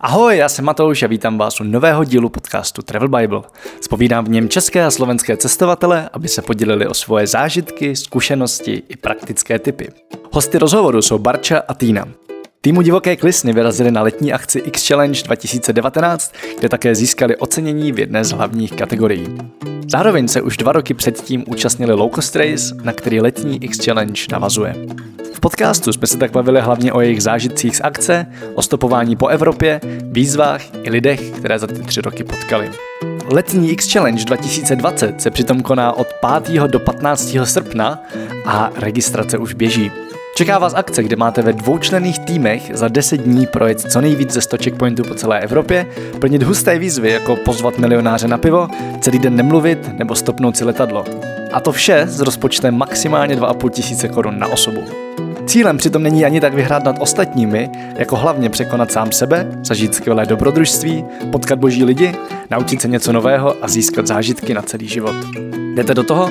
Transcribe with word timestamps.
Ahoj, 0.00 0.36
já 0.36 0.48
jsem 0.48 0.64
Matouš 0.64 1.02
a 1.02 1.06
vítám 1.06 1.38
vás 1.38 1.60
u 1.60 1.64
nového 1.64 2.04
dílu 2.04 2.28
podcastu 2.28 2.82
Travel 2.82 3.08
Bible. 3.08 3.42
Spovídám 3.80 4.24
v 4.24 4.28
něm 4.28 4.48
české 4.48 4.84
a 4.84 4.90
slovenské 4.90 5.36
cestovatele, 5.36 6.08
aby 6.12 6.28
se 6.28 6.42
podělili 6.42 6.86
o 6.86 6.94
svoje 6.94 7.26
zážitky, 7.26 7.96
zkušenosti 7.96 8.82
i 8.88 8.96
praktické 8.96 9.58
typy. 9.58 9.88
Hosty 10.32 10.58
rozhovoru 10.58 11.02
jsou 11.02 11.18
Barča 11.18 11.62
a 11.68 11.74
Týna. 11.74 12.08
Týmu 12.60 12.82
Divoké 12.82 13.16
klisny 13.16 13.52
vyrazili 13.52 13.90
na 13.90 14.02
letní 14.02 14.32
akci 14.32 14.58
X 14.58 14.88
Challenge 14.88 15.22
2019, 15.22 16.34
kde 16.58 16.68
také 16.68 16.94
získali 16.94 17.36
ocenění 17.36 17.92
v 17.92 17.98
jedné 17.98 18.24
z 18.24 18.30
hlavních 18.30 18.72
kategorií. 18.72 19.38
Zároveň 19.88 20.28
se 20.28 20.42
už 20.42 20.56
dva 20.56 20.72
roky 20.72 20.94
předtím 20.94 21.44
účastnili 21.46 21.92
Low 21.92 22.10
Cost 22.14 22.36
Race, 22.36 22.74
na 22.82 22.92
který 22.92 23.20
letní 23.20 23.64
X 23.64 23.84
Challenge 23.84 24.22
navazuje. 24.32 24.74
V 25.32 25.40
podcastu 25.40 25.92
jsme 25.92 26.06
se 26.06 26.18
tak 26.18 26.30
bavili 26.30 26.60
hlavně 26.60 26.92
o 26.92 27.00
jejich 27.00 27.22
zážitcích 27.22 27.76
z 27.76 27.80
akce, 27.80 28.26
o 28.54 28.62
stopování 28.62 29.16
po 29.16 29.26
Evropě, 29.26 29.80
výzvách 30.02 30.62
i 30.82 30.90
lidech, 30.90 31.30
které 31.30 31.58
za 31.58 31.66
ty 31.66 31.82
tři 31.82 32.00
roky 32.00 32.24
potkali. 32.24 32.70
Letní 33.30 33.70
X 33.70 33.92
Challenge 33.92 34.24
2020 34.24 35.20
se 35.20 35.30
přitom 35.30 35.62
koná 35.62 35.92
od 35.92 36.06
5. 36.44 36.62
do 36.62 36.80
15. 36.80 37.36
srpna 37.44 38.02
a 38.46 38.70
registrace 38.76 39.38
už 39.38 39.54
běží. 39.54 39.90
Čeká 40.38 40.58
vás 40.58 40.74
akce, 40.74 41.02
kde 41.02 41.16
máte 41.16 41.42
ve 41.42 41.52
dvoučlenných 41.52 42.18
týmech 42.18 42.70
za 42.74 42.88
10 42.88 43.16
dní 43.16 43.46
projet 43.46 43.80
co 43.80 44.00
nejvíc 44.00 44.30
ze 44.30 44.40
100 44.40 44.56
checkpointů 44.64 45.02
po 45.04 45.14
celé 45.14 45.40
Evropě, 45.40 45.86
plnit 46.20 46.42
husté 46.42 46.78
výzvy 46.78 47.10
jako 47.10 47.36
pozvat 47.36 47.78
milionáře 47.78 48.28
na 48.28 48.38
pivo, 48.38 48.68
celý 49.00 49.18
den 49.18 49.36
nemluvit 49.36 49.98
nebo 49.98 50.14
stopnout 50.14 50.56
si 50.56 50.64
letadlo. 50.64 51.04
A 51.52 51.60
to 51.60 51.72
vše 51.72 52.02
s 52.06 52.20
rozpočtem 52.20 52.76
maximálně 52.76 53.36
2,5 53.36 53.70
tisíce 53.70 54.08
korun 54.08 54.38
na 54.38 54.46
osobu. 54.46 54.80
Cílem 55.46 55.76
přitom 55.76 56.02
není 56.02 56.24
ani 56.24 56.40
tak 56.40 56.54
vyhrát 56.54 56.84
nad 56.84 56.96
ostatními, 57.00 57.70
jako 57.96 58.16
hlavně 58.16 58.50
překonat 58.50 58.92
sám 58.92 59.12
sebe, 59.12 59.46
zažít 59.64 59.94
skvělé 59.94 60.26
dobrodružství, 60.26 61.04
potkat 61.32 61.58
boží 61.58 61.84
lidi, 61.84 62.14
naučit 62.50 62.80
se 62.80 62.88
něco 62.88 63.12
nového 63.12 63.54
a 63.64 63.68
získat 63.68 64.06
zážitky 64.06 64.54
na 64.54 64.62
celý 64.62 64.88
život. 64.88 65.16
Jdete 65.74 65.94
do 65.94 66.02
toho? 66.02 66.30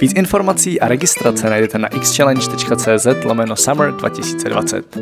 Víc 0.00 0.12
informací 0.16 0.80
a 0.80 0.88
registrace 0.88 1.50
najdete 1.50 1.78
na 1.78 1.88
xchallenge.cz 1.88 3.06
lomeno 3.24 3.56
summer 3.56 3.92
2020. 3.92 4.98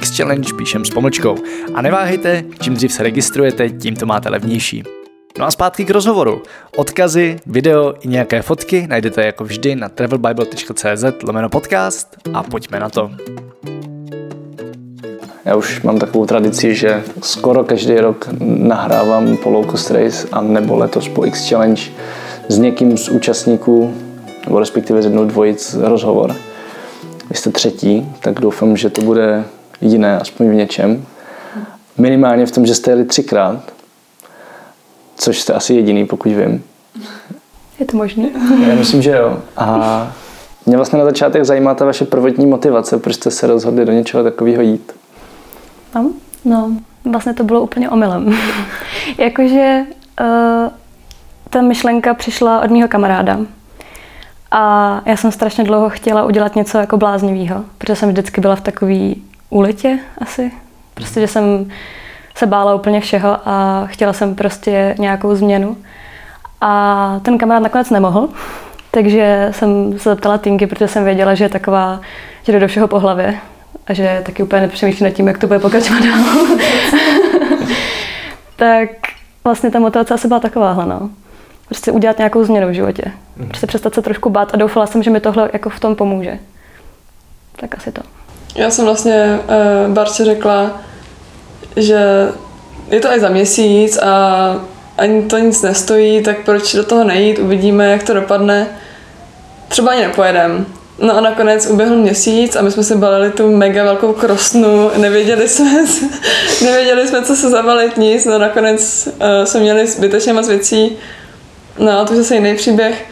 Xchallenge 0.00 0.54
píšem 0.54 0.84
s 0.84 0.90
pomlčkou. 0.90 1.36
A 1.74 1.82
neváhejte, 1.82 2.44
čím 2.60 2.74
dřív 2.74 2.92
se 2.92 3.02
registrujete, 3.02 3.70
tím 3.70 3.96
to 3.96 4.06
máte 4.06 4.28
levnější. 4.28 4.82
No 5.38 5.46
a 5.46 5.50
zpátky 5.50 5.84
k 5.84 5.90
rozhovoru. 5.90 6.42
Odkazy, 6.76 7.36
video 7.46 7.94
i 8.00 8.08
nějaké 8.08 8.42
fotky 8.42 8.86
najdete 8.86 9.26
jako 9.26 9.44
vždy 9.44 9.76
na 9.76 9.88
travelbible.cz 9.88 11.04
lomeno 11.22 11.48
podcast 11.48 12.16
a 12.34 12.42
pojďme 12.42 12.80
na 12.80 12.88
to. 12.88 13.10
Já 15.44 15.56
už 15.56 15.82
mám 15.82 15.98
takovou 15.98 16.26
tradici, 16.26 16.74
že 16.74 17.02
skoro 17.22 17.64
každý 17.64 17.94
rok 17.94 18.28
nahrávám 18.40 19.36
po 19.36 19.50
Low 19.50 19.70
Cost 19.70 19.90
Race 19.90 20.28
a 20.32 20.40
nebo 20.40 20.76
letos 20.76 21.08
po 21.08 21.24
X 21.24 21.48
Challenge 21.48 21.82
s 22.48 22.58
někým 22.58 22.98
z 22.98 23.08
účastníků, 23.08 23.94
nebo 24.46 24.60
respektive 24.60 25.02
z 25.02 25.04
jednou 25.04 25.24
dvojic 25.24 25.74
rozhovor. 25.74 26.36
Vy 27.30 27.36
jste 27.36 27.50
třetí, 27.50 28.08
tak 28.20 28.40
doufám, 28.40 28.76
že 28.76 28.90
to 28.90 29.02
bude 29.02 29.44
jiné, 29.80 30.18
aspoň 30.18 30.48
v 30.50 30.54
něčem. 30.54 31.06
Minimálně 31.98 32.46
v 32.46 32.50
tom, 32.50 32.66
že 32.66 32.74
jste 32.74 32.90
jeli 32.90 33.04
třikrát, 33.04 33.72
což 35.16 35.40
jste 35.40 35.52
asi 35.52 35.74
jediný, 35.74 36.06
pokud 36.06 36.32
vím. 36.32 36.64
Je 37.78 37.86
to 37.86 37.96
možné? 37.96 38.28
Já 38.68 38.74
myslím, 38.74 39.02
že 39.02 39.10
jo. 39.10 39.38
A 39.56 40.12
mě 40.66 40.76
vlastně 40.76 40.98
na 40.98 41.04
začátek 41.04 41.44
zajímá 41.44 41.74
ta 41.74 41.84
vaše 41.84 42.04
prvotní 42.04 42.46
motivace, 42.46 42.98
proč 42.98 43.14
jste 43.14 43.30
se 43.30 43.46
rozhodli 43.46 43.84
do 43.84 43.92
něčeho 43.92 44.22
takového 44.22 44.62
jít. 44.62 44.92
No, 45.94 46.12
no 46.44 46.70
vlastně 47.04 47.34
to 47.34 47.44
bylo 47.44 47.60
úplně 47.60 47.90
omylem. 47.90 48.36
Jakože 49.18 49.84
uh, 50.20 50.26
ta 51.50 51.62
myšlenka 51.62 52.14
přišla 52.14 52.60
od 52.60 52.70
mého 52.70 52.88
kamaráda. 52.88 53.38
A 54.54 55.00
já 55.06 55.16
jsem 55.16 55.32
strašně 55.32 55.64
dlouho 55.64 55.90
chtěla 55.90 56.24
udělat 56.24 56.56
něco 56.56 56.78
jako 56.78 56.96
bláznivého, 56.96 57.64
protože 57.78 57.96
jsem 57.96 58.08
vždycky 58.08 58.40
byla 58.40 58.56
v 58.56 58.60
takový 58.60 59.22
úletě 59.50 59.98
asi. 60.18 60.52
Prostě, 60.94 61.20
že 61.20 61.26
jsem 61.28 61.70
se 62.34 62.46
bála 62.46 62.74
úplně 62.74 63.00
všeho 63.00 63.38
a 63.44 63.84
chtěla 63.86 64.12
jsem 64.12 64.34
prostě 64.34 64.94
nějakou 64.98 65.34
změnu. 65.34 65.76
A 66.60 67.20
ten 67.22 67.38
kamarád 67.38 67.62
nakonec 67.62 67.90
nemohl, 67.90 68.28
takže 68.90 69.48
jsem 69.50 69.98
se 69.98 70.10
zeptala 70.10 70.38
Tinky, 70.38 70.66
protože 70.66 70.88
jsem 70.88 71.04
věděla, 71.04 71.34
že 71.34 71.44
je 71.44 71.48
taková, 71.48 72.00
že 72.42 72.52
jde 72.52 72.60
do 72.60 72.68
všeho 72.68 72.88
po 72.88 72.98
hlavě 72.98 73.38
a 73.86 73.92
že 73.92 74.22
taky 74.26 74.42
úplně 74.42 74.62
nepřemýšlí 74.62 75.04
nad 75.04 75.10
tím, 75.10 75.28
jak 75.28 75.38
to 75.38 75.46
bude 75.46 75.58
pokračovat 75.58 76.02
dál. 76.02 76.24
tak 78.56 78.88
vlastně 79.44 79.70
ta 79.70 79.78
motivace 79.78 80.14
asi 80.14 80.28
byla 80.28 80.40
takováhle, 80.40 80.86
no. 80.86 81.10
Prostě 81.66 81.92
udělat 81.92 82.18
nějakou 82.18 82.44
změnu 82.44 82.68
v 82.68 82.72
životě. 82.72 83.02
Mhm. 83.36 83.48
Prostě 83.48 83.66
přestat 83.66 83.94
se 83.94 84.02
trošku 84.02 84.30
bát 84.30 84.54
a 84.54 84.56
doufala 84.56 84.86
jsem, 84.86 85.02
že 85.02 85.10
mi 85.10 85.20
tohle 85.20 85.50
jako 85.52 85.70
v 85.70 85.80
tom 85.80 85.96
pomůže. 85.96 86.38
Tak 87.56 87.78
asi 87.78 87.92
to. 87.92 88.02
Já 88.54 88.70
jsem 88.70 88.84
vlastně 88.84 89.38
uh, 89.86 89.94
Barče 89.94 90.24
řekla, 90.24 90.80
že 91.76 92.28
je 92.90 93.00
to 93.00 93.08
i 93.08 93.20
za 93.20 93.28
měsíc 93.28 93.98
a 93.98 94.56
ani 94.98 95.22
to 95.22 95.38
nic 95.38 95.62
nestojí, 95.62 96.22
tak 96.22 96.44
proč 96.44 96.74
do 96.74 96.84
toho 96.84 97.04
nejít, 97.04 97.38
uvidíme, 97.38 97.90
jak 97.90 98.02
to 98.02 98.14
dopadne. 98.14 98.66
Třeba 99.68 99.90
ani 99.90 100.02
nepojedem. 100.02 100.66
No 100.98 101.16
a 101.16 101.20
nakonec 101.20 101.66
uběhl 101.66 101.96
měsíc 101.96 102.56
a 102.56 102.62
my 102.62 102.70
jsme 102.70 102.84
si 102.84 102.96
balili 102.96 103.30
tu 103.30 103.56
mega 103.56 103.84
velkou 103.84 104.12
krosnu, 104.12 104.90
nevěděli 104.96 105.48
jsme, 105.48 105.84
nevěděli 106.64 107.08
jsme, 107.08 107.22
co 107.22 107.36
se 107.36 107.50
zabalit, 107.50 107.96
nic, 107.96 108.24
no 108.24 108.38
nakonec 108.38 109.08
uh, 109.08 109.44
jsme 109.44 109.60
měli 109.60 109.86
zbytečně 109.86 110.32
moc 110.32 110.48
věcí. 110.48 110.96
No 111.78 112.04
to 112.04 112.12
je 112.12 112.22
zase 112.22 112.34
jiný 112.34 112.54
příběh. 112.54 113.06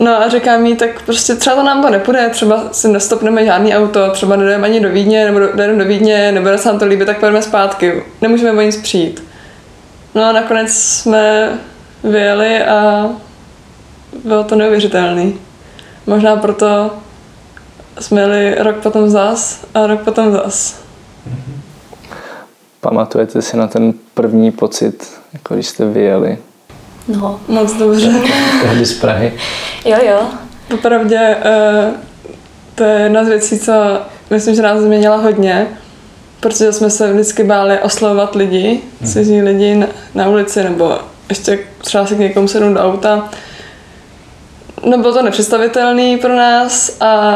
No 0.00 0.22
a 0.22 0.28
říká 0.28 0.58
mi, 0.58 0.76
tak 0.76 1.02
prostě 1.02 1.34
třeba 1.34 1.56
to 1.56 1.62
nám 1.62 1.82
to 1.82 1.90
nepůjde, 1.90 2.28
třeba 2.28 2.68
si 2.72 2.88
nestopneme 2.88 3.44
žádný 3.44 3.76
auto, 3.76 4.10
třeba 4.10 4.36
nejdeme 4.36 4.66
ani 4.66 4.80
do 4.80 4.88
Vídně, 4.88 5.24
nebo 5.24 5.46
jdeme 5.54 5.84
do 5.84 5.84
Vídně, 5.84 6.32
nebude 6.32 6.58
se 6.58 6.68
nám 6.68 6.78
to 6.78 6.86
líbit, 6.86 7.06
tak 7.06 7.18
pojedeme 7.20 7.42
zpátky. 7.42 8.02
Nemůžeme 8.20 8.58
o 8.58 8.62
nic 8.62 8.76
přijít. 8.76 9.24
No 10.14 10.24
a 10.24 10.32
nakonec 10.32 10.72
jsme 10.72 11.50
vyjeli 12.04 12.64
a 12.64 13.08
bylo 14.24 14.44
to 14.44 14.56
neuvěřitelný. 14.56 15.38
Možná 16.06 16.36
proto 16.36 16.90
jsme 18.00 18.20
jeli 18.20 18.54
rok 18.58 18.76
potom 18.76 19.10
zas 19.10 19.66
a 19.74 19.86
rok 19.86 20.00
potom 20.00 20.32
zas. 20.32 20.80
Pamatujete 22.80 23.42
si 23.42 23.56
na 23.56 23.66
ten 23.66 23.94
první 24.14 24.50
pocit, 24.50 25.20
jako 25.32 25.54
když 25.54 25.66
jste 25.66 25.84
vyjeli? 25.84 26.38
No. 27.08 27.40
Moc 27.48 27.72
dobře. 27.72 28.12
Tehdy 28.62 28.86
z 28.86 29.00
Prahy. 29.00 29.32
Jo, 29.84 29.98
jo. 30.08 30.20
Popravdě 30.68 31.36
uh, 31.36 31.94
to 32.74 32.84
je 32.84 33.00
jedna 33.00 33.24
z 33.24 33.28
věcí, 33.28 33.58
co 33.58 33.72
myslím, 34.30 34.54
že 34.54 34.62
nás 34.62 34.80
změnila 34.80 35.16
hodně, 35.16 35.66
protože 36.40 36.72
jsme 36.72 36.90
se 36.90 37.12
vždycky 37.12 37.44
báli 37.44 37.78
oslovovat 37.78 38.34
lidi, 38.34 38.80
hmm. 39.00 39.10
cizí 39.10 39.42
lidi 39.42 39.74
na, 39.74 39.86
na 40.14 40.28
ulici, 40.28 40.64
nebo 40.64 40.98
ještě 41.28 41.58
třeba 41.78 42.06
si 42.06 42.14
k 42.14 42.18
někomu 42.18 42.48
sednout 42.48 42.74
do 42.74 42.80
auta. 42.80 43.28
No 44.84 44.98
bylo 44.98 45.12
to 45.12 45.22
nepředstavitelný 45.22 46.16
pro 46.16 46.36
nás 46.36 46.96
a 47.00 47.32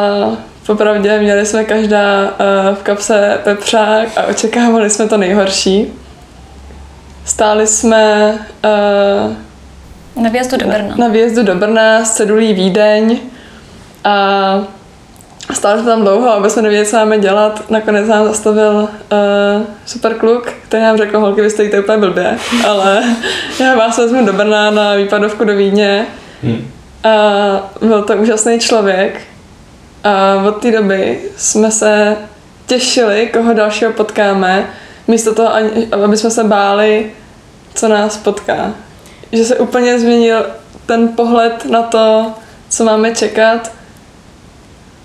popravdě 0.67 1.19
měli 1.19 1.47
jsme 1.47 1.65
každá 1.65 2.23
uh, 2.23 2.77
v 2.77 2.83
kapse 2.83 3.41
pepřák 3.45 4.09
a 4.17 4.27
očekávali 4.27 4.91
jsme 4.91 5.09
to 5.09 5.17
nejhorší. 5.17 5.93
Stáli 7.25 7.67
jsme 7.67 8.33
uh, 8.65 9.33
na 10.17 10.31
výjezdu 10.31 10.57
do 10.57 10.67
Brna. 10.67 10.89
Na, 10.89 10.97
na 10.97 11.09
výjezdu 11.09 11.43
do 11.43 11.55
Brna 11.55 12.05
s 12.05 12.11
cedulí 12.11 12.55
Vídeň 12.55 13.19
a 14.05 14.67
stáli 15.53 15.81
jsme 15.81 15.91
tam 15.91 16.01
dlouho, 16.01 16.29
aby 16.29 16.51
jsme 16.51 16.63
nevěděli, 16.63 16.87
co 16.87 16.97
máme 16.97 17.19
dělat. 17.19 17.71
Nakonec 17.71 18.09
nám 18.09 18.25
zastavil 18.25 18.73
uh, 18.73 18.89
super 19.87 20.15
kluk, 20.15 20.53
který 20.69 20.83
nám 20.83 20.97
řekl, 20.97 21.21
holky, 21.21 21.41
vy 21.41 21.51
stojíte 21.51 21.81
úplně 21.81 21.99
blbě, 21.99 22.39
ale 22.67 23.03
já 23.61 23.75
vás 23.75 23.99
vezmu 23.99 24.27
do 24.27 24.33
Brna 24.33 24.71
na 24.71 24.95
výpadovku 24.95 25.45
do 25.45 25.57
Vídně. 25.57 26.07
Hmm. 26.43 26.71
A 27.05 27.11
byl 27.81 28.03
to 28.03 28.17
úžasný 28.17 28.61
člověk. 28.61 29.21
A 30.05 30.43
od 30.49 30.63
té 30.63 30.71
doby 30.71 31.21
jsme 31.37 31.71
se 31.71 32.17
těšili, 32.67 33.31
koho 33.33 33.55
dalšího 33.55 33.93
potkáme, 33.93 34.67
místo 35.09 35.35
toho, 35.35 35.51
aby 36.05 36.17
jsme 36.17 36.31
se 36.31 36.45
báli, 36.45 37.11
co 37.75 37.89
nás 37.89 38.17
potká 38.17 38.73
že 39.33 39.45
se 39.45 39.57
úplně 39.57 39.99
změnil 39.99 40.47
ten 40.87 41.09
pohled 41.09 41.65
na 41.65 41.83
to, 41.83 42.33
co 42.69 42.85
máme 42.85 43.15
čekat 43.15 43.73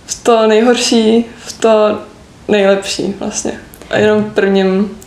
v 0.05 0.23
to 0.23 0.47
nejhorší, 0.47 1.25
v 1.37 1.59
to 1.59 1.99
nejlepší 2.47 3.15
vlastně. 3.19 3.51
A 3.89 3.97
jenom 3.97 4.23
prvním, 4.23 4.97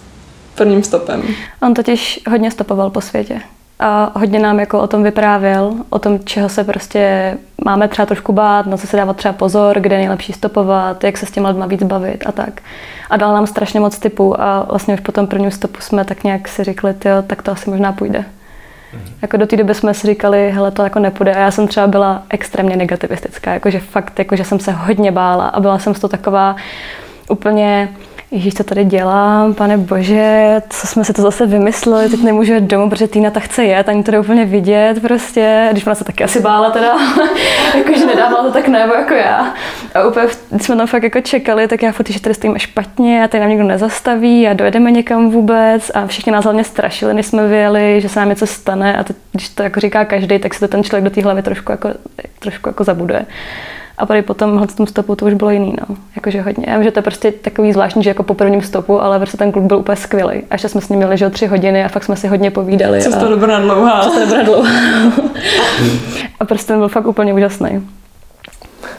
prvním 0.55 0.82
stopem. 0.82 1.22
On 1.62 1.75
totiž 1.75 2.20
hodně 2.31 2.50
stopoval 2.50 2.90
po 2.90 3.00
světě. 3.00 3.40
a 3.81 4.12
hodně 4.19 4.38
nám 4.38 4.61
jako 4.61 4.81
o 4.81 4.87
tom 4.87 5.02
vyprávěl, 5.02 5.75
o 5.90 5.99
tom, 5.99 6.20
čeho 6.25 6.49
se 6.49 6.64
prostě 6.64 7.34
máme 7.64 7.88
třeba 7.88 8.06
trošku 8.06 8.32
bát, 8.32 8.67
na 8.67 8.76
co 8.76 8.87
se 8.87 8.96
dávat 8.96 9.17
třeba 9.17 9.34
pozor, 9.34 9.81
kde 9.81 9.94
je 9.94 9.99
nejlepší 9.99 10.32
stopovat, 10.32 11.05
jak 11.05 11.17
se 11.17 11.26
s 11.26 11.31
těma 11.31 11.49
lidma 11.49 11.67
víc 11.67 11.82
bavit 11.82 12.25
a 12.26 12.32
tak. 12.32 12.61
A 13.11 13.17
dal 13.17 13.32
nám 13.34 13.46
strašně 13.46 13.81
moc 13.81 13.99
typů 13.99 14.40
a 14.40 14.67
vlastně 14.70 14.94
už 14.94 15.00
po 15.00 15.12
tom 15.12 15.26
prvním 15.26 15.50
stopu 15.50 15.81
jsme 15.81 16.05
tak 16.05 16.25
nějak 16.25 16.49
si 16.49 16.64
řekli, 16.64 16.94
tak 17.26 17.43
to 17.43 17.52
asi 17.52 17.70
možná 17.70 17.93
půjde. 17.93 18.25
Mm-hmm. 18.94 19.12
Jako 19.22 19.37
do 19.37 19.46
té 19.46 19.56
doby 19.56 19.75
jsme 19.75 19.94
si 19.94 20.06
říkali, 20.06 20.50
hele, 20.50 20.70
to 20.70 20.82
jako 20.82 20.98
nepůjde. 20.98 21.34
A 21.34 21.38
já 21.38 21.50
jsem 21.50 21.69
třeba 21.69 21.87
byla 21.87 22.22
extrémně 22.31 22.76
negativistická, 22.76 23.54
jakože 23.54 23.81
fakt, 23.81 24.19
jakože 24.19 24.44
jsem 24.44 24.60
se 24.60 24.72
hodně 24.72 25.12
bála 25.12 25.48
a 25.48 25.60
byla 25.60 25.78
jsem 25.78 25.94
z 25.94 26.00
toho 26.00 26.08
taková 26.08 26.56
úplně 27.28 27.88
Ježíš, 28.32 28.55
co 28.55 28.65
tady 28.65 28.85
dělám, 28.85 29.55
pane 29.55 29.79
bože, 29.79 30.62
co 30.71 30.87
jsme 30.87 31.05
si 31.05 31.12
to 31.12 31.23
zase 31.23 31.47
vymysleli, 31.47 32.09
teď 32.09 32.23
nemůžu 32.23 32.55
jít 32.55 32.65
domů, 32.65 32.91
protože 32.91 33.09
Týna 33.09 33.31
ta 33.31 33.41
chce 33.41 33.65
jet, 33.65 33.88
ani 33.88 34.03
to 34.03 34.11
jde 34.11 34.21
úplně 34.21 34.44
vidět 34.44 35.03
prostě, 35.03 35.69
když 35.71 35.87
ona 35.87 35.94
se 35.94 36.05
taky 36.05 36.25
asi 36.25 36.41
bála 36.41 36.71
teda, 36.71 36.97
jakože 37.77 38.06
nedávala 38.06 38.43
to 38.43 38.53
tak 38.53 38.69
nebo 38.69 38.94
jako 38.94 39.15
já. 39.15 39.55
A 39.94 40.05
úplně 40.05 40.27
jsme 40.61 40.77
tam 40.77 40.87
fakt 40.87 41.03
jako 41.03 41.21
čekali, 41.21 41.69
tak 41.69 41.82
já 41.82 41.93
furt, 41.93 42.11
že 42.11 42.21
tady 42.21 42.35
stojíme 42.35 42.59
špatně 42.59 43.25
a 43.25 43.29
tady 43.29 43.41
nám 43.41 43.50
nikdo 43.50 43.65
nezastaví 43.65 44.49
a 44.49 44.53
dojedeme 44.53 44.91
někam 44.91 45.31
vůbec 45.31 45.91
a 45.94 46.06
všichni 46.06 46.32
nás 46.32 46.44
hlavně 46.44 46.65
strašili, 46.65 47.15
než 47.15 47.27
jsme 47.27 47.49
vyjeli, 47.49 48.00
že 48.00 48.09
se 48.09 48.21
nám 48.21 48.29
něco 48.29 48.47
stane 48.47 48.97
a 48.97 49.05
teď, 49.05 49.17
když 49.32 49.49
to 49.49 49.62
jako 49.62 49.81
říká 49.81 50.05
každý, 50.05 50.38
tak 50.38 50.55
si 50.55 50.61
to 50.61 50.69
ten 50.69 50.85
člověk 50.85 51.05
do 51.05 51.11
té 51.11 51.23
hlavy 51.23 51.43
trošku 51.43 51.73
jako, 51.73 51.88
trošku 52.38 52.69
jako 52.69 52.85
zabuduje. 52.85 53.27
A 54.00 54.06
tady 54.06 54.23
po 54.23 54.35
tomhle 54.35 54.67
tom 54.67 54.87
stopu 54.87 55.17
to 55.17 55.26
už 55.26 55.35
bylo 55.35 55.50
jiný, 55.50 55.75
no. 55.88 55.97
Jakože 56.17 56.43
hodně. 56.43 56.64
Já 56.69 56.75
vím, 56.75 56.85
že 56.85 56.91
to 56.91 56.99
je 56.99 57.02
prostě 57.02 57.32
takový 57.32 57.73
zvláštní, 57.73 58.02
že 58.02 58.11
jako 58.11 58.23
po 58.23 58.35
prvním 58.35 58.62
stopu, 58.62 59.02
ale 59.02 59.19
prostě 59.19 59.37
ten 59.37 59.52
kluk 59.52 59.64
byl 59.64 59.76
úplně 59.76 59.97
skvělý. 59.97 60.43
A 60.50 60.55
ještě 60.55 60.69
jsme 60.69 60.81
s 60.81 60.88
ním 60.88 60.97
měli, 60.97 61.17
že 61.17 61.31
tři 61.31 61.47
hodiny 61.47 61.85
a 61.85 61.88
fakt 61.88 62.05
jsme 62.05 62.17
si 62.17 62.29
hodně 62.29 62.50
povídali. 62.50 63.00
Cesta 63.00 63.26
a... 63.26 63.29
dobrá 63.29 63.61
dlouhá. 63.61 64.02
Cesta 64.02 64.20
dobrá 64.20 64.43
dlouhá. 64.43 64.70
a 66.41 66.44
prostě 66.44 66.67
ten 66.67 66.79
byl 66.79 66.88
fakt 66.88 67.06
úplně 67.06 67.35
úžasný. 67.35 67.88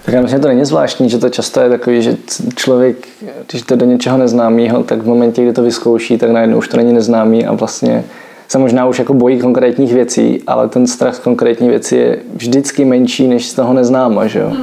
Tak 0.06 0.14
já 0.14 0.22
myslím, 0.22 0.38
že 0.38 0.42
to 0.42 0.48
není 0.48 0.66
zvláštní, 0.66 1.10
že 1.10 1.18
to 1.18 1.30
často 1.30 1.60
je 1.60 1.70
takový, 1.70 2.02
že 2.02 2.18
člověk, 2.56 3.08
když 3.50 3.62
to 3.62 3.76
do 3.76 3.86
něčeho 3.86 4.18
neznámého, 4.18 4.84
tak 4.84 5.02
v 5.02 5.08
momentě, 5.08 5.44
kdy 5.44 5.54
to 5.54 5.64
vyzkouší, 5.64 6.18
tak 6.18 6.30
najednou 6.30 6.58
už 6.58 6.68
to 6.68 6.78
není 6.78 6.94
neznámý 6.94 7.46
a 7.46 7.54
vlastně 7.54 8.04
se 8.48 8.58
možná 8.58 8.88
už 8.88 9.00
jako 9.00 9.14
bojí 9.14 9.40
konkrétních 9.40 9.94
věcí, 9.94 10.44
ale 10.48 10.70
ten 10.70 10.88
strach 10.88 11.16
z 11.16 11.20
konkrétní 11.20 11.70
věci 11.70 11.96
je 11.96 12.20
vždycky 12.34 12.86
menší, 12.86 13.28
než 13.28 13.48
z 13.48 13.54
toho 13.54 13.74
neznáma, 13.74 14.28
že 14.28 14.40
jo? 14.40 14.54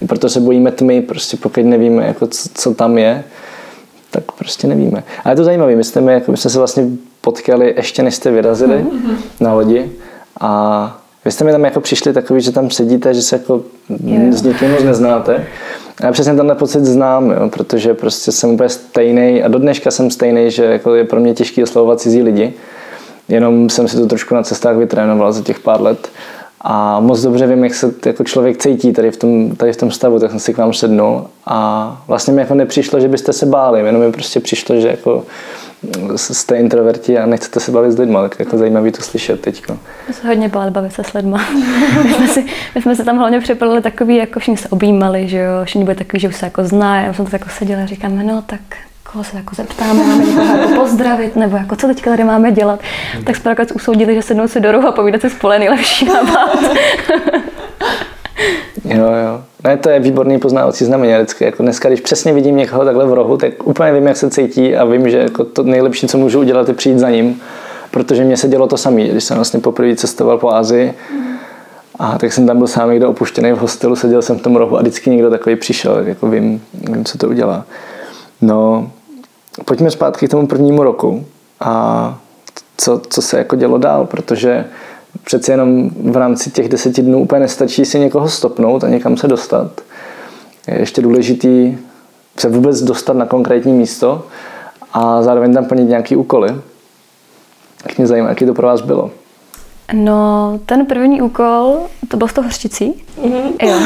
Hmm 0.00 0.08
proto 0.08 0.28
se 0.28 0.40
bojíme 0.40 0.70
tmy, 0.72 1.02
prostě 1.02 1.36
pokud 1.36 1.64
nevíme, 1.64 2.06
jako 2.06 2.26
co, 2.26 2.48
co 2.54 2.74
tam 2.74 2.98
je, 2.98 3.24
tak 4.10 4.32
prostě 4.32 4.66
nevíme. 4.66 5.04
A 5.24 5.30
je 5.30 5.36
to 5.36 5.44
zajímavé, 5.44 5.76
my 5.76 5.84
jsme, 5.84 6.12
jako, 6.12 6.30
my 6.30 6.36
jsme 6.36 6.50
se 6.50 6.58
vlastně 6.58 6.84
potkali 7.20 7.74
ještě 7.76 8.02
než 8.02 8.14
jste 8.14 8.30
vyrazili 8.30 8.76
mm-hmm. 8.76 9.16
na 9.40 9.54
lodi 9.54 9.90
a 10.40 11.00
vy 11.24 11.32
jste 11.32 11.44
mi 11.44 11.52
tam 11.52 11.64
jako 11.64 11.80
přišli 11.80 12.12
takový, 12.12 12.40
že 12.40 12.52
tam 12.52 12.70
sedíte, 12.70 13.14
že 13.14 13.22
se 13.22 13.36
jako 13.36 13.62
yeah. 14.04 14.34
s 14.34 14.42
někým 14.42 14.70
moc 14.70 14.82
neznáte. 14.82 15.46
A 16.00 16.06
já 16.06 16.12
přesně 16.12 16.34
tenhle 16.34 16.54
pocit 16.54 16.84
znám, 16.84 17.30
jo, 17.30 17.48
protože 17.48 17.94
prostě 17.94 18.32
jsem 18.32 18.50
úplně 18.50 18.68
stejný 18.68 19.42
a 19.42 19.48
do 19.48 19.58
dneška 19.58 19.90
jsem 19.90 20.10
stejný, 20.10 20.50
že 20.50 20.64
jako 20.64 20.94
je 20.94 21.04
pro 21.04 21.20
mě 21.20 21.34
těžký 21.34 21.62
oslovovat 21.62 22.00
cizí 22.00 22.22
lidi. 22.22 22.54
Jenom 23.28 23.70
jsem 23.70 23.88
si 23.88 23.96
to 23.96 24.06
trošku 24.06 24.34
na 24.34 24.42
cestách 24.42 24.76
vytrénoval 24.76 25.32
za 25.32 25.42
těch 25.42 25.60
pár 25.60 25.80
let 25.80 26.08
a 26.68 27.00
moc 27.00 27.22
dobře 27.22 27.46
vím, 27.46 27.64
jak 27.64 27.74
se 27.74 27.94
jako 28.06 28.24
člověk 28.24 28.58
cítí 28.58 28.92
tady 28.92 29.10
v, 29.10 29.16
tom, 29.16 29.56
tady 29.56 29.72
v 29.72 29.76
tom 29.76 29.90
stavu, 29.90 30.18
tak 30.18 30.30
jsem 30.30 30.40
si 30.40 30.54
k 30.54 30.58
vám 30.58 30.72
sednul 30.72 31.26
a 31.46 32.02
vlastně 32.08 32.32
mi 32.32 32.40
jako 32.40 32.54
nepřišlo, 32.54 33.00
že 33.00 33.08
byste 33.08 33.32
se 33.32 33.46
báli, 33.46 33.80
jenom 33.80 34.02
mi 34.02 34.12
prostě 34.12 34.40
přišlo, 34.40 34.80
že 34.80 34.88
jako 34.88 35.24
jste 36.16 36.56
introverti 36.56 37.18
a 37.18 37.26
nechcete 37.26 37.60
se 37.60 37.72
bavit 37.72 37.92
s 37.92 37.98
lidmi, 37.98 38.18
tak 38.22 38.38
jako 38.38 38.58
zajímavý 38.58 38.92
to 38.92 39.02
slyšet 39.02 39.40
teď. 39.40 39.62
My 40.08 40.14
se 40.14 40.28
hodně 40.28 40.48
báli 40.48 40.70
bavit 40.70 40.92
se 40.92 41.04
s 41.04 41.12
lidmi. 41.12 41.36
my, 42.04 42.14
jsme 42.14 42.28
si, 42.28 42.46
my 42.74 42.82
jsme 42.82 42.96
se 42.96 43.04
tam 43.04 43.18
hlavně 43.18 43.40
připadali 43.40 43.82
takový, 43.82 44.16
jako 44.16 44.40
všichni 44.40 44.56
se 44.56 44.68
objímali, 44.68 45.28
že 45.28 45.38
jo, 45.38 45.64
všichni 45.64 45.84
byli 45.84 45.96
takový, 45.96 46.20
že 46.20 46.28
už 46.28 46.36
se 46.36 46.46
jako 46.46 46.64
zná, 46.64 47.02
já 47.02 47.12
jsem 47.12 47.24
tak 47.24 47.32
jako 47.32 47.48
seděla 47.48 47.82
a 47.82 47.86
říkám, 47.86 48.26
no 48.26 48.42
tak 48.46 48.60
koho 49.16 49.24
se 49.24 49.36
jako 49.36 49.54
zeptáme, 49.54 50.06
máme 50.06 50.24
někoho 50.24 50.56
jako 50.56 50.74
pozdravit, 50.80 51.36
nebo 51.36 51.56
jako 51.56 51.76
co 51.76 51.86
teďka 51.86 52.10
tady 52.10 52.24
máme 52.24 52.52
dělat. 52.52 52.80
Tak 53.24 53.36
jsme 53.36 53.48
nakonec 53.48 53.72
usoudili, 53.72 54.14
že 54.14 54.22
sednou 54.22 54.48
si 54.48 54.60
do 54.60 54.72
rohu 54.72 54.88
a 54.88 54.92
povídat 54.92 55.20
si 55.20 55.30
spolu 55.30 55.52
je 55.52 55.58
nejlepší 55.58 56.04
nápad. 56.04 56.58
jo, 58.84 59.04
jo. 59.04 59.42
Ne, 59.64 59.76
to 59.76 59.90
je 59.90 60.00
výborný 60.00 60.38
poznávací 60.38 60.84
znamení 60.84 61.14
vždycky. 61.14 61.44
Jako 61.44 61.62
dneska, 61.62 61.88
když 61.88 62.00
přesně 62.00 62.32
vidím 62.32 62.56
někoho 62.56 62.84
takhle 62.84 63.06
v 63.06 63.12
rohu, 63.12 63.36
tak 63.36 63.66
úplně 63.66 63.92
vím, 63.92 64.06
jak 64.06 64.16
se 64.16 64.30
cítí 64.30 64.76
a 64.76 64.84
vím, 64.84 65.10
že 65.10 65.18
jako 65.18 65.44
to 65.44 65.62
nejlepší, 65.62 66.08
co 66.08 66.18
můžu 66.18 66.40
udělat, 66.40 66.68
je 66.68 66.74
přijít 66.74 66.98
za 66.98 67.10
ním. 67.10 67.40
Protože 67.90 68.24
mě 68.24 68.36
se 68.36 68.48
dělo 68.48 68.66
to 68.66 68.76
samé, 68.76 69.04
když 69.04 69.24
jsem 69.24 69.36
vlastně 69.36 69.60
poprvé 69.60 69.96
cestoval 69.96 70.38
po 70.38 70.52
Ázii. 70.52 70.94
A 71.98 72.18
tak 72.18 72.32
jsem 72.32 72.46
tam 72.46 72.58
byl 72.58 72.66
sám 72.66 72.90
někdo 72.90 73.10
opuštěný 73.10 73.52
v 73.52 73.58
hostelu, 73.58 73.96
seděl 73.96 74.22
jsem 74.22 74.38
v 74.38 74.42
tom 74.42 74.56
rohu 74.56 74.76
a 74.76 74.80
vždycky 74.80 75.10
někdo 75.10 75.30
takový 75.30 75.56
přišel, 75.56 75.98
jako 76.06 76.28
vím, 76.28 76.62
vím 76.74 77.04
co 77.04 77.18
to 77.18 77.28
udělá. 77.28 77.64
No, 78.40 78.90
pojďme 79.64 79.90
zpátky 79.90 80.26
k 80.26 80.30
tomu 80.30 80.46
prvnímu 80.46 80.82
roku 80.82 81.26
a 81.60 82.18
co, 82.76 83.00
co 83.10 83.22
se 83.22 83.38
jako 83.38 83.56
dělo 83.56 83.78
dál, 83.78 84.06
protože 84.06 84.64
přeci 85.24 85.50
jenom 85.50 85.90
v 86.10 86.16
rámci 86.16 86.50
těch 86.50 86.68
deseti 86.68 87.02
dnů 87.02 87.20
úplně 87.20 87.40
nestačí 87.40 87.84
si 87.84 87.98
někoho 87.98 88.28
stopnout 88.28 88.84
a 88.84 88.88
někam 88.88 89.16
se 89.16 89.28
dostat. 89.28 89.80
Je 90.68 90.78
ještě 90.78 91.02
důležitý 91.02 91.78
se 92.38 92.48
vůbec 92.48 92.82
dostat 92.82 93.16
na 93.16 93.26
konkrétní 93.26 93.72
místo 93.72 94.26
a 94.92 95.22
zároveň 95.22 95.54
tam 95.54 95.64
plnit 95.64 95.88
nějaký 95.88 96.16
úkoly. 96.16 96.54
Tak 97.82 97.98
mě 97.98 98.06
zajímá, 98.06 98.28
jaký 98.28 98.46
to 98.46 98.54
pro 98.54 98.66
vás 98.66 98.80
bylo. 98.80 99.10
No, 99.92 100.58
ten 100.66 100.86
první 100.86 101.22
úkol, 101.22 101.78
to 102.08 102.16
byl 102.16 102.26
v 102.26 102.32
toho 102.32 102.44
hořticí. 102.44 102.94
Mm-hmm. 103.22 103.52
Jo. 103.62 103.80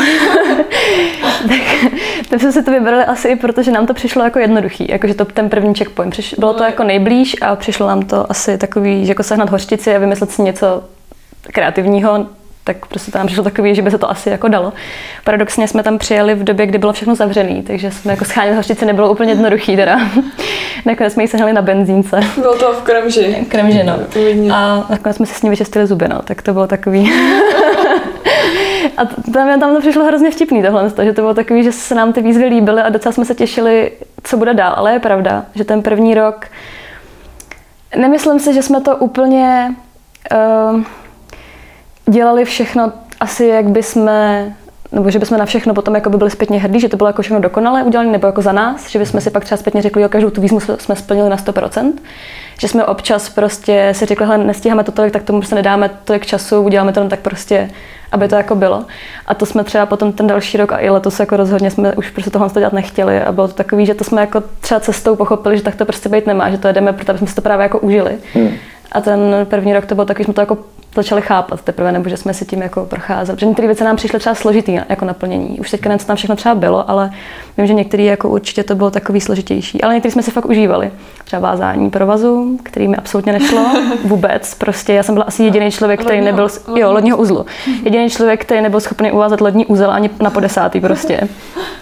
tak, 1.49 1.93
tak 2.29 2.41
jsme 2.41 2.53
si 2.53 2.63
to 2.63 2.71
vybrali 2.71 3.05
asi 3.05 3.29
i 3.29 3.37
proto, 3.37 3.63
že 3.63 3.71
nám 3.71 3.87
to 3.87 3.95
přišlo 3.95 4.25
jako 4.25 4.39
jednoduchý, 4.39 4.87
jakože 4.91 5.15
to 5.15 5.25
ten 5.25 5.51
první 5.51 5.75
checkpoint. 5.75 6.11
Přiš, 6.11 6.35
bylo 6.39 6.55
to 6.55 6.65
jako 6.65 6.85
nejblíž 6.85 7.37
a 7.41 7.57
přišlo 7.57 7.89
nám 7.89 8.03
to 8.03 8.31
asi 8.31 8.59
takový, 8.59 9.07
že 9.07 9.11
jako 9.11 9.23
sehnat 9.23 9.51
hořtici 9.51 9.95
a 9.95 9.99
vymyslet 9.99 10.31
si 10.31 10.43
něco 10.43 10.85
kreativního, 11.43 12.27
tak 12.65 12.87
prostě 12.87 13.13
tam 13.13 13.27
přišlo 13.27 13.45
takový, 13.45 13.75
že 13.75 13.83
by 13.83 13.91
se 13.91 13.99
to 13.99 14.11
asi 14.11 14.29
jako 14.29 14.49
dalo. 14.49 14.73
Paradoxně 15.25 15.69
jsme 15.69 15.83
tam 15.83 15.99
přijeli 15.99 16.35
v 16.35 16.45
době, 16.45 16.67
kdy 16.67 16.79
bylo 16.79 16.93
všechno 16.93 17.15
zavřené, 17.15 17.63
takže 17.63 17.91
jsme 17.91 18.13
jako 18.13 18.25
schánět 18.25 18.57
hořčici 18.57 18.87
nebylo 18.87 19.11
úplně 19.11 19.33
jednoduchý 19.33 19.77
teda. 19.77 20.01
nakonec 20.87 21.13
jsme 21.13 21.23
ji 21.23 21.29
sehnali 21.29 21.53
na 21.53 21.63
benzínce. 21.63 22.21
Bylo 22.37 22.59
to 22.59 22.73
v 22.73 22.83
Kremži. 22.83 23.47
Kremži, 23.49 23.83
no. 23.85 23.95
A 24.55 24.87
nakonec 24.91 25.17
jsme 25.17 25.27
si 25.27 25.35
s 25.35 25.43
ní 25.43 25.51
vyčistili 25.51 25.87
zuby, 25.87 26.09
no. 26.09 26.23
Tak 26.23 26.43
to 26.43 26.53
bylo 26.53 26.67
takový. 26.67 27.13
a 28.97 29.05
tam, 29.33 29.61
tam 29.61 29.75
to 29.75 29.81
přišlo 29.81 30.05
hrozně 30.05 30.31
vtipný 30.31 30.63
tohle, 30.63 30.91
že 31.03 31.13
to 31.13 31.23
bylo 31.23 31.35
takový, 31.35 31.65
že 31.65 31.73
se 31.73 31.95
nám 31.95 32.13
ty 32.13 32.23
výzvy 32.23 32.45
líbily 32.45 32.83
a 32.83 32.89
docela 32.89 33.13
jsme 33.13 33.25
se 33.25 33.35
těšili, 33.35 33.93
co 34.23 34.37
bude 34.37 34.55
dál. 34.55 34.73
Ale 34.77 34.93
je 34.93 34.99
pravda, 34.99 35.45
že 35.55 35.65
ten 35.65 35.83
první 35.83 36.15
rok, 36.15 36.47
nemyslím 37.97 38.41
si, 38.41 38.55
že 38.55 38.63
jsme 38.63 38.81
to 38.81 38.97
úplně 38.97 39.75
uh, 40.75 40.83
dělali 42.11 42.45
všechno 42.45 42.93
asi, 43.21 43.47
jak 43.47 43.69
by 43.69 43.83
jsme 43.83 44.47
nebo 44.93 45.11
že 45.11 45.19
bychom 45.19 45.39
na 45.39 45.45
všechno 45.45 45.75
potom 45.75 45.95
jako 45.95 46.11
by 46.11 46.17
byli 46.17 46.31
zpětně 46.31 46.61
hrdí, 46.61 46.81
že 46.81 46.89
to 46.89 46.97
bylo 46.97 47.09
jako 47.09 47.23
všechno 47.23 47.41
dokonale 47.41 47.85
udělané, 47.85 48.13
nebo 48.13 48.27
jako 48.27 48.43
za 48.43 48.53
nás, 48.53 48.91
že 48.91 48.99
bychom 48.99 49.21
si 49.21 49.31
pak 49.31 49.45
třeba 49.45 49.59
zpětně 49.59 49.83
řekli, 49.83 50.03
že 50.03 50.09
každou 50.09 50.31
tu 50.31 50.41
výzvu 50.41 50.61
jsme 50.61 50.97
splnili 50.97 51.29
na 51.29 51.37
100%, 51.37 51.93
že 52.59 52.69
jsme 52.69 52.85
občas 52.85 53.29
prostě 53.29 53.89
si 53.93 54.07
řekli, 54.07 54.27
že 54.27 54.39
nestíháme 54.39 54.85
to 54.85 54.93
tolik, 54.93 55.13
tak 55.13 55.23
tomu 55.23 55.43
se 55.43 55.55
nedáme 55.55 55.91
tolik 56.05 56.27
času, 56.27 56.61
uděláme 56.61 56.93
to 56.93 57.09
tak 57.09 57.21
prostě, 57.21 57.71
aby 58.13 58.29
to 58.29 58.35
jako 58.35 58.55
bylo. 58.55 58.85
A 59.27 59.35
to 59.35 59.47
jsme 59.47 59.65
třeba 59.65 59.87
potom 59.87 60.13
ten 60.13 60.27
další 60.27 60.57
rok 60.57 60.73
a 60.73 60.79
i 60.79 60.91
letos 60.91 61.21
jako 61.21 61.37
rozhodně 61.37 61.71
jsme 61.71 61.93
už 61.93 62.11
prostě 62.11 62.31
tohle 62.31 62.49
dělat 62.55 62.73
nechtěli 62.73 63.23
a 63.23 63.33
bylo 63.33 63.49
to 63.49 63.55
takový, 63.55 63.87
že 63.87 63.95
to 63.95 64.05
jsme 64.05 64.21
jako 64.21 64.43
třeba 64.61 64.81
cestou 64.81 65.17
pochopili, 65.17 65.57
že 65.57 65.63
tak 65.63 65.77
to 65.77 65.85
prostě 65.85 66.09
být 66.09 66.27
nemá, 66.27 66.51
že 66.51 66.59
to 66.59 66.69
jedeme, 66.69 66.93
protože 66.93 67.19
jsme 67.19 67.27
si 67.27 67.35
to 67.35 67.43
právě 67.43 67.63
jako 67.63 67.79
užili. 67.79 68.19
Hmm. 68.35 68.51
A 68.93 69.01
ten 69.01 69.21
první 69.45 69.75
rok 69.75 69.87
to 69.87 69.95
bylo 69.95 70.05
takový, 70.05 70.25
jsme 70.25 70.35
to 70.35 70.41
jako 70.41 70.59
začali 70.95 71.23
chápat 71.23 71.63
teprve, 71.63 71.93
nebo 71.93 72.09
že 72.09 72.17
jsme 72.17 72.35
si 72.35 72.45
tím 72.45 72.63
jako 72.63 72.85
procházeli. 72.85 73.37
Protože 73.37 73.47
některé 73.47 73.69
věci 73.69 73.85
nám 73.85 73.97
přišly 73.97 74.19
třeba 74.19 74.35
složitý 74.35 74.79
jako 74.89 75.05
naplnění. 75.05 75.61
Už 75.61 75.71
teďka 75.71 75.99
tam 75.99 76.17
všechno 76.17 76.37
třeba 76.37 76.55
bylo, 76.55 76.91
ale 76.91 77.11
vím, 77.59 77.67
že 77.67 77.75
některé 77.75 78.03
jako 78.03 78.29
určitě 78.29 78.65
to 78.65 78.75
bylo 78.75 78.91
takový 78.91 79.21
složitější. 79.21 79.83
Ale 79.83 79.95
některé 79.95 80.13
jsme 80.13 80.23
si 80.23 80.31
fakt 80.31 80.47
užívali. 80.47 80.91
Třeba 81.25 81.51
vázání 81.51 81.91
provazu, 81.91 82.59
který 82.63 82.89
mi 82.89 82.97
absolutně 82.97 83.33
nešlo 83.33 83.67
vůbec. 84.05 84.55
Prostě 84.55 84.93
já 84.93 85.03
jsem 85.03 85.15
byla 85.15 85.25
asi 85.25 85.43
jediný 85.43 85.71
člověk, 85.71 86.01
který 86.01 86.21
nebyl, 86.21 86.49
jo, 86.77 86.93
lodního 86.93 87.17
uzlu. 87.17 87.47
Jediný 87.85 88.11
člověk, 88.11 88.41
který 88.41 88.61
nebyl 88.61 88.81
schopný 88.81 89.13
uvázat 89.13 89.41
lodní 89.41 89.67
úzel 89.67 89.91
ani 89.91 90.11
na 90.21 90.31
podesátý 90.31 90.81
prostě. 90.81 91.21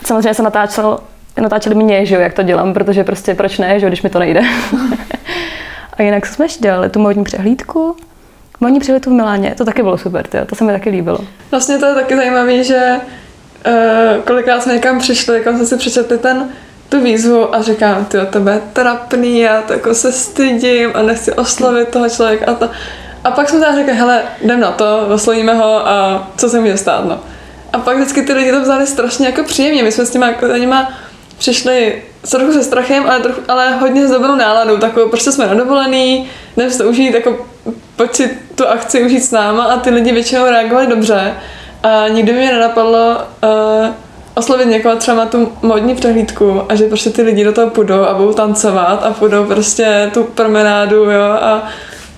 Samozřejmě 0.05 0.35
jsem 0.35 0.45
natáčel, 0.45 0.99
natáčeli 1.41 1.75
mě, 1.75 2.07
že 2.07 2.15
jo, 2.15 2.21
jak 2.21 2.35
to 2.35 2.43
dělám, 2.43 2.75
protože 2.75 3.05
prostě 3.05 3.35
proč 3.35 3.59
ne, 3.59 3.81
že 3.81 3.87
jo, 3.87 3.91
když 3.91 4.03
mi 4.03 4.11
to 4.11 4.19
nejde. 4.19 4.41
A 5.93 6.03
jinak 6.03 6.27
jsme 6.27 6.45
ještě 6.45 6.62
dělali 6.62 6.91
tu 6.91 6.99
módní 6.99 7.25
přehlídku, 7.25 7.97
Módní 8.61 8.81
přehlídku 8.81 9.11
v 9.11 9.12
Miláně, 9.12 9.55
to 9.59 9.65
taky 9.65 9.83
bylo 9.83 9.99
super, 9.99 10.27
tyjo, 10.27 10.45
to 10.45 10.55
se 10.55 10.65
mi 10.65 10.73
taky 10.73 10.91
líbilo. 10.91 11.19
Vlastně 11.50 11.79
to 11.79 11.87
je 11.87 11.95
taky 11.95 12.17
zajímavé, 12.17 12.65
že 12.65 12.97
uh, 13.67 14.23
kolikrát 14.25 14.62
jsme 14.62 14.75
někam 14.75 14.99
přišli, 14.99 15.41
kam 15.41 15.57
jsme 15.57 15.67
si 15.67 15.77
přečetli 15.77 16.19
ten 16.19 16.49
tu 16.88 17.00
výzvu 17.00 17.55
a 17.55 17.62
říkám, 17.62 18.05
ty 18.05 18.19
tebe 18.31 18.53
je 18.53 18.61
trapný, 18.73 19.41
já 19.41 19.62
to 19.62 19.73
jako 19.73 19.95
se 19.95 20.12
stydím 20.12 20.91
a 20.95 21.03
nechci 21.03 21.33
oslovit 21.33 21.88
toho 21.88 22.09
člověka 22.09 22.47
a 22.47 22.55
to. 22.55 22.71
A 23.25 23.31
pak 23.31 23.49
jsme 23.49 23.59
teda 23.59 23.75
řekli, 23.75 23.93
hele, 23.93 24.23
jdem 24.41 24.61
na 24.61 24.71
to, 24.73 25.07
oslovíme 25.15 25.55
ho 25.55 25.88
a 25.88 26.29
co 26.37 26.49
se 26.49 26.61
může 26.61 26.77
stát, 26.77 27.05
no. 27.05 27.21
A 27.73 27.79
pak 27.79 27.97
vždycky 27.97 28.23
ty 28.23 28.33
lidi 28.33 28.50
to 28.53 28.61
vzali 28.61 28.87
strašně 28.87 29.27
jako 29.27 29.45
příjemně. 29.45 29.83
My 29.83 29.93
jsme 29.93 30.07
s 30.07 30.11
těma, 30.11 30.27
jako, 30.27 30.47
nima 30.47 30.93
přišli 31.38 32.02
s 32.25 32.30
trochu 32.30 32.52
se 32.52 32.64
strachem, 32.64 33.04
ale, 33.09 33.21
trochu, 33.21 33.40
ale 33.49 33.76
hodně 33.76 34.09
s 34.09 34.11
dobrou 34.11 34.35
náladou. 34.35 34.76
Takovou, 34.76 35.09
prostě 35.09 35.33
jsme 35.33 35.47
na 35.47 35.54
dovolený, 35.54 36.28
jdem 36.57 36.71
to 36.78 36.85
užít, 36.85 37.14
jako 37.14 37.47
pojď 37.97 38.14
si 38.14 38.38
tu 38.54 38.66
akci 38.66 39.02
užít 39.02 39.25
s 39.25 39.30
náma 39.30 39.64
a 39.64 39.78
ty 39.78 39.90
lidi 39.90 40.12
většinou 40.12 40.45
reagovali 40.45 40.87
dobře. 40.87 41.35
A 41.83 42.09
nikdy 42.09 42.33
mi 42.33 42.47
nenapadlo 42.47 43.16
uh, 43.42 43.95
oslovit 44.35 44.68
někoho 44.68 44.97
třeba 44.97 45.16
na 45.16 45.26
tu 45.26 45.52
modní 45.62 45.95
přehlídku 45.95 46.62
a 46.68 46.75
že 46.75 46.88
prostě 46.88 47.11
ty 47.11 47.23
lidi 47.23 47.45
do 47.45 47.52
toho 47.52 47.71
půjdou 47.71 48.02
a 48.02 48.14
budou 48.14 48.33
tancovat 48.33 49.04
a 49.04 49.11
půjdou 49.11 49.45
prostě 49.45 50.11
tu 50.14 50.25
promenádu, 50.25 50.97
jo, 50.97 51.23
a 51.23 51.68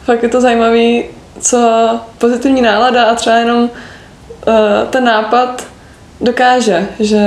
fakt 0.04 0.22
je 0.22 0.28
to 0.28 0.40
zajímavý, 0.40 1.04
co 1.40 1.90
pozitivní 2.18 2.62
nálada 2.62 3.04
a 3.04 3.14
třeba 3.14 3.36
jenom 3.36 3.62
uh, 3.62 3.70
ten 4.90 5.04
nápad 5.04 5.66
dokáže, 6.20 6.88
že 7.00 7.18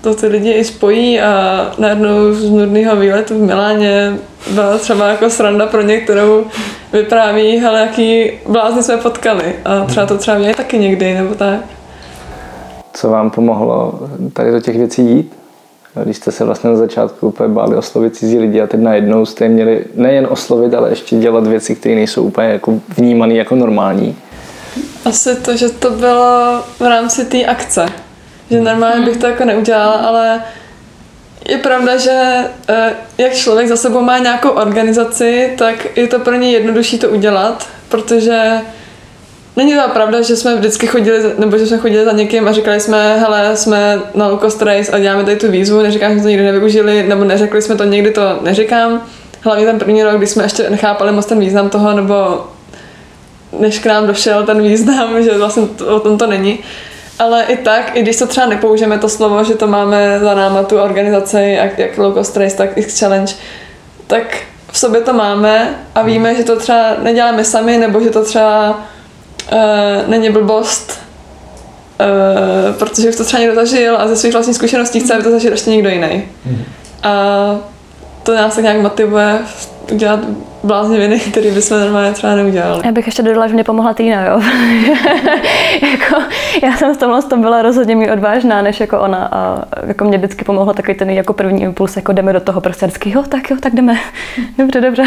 to 0.00 0.14
ty 0.14 0.26
lidi 0.26 0.50
i 0.50 0.64
spojí 0.64 1.20
a 1.20 1.72
najednou 1.78 2.32
z 2.32 2.50
nudného 2.50 2.96
výletu 2.96 3.38
v 3.38 3.42
Miláně 3.42 4.16
byla 4.50 4.78
třeba 4.78 5.08
jako 5.08 5.30
sranda 5.30 5.66
pro 5.66 5.82
ně, 5.82 6.00
kterou 6.00 6.44
vypráví, 6.92 7.58
hele, 7.58 7.80
jaký 7.80 8.30
blázni 8.48 8.82
jsme 8.82 8.96
potkali. 8.96 9.54
A 9.64 9.84
třeba 9.84 10.06
to 10.06 10.18
třeba 10.18 10.38
měli 10.38 10.54
taky 10.54 10.78
někdy, 10.78 11.14
nebo 11.14 11.34
tak. 11.34 11.60
Co 12.92 13.08
vám 13.08 13.30
pomohlo 13.30 14.00
tady 14.32 14.50
do 14.50 14.60
těch 14.60 14.76
věcí 14.76 15.02
jít? 15.02 15.32
Když 16.04 16.16
jste 16.16 16.32
se 16.32 16.44
vlastně 16.44 16.70
na 16.70 16.76
začátku 16.76 17.28
úplně 17.28 17.48
báli 17.48 17.76
oslovit 17.76 18.16
cizí 18.16 18.38
lidi 18.38 18.60
a 18.60 18.66
teď 18.66 18.80
najednou 18.80 19.26
jste 19.26 19.48
měli 19.48 19.84
nejen 19.94 20.26
oslovit, 20.30 20.74
ale 20.74 20.90
ještě 20.90 21.16
dělat 21.16 21.46
věci, 21.46 21.76
které 21.76 21.94
nejsou 21.94 22.22
úplně 22.22 22.48
jako 22.48 22.80
vnímané 22.96 23.34
jako 23.34 23.54
normální. 23.54 24.16
Asi 25.04 25.36
to, 25.36 25.56
že 25.56 25.68
to 25.68 25.90
bylo 25.90 26.60
v 26.78 26.80
rámci 26.80 27.24
té 27.24 27.44
akce. 27.44 27.86
Že 28.50 28.60
normálně 28.60 29.04
bych 29.04 29.16
to 29.16 29.26
jako 29.26 29.44
neudělala, 29.44 29.92
ale 29.92 30.42
je 31.48 31.58
pravda, 31.58 31.96
že 31.96 32.44
eh, 32.68 32.94
jak 33.18 33.34
člověk 33.34 33.68
za 33.68 33.76
sebou 33.76 34.00
má 34.00 34.18
nějakou 34.18 34.48
organizaci, 34.48 35.54
tak 35.58 35.96
je 35.98 36.08
to 36.08 36.18
pro 36.18 36.34
ně 36.34 36.50
jednodušší 36.50 36.98
to 36.98 37.08
udělat, 37.08 37.68
protože 37.88 38.60
Není 39.56 39.74
to 39.74 39.88
pravda, 39.92 40.22
že 40.22 40.36
jsme 40.36 40.56
vždycky 40.56 40.86
chodili, 40.86 41.22
nebo 41.38 41.58
že 41.58 41.66
jsme 41.66 41.78
chodili 41.78 42.04
za 42.04 42.12
někým 42.12 42.48
a 42.48 42.52
říkali 42.52 42.80
jsme, 42.80 43.18
hele, 43.18 43.56
jsme 43.56 44.00
na 44.14 44.28
Low 44.28 44.42
Race 44.42 44.92
a 44.92 44.98
děláme 44.98 45.24
tady 45.24 45.36
tu 45.36 45.50
výzvu, 45.50 45.82
neříkám, 45.82 46.10
že 46.10 46.14
jsme 46.14 46.22
to 46.22 46.28
nikdy 46.28 46.44
nevyužili, 46.44 47.02
nebo 47.08 47.24
neřekli 47.24 47.62
jsme 47.62 47.76
to, 47.76 47.84
někdy 47.84 48.10
to 48.10 48.38
neříkám. 48.42 49.02
Hlavně 49.40 49.66
ten 49.66 49.78
první 49.78 50.02
rok, 50.02 50.16
kdy 50.16 50.26
jsme 50.26 50.44
ještě 50.44 50.70
nechápali 50.70 51.12
moc 51.12 51.26
ten 51.26 51.38
význam 51.38 51.70
toho, 51.70 51.92
nebo 51.92 52.46
než 53.58 53.78
k 53.78 53.86
nám 53.86 54.06
došel 54.06 54.46
ten 54.46 54.62
význam, 54.62 55.22
že 55.22 55.38
vlastně 55.38 55.66
to, 55.66 55.96
o 55.96 56.00
tom 56.00 56.18
to 56.18 56.26
není. 56.26 56.58
Ale 57.20 57.44
i 57.44 57.56
tak, 57.56 57.96
i 57.96 58.02
když 58.02 58.18
to 58.18 58.26
třeba 58.26 58.46
nepoužijeme 58.46 58.98
to 58.98 59.08
slovo, 59.08 59.44
že 59.44 59.54
to 59.54 59.66
máme 59.66 60.18
za 60.20 60.34
náma 60.34 60.62
tu 60.62 60.78
organizaci, 60.78 61.56
jak, 61.56 61.78
jak 61.78 61.98
Low 61.98 62.14
Cost 62.14 62.36
Race, 62.36 62.56
tak 62.56 62.78
X 62.78 63.00
Challenge, 63.00 63.34
tak 64.06 64.36
v 64.72 64.78
sobě 64.78 65.00
to 65.00 65.12
máme 65.12 65.78
a 65.94 66.02
víme, 66.02 66.34
že 66.34 66.44
to 66.44 66.58
třeba 66.58 66.96
neděláme 67.02 67.44
sami, 67.44 67.78
nebo 67.78 68.00
že 68.00 68.10
to 68.10 68.24
třeba 68.24 68.70
uh, 69.52 69.58
není 70.06 70.30
blbost, 70.30 70.98
uh, 72.00 72.76
protože 72.76 73.08
už 73.08 73.16
to 73.16 73.24
třeba 73.24 73.40
někdo 73.40 73.54
zažil 73.54 73.96
a 73.98 74.08
ze 74.08 74.16
svých 74.16 74.32
vlastních 74.32 74.56
zkušeností 74.56 75.00
chce, 75.00 75.14
aby 75.14 75.22
to 75.22 75.30
zažil 75.30 75.52
ještě 75.52 75.70
někdo 75.70 75.88
jiný. 75.88 76.28
Mm. 76.46 76.64
A 77.02 77.12
to 78.22 78.34
nás 78.34 78.54
tak 78.54 78.64
nějak 78.64 78.80
motivuje 78.80 79.38
udělat 79.90 80.20
blázniviny, 80.62 81.20
které 81.20 81.50
bychom 81.50 81.80
normálně 81.80 82.12
třeba 82.12 82.34
neudělali. 82.34 82.82
Já 82.84 82.92
bych 82.92 83.06
ještě 83.06 83.22
dodala, 83.22 83.48
že 83.48 83.54
mě 83.54 83.64
pomohla 83.64 83.94
Týna, 83.94 84.24
jo. 84.24 84.40
jako, 85.90 86.22
já 86.62 86.76
jsem 86.76 86.94
s 86.94 86.98
tomhle 86.98 87.22
tom 87.22 87.40
byla 87.40 87.62
rozhodně 87.62 87.96
mi 87.96 88.12
odvážná, 88.12 88.62
než 88.62 88.80
jako 88.80 89.00
ona. 89.00 89.28
A 89.32 89.64
jako 89.86 90.04
mě 90.04 90.18
vždycky 90.18 90.44
pomohlo 90.44 90.74
takový 90.74 90.94
ten 90.94 91.10
jako 91.10 91.32
první 91.32 91.62
impuls, 91.62 91.96
jako 91.96 92.12
jdeme 92.12 92.32
do 92.32 92.40
toho 92.40 92.60
prostě 92.60 92.86
vždycky, 92.86 93.10
jo, 93.10 93.22
tak 93.28 93.50
jo, 93.50 93.56
tak 93.60 93.74
jdeme. 93.74 93.98
dobře, 94.58 94.80
dobře. 94.80 95.04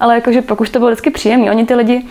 Ale 0.00 0.14
jakože 0.14 0.42
pokud 0.42 0.70
to 0.70 0.78
bylo 0.78 0.90
vždycky 0.90 1.10
příjemný, 1.10 1.50
oni 1.50 1.66
ty 1.66 1.74
lidi, 1.74 2.02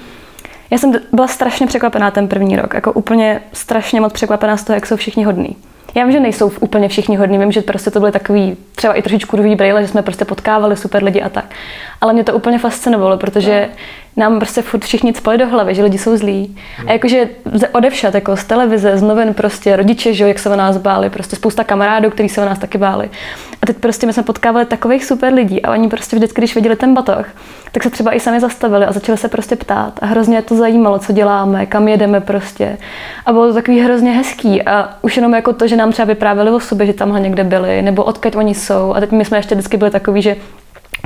já 0.71 0.77
jsem 0.77 0.91
byla 1.11 1.27
strašně 1.27 1.67
překvapená 1.67 2.11
ten 2.11 2.27
první 2.27 2.55
rok, 2.55 2.73
jako 2.73 2.91
úplně 2.91 3.41
strašně 3.53 4.01
moc 4.01 4.13
překvapená 4.13 4.57
z 4.57 4.63
toho, 4.63 4.75
jak 4.75 4.85
jsou 4.85 4.95
všichni 4.95 5.23
hodní. 5.23 5.55
Já 5.95 6.03
vím, 6.03 6.11
že 6.11 6.19
nejsou 6.19 6.51
úplně 6.59 6.89
všichni 6.89 7.15
hodní, 7.15 7.37
vím, 7.37 7.51
že 7.51 7.61
prostě 7.61 7.91
to 7.91 7.99
byly 7.99 8.11
takový 8.11 8.57
třeba 8.75 8.93
i 8.93 9.01
trošičku 9.01 9.37
druhý 9.37 9.55
brýle, 9.55 9.81
že 9.81 9.87
jsme 9.87 10.01
prostě 10.01 10.25
potkávali 10.25 10.77
super 10.77 11.03
lidi 11.03 11.21
a 11.21 11.29
tak. 11.29 11.45
Ale 12.01 12.13
mě 12.13 12.23
to 12.23 12.33
úplně 12.33 12.59
fascinovalo, 12.59 13.17
protože 13.17 13.69
nám 14.17 14.39
prostě 14.39 14.61
furt 14.61 14.83
všichni 14.83 15.13
spali 15.13 15.37
do 15.37 15.47
hlavy, 15.47 15.75
že 15.75 15.83
lidi 15.83 15.97
jsou 15.97 16.17
zlí. 16.17 16.57
A 16.87 16.91
jakože 16.91 17.29
odevšat, 17.71 18.15
jako 18.15 18.37
z 18.37 18.43
televize, 18.43 18.97
z 18.97 19.01
novin 19.01 19.33
prostě, 19.33 19.75
rodiče, 19.75 20.13
že 20.13 20.27
jak 20.27 20.39
se 20.39 20.49
o 20.49 20.55
nás 20.55 20.77
báli, 20.77 21.09
prostě 21.09 21.35
spousta 21.35 21.63
kamarádů, 21.63 22.09
kteří 22.09 22.29
se 22.29 22.41
o 22.41 22.45
nás 22.45 22.59
taky 22.59 22.77
báli. 22.77 23.09
A 23.61 23.65
teď 23.65 23.77
prostě 23.77 24.07
my 24.07 24.13
jsme 24.13 24.23
potkávali 24.23 24.65
takových 24.65 25.05
super 25.05 25.33
lidí 25.33 25.61
a 25.61 25.71
oni 25.71 25.89
prostě 25.89 26.15
vždycky, 26.15 26.41
když 26.41 26.55
viděli 26.55 26.75
ten 26.75 26.93
batoh, 26.93 27.25
tak 27.71 27.83
se 27.83 27.89
třeba 27.89 28.15
i 28.15 28.19
sami 28.19 28.39
zastavili 28.39 28.85
a 28.85 28.91
začali 28.91 29.17
se 29.17 29.27
prostě 29.27 29.55
ptát. 29.55 29.99
A 30.01 30.05
hrozně 30.05 30.41
to 30.41 30.55
zajímalo, 30.55 30.99
co 30.99 31.13
děláme, 31.13 31.65
kam 31.65 31.87
jedeme 31.87 32.21
prostě. 32.21 32.77
A 33.25 33.31
bylo 33.31 33.47
to 33.47 33.53
takový 33.53 33.79
hrozně 33.79 34.11
hezký. 34.11 34.63
A 34.63 34.89
už 35.01 35.15
jenom 35.15 35.33
jako 35.33 35.53
to, 35.53 35.67
že 35.67 35.75
nám 35.75 35.91
třeba 35.91 36.05
vyprávěli 36.05 36.51
o 36.51 36.59
sobě, 36.59 36.85
že 36.85 36.93
tamhle 36.93 37.19
někde 37.19 37.43
byli, 37.43 37.81
nebo 37.81 38.03
odkud 38.03 38.35
oni 38.35 38.55
jsou. 38.55 38.93
A 38.93 38.99
teď 38.99 39.11
my 39.11 39.25
jsme 39.25 39.37
ještě 39.37 39.55
vždycky 39.55 39.77
byli 39.77 39.91
takový, 39.91 40.21
že 40.21 40.35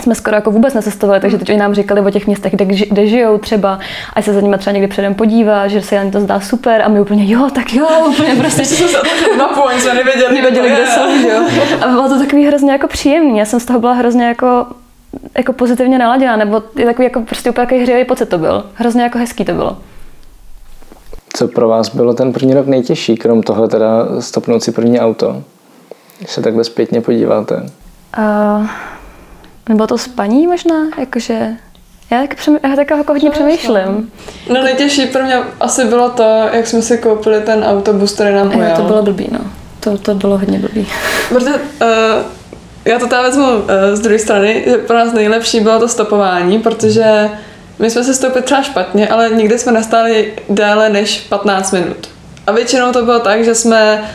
jsme 0.03 0.15
skoro 0.15 0.35
jako 0.35 0.51
vůbec 0.51 0.73
necestovali, 0.73 1.19
takže 1.19 1.37
teď 1.37 1.49
oni 1.49 1.57
nám 1.57 1.73
říkali 1.73 2.01
o 2.01 2.09
těch 2.09 2.27
městech, 2.27 2.53
kde, 2.55 2.65
kde 2.65 3.07
žijou 3.07 3.37
třeba, 3.37 3.79
a 4.13 4.21
se 4.21 4.33
za 4.33 4.41
nimi 4.41 4.57
třeba 4.57 4.73
někdy 4.73 4.87
předem 4.87 5.15
podívá, 5.15 5.67
že 5.67 5.81
se 5.81 5.95
jim 5.95 6.11
to 6.11 6.21
zdá 6.21 6.39
super 6.39 6.81
a 6.81 6.87
my 6.87 7.01
úplně 7.01 7.33
jo, 7.33 7.49
tak 7.55 7.73
jo, 7.73 7.87
úplně 8.09 8.35
prostě. 8.39 8.65
jsme 8.65 8.87
se 8.87 8.97
mapu, 9.37 9.61
oni 9.61 9.81
jsme 9.81 9.93
nevěděli, 9.93 10.35
nevěděli 10.35 10.69
kde 10.69 10.87
jsou, 10.87 11.29
jo. 11.29 11.47
A 11.81 11.87
bylo 11.87 12.09
to 12.09 12.19
takový 12.19 12.45
hrozně 12.45 12.71
jako 12.71 12.87
příjemný, 12.87 13.37
já 13.39 13.45
jsem 13.45 13.59
z 13.59 13.65
toho 13.65 13.79
byla 13.79 13.93
hrozně 13.93 14.25
jako 14.25 14.65
jako 15.37 15.53
pozitivně 15.53 15.97
naladěná, 15.97 16.35
nebo 16.35 16.63
je 16.75 16.85
takový 16.85 17.03
jako 17.03 17.21
prostě 17.21 17.49
úplně 17.49 17.65
takový 17.65 17.81
hřejivý 17.81 18.05
pocit 18.05 18.29
to 18.29 18.37
byl. 18.37 18.65
Hrozně 18.73 19.03
jako 19.03 19.17
hezký 19.17 19.45
to 19.45 19.53
bylo. 19.53 19.77
Co 21.33 21.47
pro 21.47 21.67
vás 21.67 21.95
bylo 21.95 22.13
ten 22.13 22.33
první 22.33 22.53
rok 22.53 22.67
nejtěžší, 22.67 23.15
krom 23.15 23.43
toho 23.43 23.67
teda 23.67 24.07
stopnout 24.19 24.63
si 24.63 24.71
první 24.71 24.99
auto? 24.99 25.43
Když 26.19 26.31
se 26.31 26.41
takhle 26.41 26.63
zpětně 26.63 27.01
podíváte. 27.01 27.69
Uh, 28.17 28.67
nebo 29.69 29.87
to 29.87 29.97
spaní 29.97 30.47
možná, 30.47 30.75
jakože 30.99 31.47
já 32.11 32.21
tak, 32.21 32.35
přemý, 32.35 32.57
já 32.63 32.75
tak 32.75 32.89
jako 32.89 33.13
hodně 33.13 33.29
přemýšlím. 33.29 34.11
No 34.49 34.63
nejtěžší 34.63 35.05
pro 35.05 35.23
mě 35.23 35.39
asi 35.59 35.85
bylo 35.85 36.09
to, 36.09 36.49
jak 36.53 36.67
jsme 36.67 36.81
si 36.81 36.97
koupili 36.97 37.41
ten 37.41 37.63
autobus, 37.63 38.13
který 38.13 38.35
nám 38.35 38.55
ujel. 38.55 38.75
to 38.75 38.81
bylo 38.81 39.03
blbý, 39.03 39.27
no. 39.31 39.39
To, 39.79 39.97
to 39.97 40.15
bylo 40.15 40.37
hodně 40.37 40.59
blbý. 40.59 40.87
Protože 41.29 41.49
uh, 41.49 41.57
já 42.85 42.99
to 42.99 43.07
tam 43.07 43.23
vezmu 43.23 43.47
uh, 43.47 43.61
z 43.93 43.99
druhé 43.99 44.19
strany, 44.19 44.63
že 44.67 44.77
pro 44.77 44.97
nás 44.97 45.13
nejlepší 45.13 45.59
bylo 45.59 45.79
to 45.79 45.87
stopování, 45.87 46.59
protože 46.59 47.29
my 47.79 47.89
jsme 47.89 48.03
se 48.03 48.13
stoupili 48.13 48.43
třeba 48.43 48.61
špatně, 48.61 49.07
ale 49.07 49.29
nikdy 49.29 49.59
jsme 49.59 49.71
nestáli 49.71 50.33
déle 50.49 50.89
než 50.89 51.19
15 51.19 51.71
minut. 51.71 52.09
A 52.47 52.51
většinou 52.51 52.91
to 52.91 53.05
bylo 53.05 53.19
tak, 53.19 53.45
že 53.45 53.55
jsme 53.55 54.09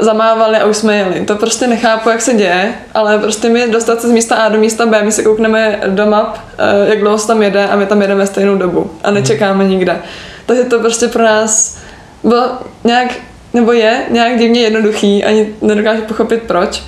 zamávali 0.00 0.56
a 0.56 0.66
už 0.66 0.76
jsme 0.76 0.96
jeli. 0.96 1.24
To 1.24 1.36
prostě 1.36 1.66
nechápu, 1.66 2.08
jak 2.08 2.20
se 2.20 2.34
děje, 2.34 2.74
ale 2.94 3.18
prostě 3.18 3.48
my 3.48 3.68
dostat 3.68 4.00
se 4.00 4.08
z 4.08 4.10
místa 4.10 4.36
A 4.36 4.48
do 4.48 4.58
místa 4.58 4.86
B, 4.86 5.02
my 5.02 5.12
si 5.12 5.22
koukneme 5.22 5.80
do 5.86 6.06
map, 6.06 6.28
uh, 6.36 6.88
jak 6.88 7.00
dlouho 7.00 7.18
se 7.18 7.26
tam 7.26 7.42
jede 7.42 7.66
a 7.66 7.76
my 7.76 7.86
tam 7.86 8.02
jedeme 8.02 8.26
stejnou 8.26 8.56
dobu 8.56 8.90
a 9.04 9.10
nečekáme 9.10 9.64
nikde. 9.64 9.98
Takže 10.46 10.64
to 10.64 10.80
prostě 10.80 11.08
pro 11.08 11.24
nás 11.24 11.78
bylo 12.24 12.50
nějak, 12.84 13.14
nebo 13.54 13.72
je 13.72 14.02
nějak 14.10 14.38
divně 14.38 14.60
jednoduchý, 14.60 15.24
ani 15.24 15.54
nedokážu 15.62 16.02
pochopit 16.02 16.42
proč. 16.42 16.82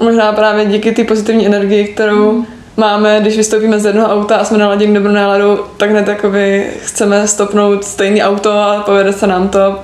Možná 0.00 0.32
právě 0.32 0.64
díky 0.64 0.92
té 0.92 1.04
pozitivní 1.04 1.46
energii, 1.46 1.84
kterou 1.84 2.32
mm. 2.32 2.46
máme, 2.76 3.20
když 3.20 3.36
vystoupíme 3.36 3.78
z 3.78 3.84
jednoho 3.84 4.14
auta 4.14 4.36
a 4.36 4.44
jsme 4.44 4.58
naladěni 4.58 4.94
dobrou 4.94 5.12
náladu, 5.12 5.64
tak 5.76 5.90
hned 5.90 6.08
jakoby 6.08 6.70
chceme 6.84 7.28
stopnout 7.28 7.84
stejný 7.84 8.22
auto 8.22 8.52
a 8.52 8.82
povede 8.86 9.12
se 9.12 9.26
nám 9.26 9.48
to 9.48 9.80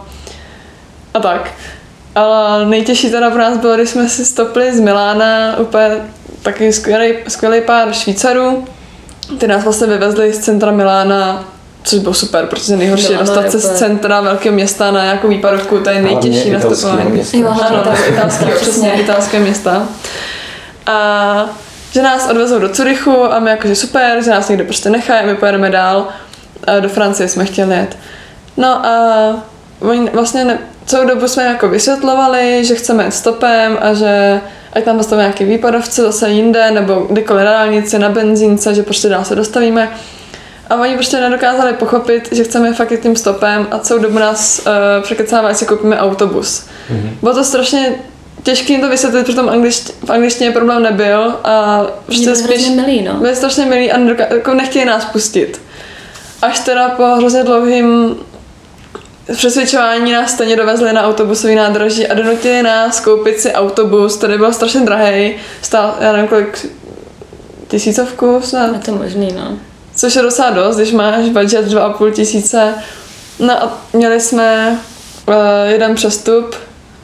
a 1.15 1.21
tak. 1.21 1.51
Ale 2.15 2.67
nejtěžší 2.67 3.11
teda 3.11 3.31
pro 3.31 3.41
nás 3.41 3.59
bylo, 3.59 3.75
když 3.75 3.91
jsme 3.91 4.09
si 4.09 4.25
stopli 4.25 4.77
z 4.77 4.81
Milána 4.81 5.59
úplně 5.59 5.91
taky 6.43 6.73
skvělý, 6.73 7.15
skvělý 7.29 7.61
pár 7.61 7.93
Švýcarů. 7.93 8.65
Ty 9.39 9.47
nás 9.47 9.65
vlastně 9.65 9.87
vyvezli 9.87 10.33
z 10.33 10.39
centra 10.39 10.71
Milána 10.71 11.45
což 11.85 11.99
bylo 11.99 12.15
super, 12.15 12.47
protože 12.47 12.77
nejhorší 12.77 13.13
je 13.13 13.19
dostat 13.19 13.51
se 13.51 13.59
z 13.59 13.79
centra 13.79 14.21
velkého 14.21 14.55
města 14.55 14.91
na 14.91 15.03
nějakou 15.03 15.29
výpadovku, 15.29 15.81
to 15.81 15.91
je 15.91 16.03
nejtěžší 16.03 16.51
na 16.51 16.61
stopování. 16.61 17.23
Ano, 17.45 17.85
italské, 18.09 18.47
přesně, 18.47 18.93
italské 18.93 19.39
města. 19.41 19.89
A 20.87 21.47
že 21.93 22.03
nás 22.03 22.31
odvezou 22.31 22.59
do 22.59 22.69
Curychu 22.69 23.25
a 23.25 23.39
my 23.39 23.51
jakože 23.51 23.77
super, 23.77 24.23
že 24.25 24.31
nás 24.31 24.49
někde 24.49 24.65
prostě 24.65 24.91
nechají 24.91 25.21
a 25.21 25.27
my 25.27 25.35
pojedeme 25.35 25.71
dál. 25.71 26.09
A 26.67 26.81
do 26.81 26.89
Francie 26.89 27.29
jsme 27.29 27.45
chtěli 27.45 27.77
jet. 27.77 27.97
No 28.57 28.87
a 28.87 29.37
oni 29.81 30.11
vlastně 30.11 30.45
ne, 30.45 30.59
celou 30.87 31.09
dobu 31.09 31.29
jsme 31.29 31.45
jako 31.45 31.69
vysvětlovali, 31.69 32.65
že 32.65 32.75
chceme 32.75 33.05
jít 33.05 33.15
stopem 33.15 33.79
a 33.81 33.95
že 33.95 34.41
ať 34.73 34.85
tam 34.85 34.97
dostavíme 34.97 35.23
nějaký 35.23 35.45
výpadovce 35.45 36.03
zase 36.03 36.31
jinde, 36.31 36.71
nebo 36.71 37.07
kdykoliv 37.11 37.45
na 37.45 37.53
dálnici, 37.53 37.99
na 37.99 38.09
benzínce, 38.09 38.75
že 38.75 38.83
prostě 38.83 39.09
dál 39.09 39.25
se 39.25 39.35
dostavíme. 39.35 39.93
A 40.71 40.77
oni 40.77 40.95
prostě 40.95 41.21
nedokázali 41.21 41.73
pochopit, 41.73 42.29
že 42.33 42.45
chceme 42.45 42.75
fakt 42.75 42.91
jít 42.91 43.01
tím 43.01 43.17
stopem 43.17 43.67
a 43.71 43.79
celou 43.79 44.01
dobu 44.01 44.19
nás 44.19 44.63
uh, 44.67 45.03
překecávají, 45.03 45.55
si 45.55 45.67
koupíme 45.67 45.99
autobus. 45.99 46.67
Mm-hmm. 46.91 47.11
Bylo 47.23 47.35
to 47.35 47.45
strašně 47.45 47.95
těžké 48.43 48.73
jim 48.73 48.81
to 48.81 48.89
vysvětlit, 48.89 49.27
protože 49.27 49.41
angličt, 49.41 49.95
v 50.07 50.11
angličtině 50.11 50.51
problém 50.51 50.83
nebyl 50.83 51.35
a 51.45 51.85
prostě 52.07 52.25
byli 52.25 52.37
spíš 52.37 52.69
milí, 52.69 53.03
no. 53.03 53.15
byli 53.15 53.37
strašně 53.37 53.67
milí 53.67 53.93
a 53.93 53.99
nedoká, 53.99 54.35
jako 54.35 54.55
nechtěli 54.55 54.85
nás 54.85 55.05
pustit. 55.05 55.61
Až 56.43 56.59
teda 56.59 56.89
po 56.89 57.03
hrozně 57.03 57.45
dlouhým 57.45 58.17
přesvědčování 59.33 60.13
nás 60.13 60.31
stejně 60.31 60.57
dovezli 60.57 60.93
na 60.93 61.03
autobusový 61.03 61.55
nádraží 61.55 62.07
a 62.07 62.15
donutili 62.15 62.63
nás 62.63 63.01
koupit 63.01 63.41
si 63.41 63.53
autobus, 63.53 64.17
který 64.17 64.39
byl 64.39 64.53
strašně 64.53 64.81
drahý, 64.81 65.37
stál, 65.63 65.95
já 66.01 66.13
nevím 66.13 66.29
kolik, 66.29 66.67
tisícovku 67.69 68.41
snad. 68.45 68.73
Je 68.73 68.79
to 68.79 68.93
možný, 68.93 69.33
no. 69.33 69.59
Což 69.97 70.17
je 70.17 70.23
docela 70.23 70.51
dost, 70.51 70.77
když 70.77 70.93
máš 70.93 71.29
budget 71.29 71.67
2,5 71.67 72.13
tisíce. 72.13 72.75
No 73.39 73.63
a 73.63 73.83
měli 73.93 74.21
jsme 74.21 74.79
uh, 75.29 75.35
jeden 75.67 75.95
přestup 75.95 76.55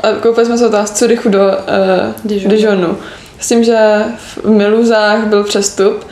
a 0.01 0.13
koupili 0.13 0.47
jsme 0.47 0.59
se 0.59 0.71
to 0.71 0.87
z 0.87 0.91
Curychu 0.91 1.29
do 1.29 1.39
uh, 1.39 2.15
Dijonu. 2.25 2.57
Dijonu. 2.57 2.99
S 3.41 3.49
tím, 3.49 3.65
že 3.65 4.05
v 4.17 4.51
Miluzách 4.51 5.27
byl 5.27 5.45
přestup. 5.45 6.07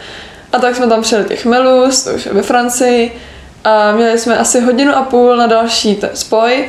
A 0.53 0.59
tak 0.59 0.77
jsme 0.77 0.87
tam 0.87 1.03
přijeli 1.03 1.29
těch 1.29 1.45
Miluz, 1.45 2.05
to 2.05 2.11
už 2.11 2.27
je 2.27 2.33
ve 2.33 2.43
Francii. 2.43 3.21
A 3.65 3.93
měli 3.93 4.19
jsme 4.19 4.39
asi 4.39 4.61
hodinu 4.61 4.97
a 4.97 5.03
půl 5.03 5.37
na 5.37 5.47
další 5.47 5.95
ten 5.95 6.11
spoj. 6.15 6.69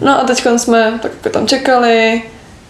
No 0.00 0.20
a 0.20 0.24
teď 0.24 0.46
jsme 0.56 0.98
tak 1.02 1.12
jako 1.12 1.28
tam 1.28 1.46
čekali 1.46 2.22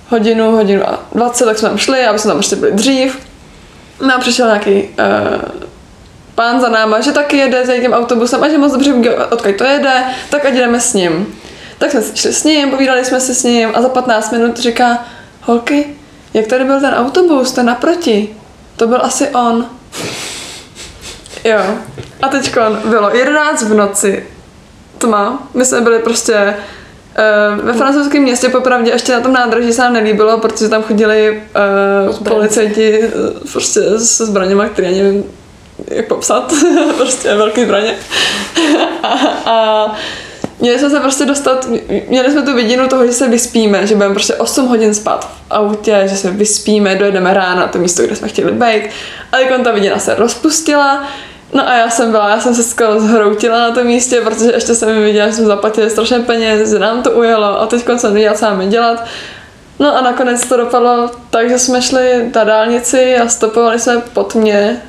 hodinu, 0.09 0.50
hodinu 0.50 0.88
a 0.88 0.99
20, 1.12 1.44
tak 1.44 1.59
jsme 1.59 1.68
tam 1.68 1.78
šli, 1.78 2.06
aby 2.06 2.18
jsme 2.18 2.28
tam 2.28 2.38
ještě 2.38 2.56
byli 2.56 2.73
dřív. 2.73 3.18
No 4.06 4.14
a 4.14 4.18
přišel 4.18 4.47
nějaký 4.47 4.83
uh, 4.83 4.88
pán 6.35 6.61
za 6.61 6.68
náma, 6.68 7.00
že 7.00 7.12
taky 7.12 7.37
jede 7.37 7.66
za 7.66 7.73
tím 7.76 7.92
autobusem 7.92 8.42
a 8.42 8.49
že 8.49 8.59
moc 8.59 8.73
dobře 8.73 8.92
ví, 8.92 9.09
odkud 9.09 9.56
to 9.56 9.64
jede, 9.64 10.04
tak 10.30 10.44
ať 10.44 10.54
jdeme 10.54 10.80
s 10.80 10.94
ním. 10.94 11.35
Tak 11.78 11.90
jsme 11.90 12.02
šli 12.14 12.33
s 12.33 12.44
ním, 12.44 12.71
povídali 12.71 13.04
jsme 13.04 13.21
si 13.21 13.35
s 13.35 13.44
ním 13.44 13.68
a 13.75 13.83
za 13.83 13.88
15 13.88 14.33
minut 14.33 14.59
říká, 14.59 15.04
holky, 15.42 15.87
jak 16.35 16.47
tady 16.47 16.64
byl 16.64 16.80
ten 16.80 16.94
autobus, 16.94 17.52
ten 17.52 17.66
naproti, 17.66 18.37
to 18.76 18.87
byl 18.87 19.00
asi 19.02 19.28
on. 19.28 19.66
Jo. 21.44 21.60
A 22.22 22.28
teď 22.28 22.56
bylo 22.84 23.10
11 23.10 23.62
v 23.62 23.74
noci, 23.74 24.26
tma, 24.98 25.48
my 25.54 25.64
jsme 25.64 25.80
byli 25.80 25.98
prostě 25.98 26.54
Uh, 27.58 27.64
ve 27.64 27.72
francouzském 27.72 28.22
městě 28.22 28.48
popravdě 28.48 28.90
ještě 28.90 29.12
na 29.12 29.20
tom 29.20 29.32
nádraží 29.32 29.72
se 29.72 29.82
nám 29.82 29.92
nelíbilo, 29.92 30.38
protože 30.38 30.68
tam 30.68 30.82
chodili 30.82 31.42
uh, 32.10 32.24
policajti 32.24 32.98
uh, 32.98 33.50
prostě 33.52 33.80
se 33.98 34.26
zbraněma, 34.26 34.68
které 34.68 34.90
já 34.90 35.02
nevím, 35.02 35.24
jak 35.88 36.08
popsat, 36.08 36.52
prostě 36.96 37.34
velké 37.34 37.64
zbraně. 37.64 37.94
a, 39.02 39.08
a 39.44 39.92
měli 40.60 40.78
jsme 40.78 40.90
se 40.90 41.00
prostě 41.00 41.26
dostat, 41.26 41.68
měli 42.08 42.32
jsme 42.32 42.42
tu 42.42 42.54
vidinu 42.54 42.88
toho, 42.88 43.06
že 43.06 43.12
se 43.12 43.28
vyspíme, 43.28 43.86
že 43.86 43.94
budeme 43.94 44.14
prostě 44.14 44.34
8 44.34 44.66
hodin 44.66 44.94
spát 44.94 45.24
v 45.24 45.30
autě, 45.50 46.02
že 46.06 46.16
se 46.16 46.30
vyspíme, 46.30 46.94
dojedeme 46.94 47.34
ráno 47.34 47.60
na 47.60 47.66
to 47.66 47.78
místo, 47.78 48.02
kde 48.02 48.16
jsme 48.16 48.28
chtěli 48.28 48.52
být. 48.52 48.90
A 49.32 49.36
teď 49.36 49.64
ta 49.64 49.72
vidina 49.72 49.98
se 49.98 50.14
rozpustila, 50.14 51.04
No 51.54 51.68
a 51.68 51.76
já 51.76 51.90
jsem 51.90 52.11
byla, 52.11 52.28
já 52.28 52.40
jsem 52.40 52.54
se 52.54 52.62
skoro 52.62 53.00
zhroutila 53.00 53.58
na 53.58 53.70
tom 53.70 53.87
místě, 53.87 54.20
protože 54.20 54.52
ještě 54.52 54.75
jsem 54.75 55.02
viděla, 55.02 55.28
že 55.28 55.32
jsme 55.32 55.44
zaplatili 55.44 55.90
strašně 55.90 56.18
peněz, 56.18 56.70
že 56.70 56.78
nám 56.78 57.02
to 57.02 57.11
ujelo 57.11 57.61
a 57.61 57.66
teď 57.66 57.84
jsem 57.96 57.99
nevěděla, 58.04 58.34
co 58.34 58.44
máme 58.44 58.66
dělat. 58.66 59.04
No 59.78 59.96
a 59.96 60.00
nakonec 60.00 60.49
to 60.49 60.56
dopadlo 60.56 61.11
tak, 61.30 61.49
že 61.49 61.58
jsme 61.58 61.82
šli 61.82 62.30
na 62.34 62.44
dálnici 62.44 63.16
a 63.18 63.28
stopovali 63.28 63.78
jsme 63.80 63.99
pod 64.12 64.34
mě. 64.34 64.82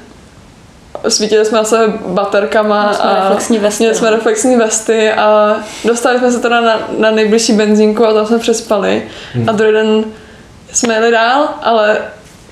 Svítili 1.08 1.46
jsme 1.46 1.58
na 1.58 1.64
sebe 1.64 1.94
baterkama 2.08 2.94
jsme 2.94 3.04
a 3.04 3.24
reflexní 3.24 3.60
vesty, 3.60 3.84
měli 3.84 3.96
jsme 3.96 4.12
no. 4.12 4.16
reflexní 4.16 4.56
vesty 4.56 5.12
a 5.12 5.56
dostali 5.86 6.20
jsme 6.20 6.32
se 6.32 6.40
teda 6.40 6.62
na, 6.62 6.80
na 6.98 7.12
nejbližší 7.12 7.54
benzínku 7.54 8.06
a 8.06 8.14
tam 8.14 8.26
jsme 8.26 8.40
přespali. 8.40 9.08
A 9.48 9.52
druhý 9.52 9.74
den 9.74 10.04
jsme 10.74 10.94
jeli 10.94 11.12
dál, 11.12 11.50
ale 11.62 11.98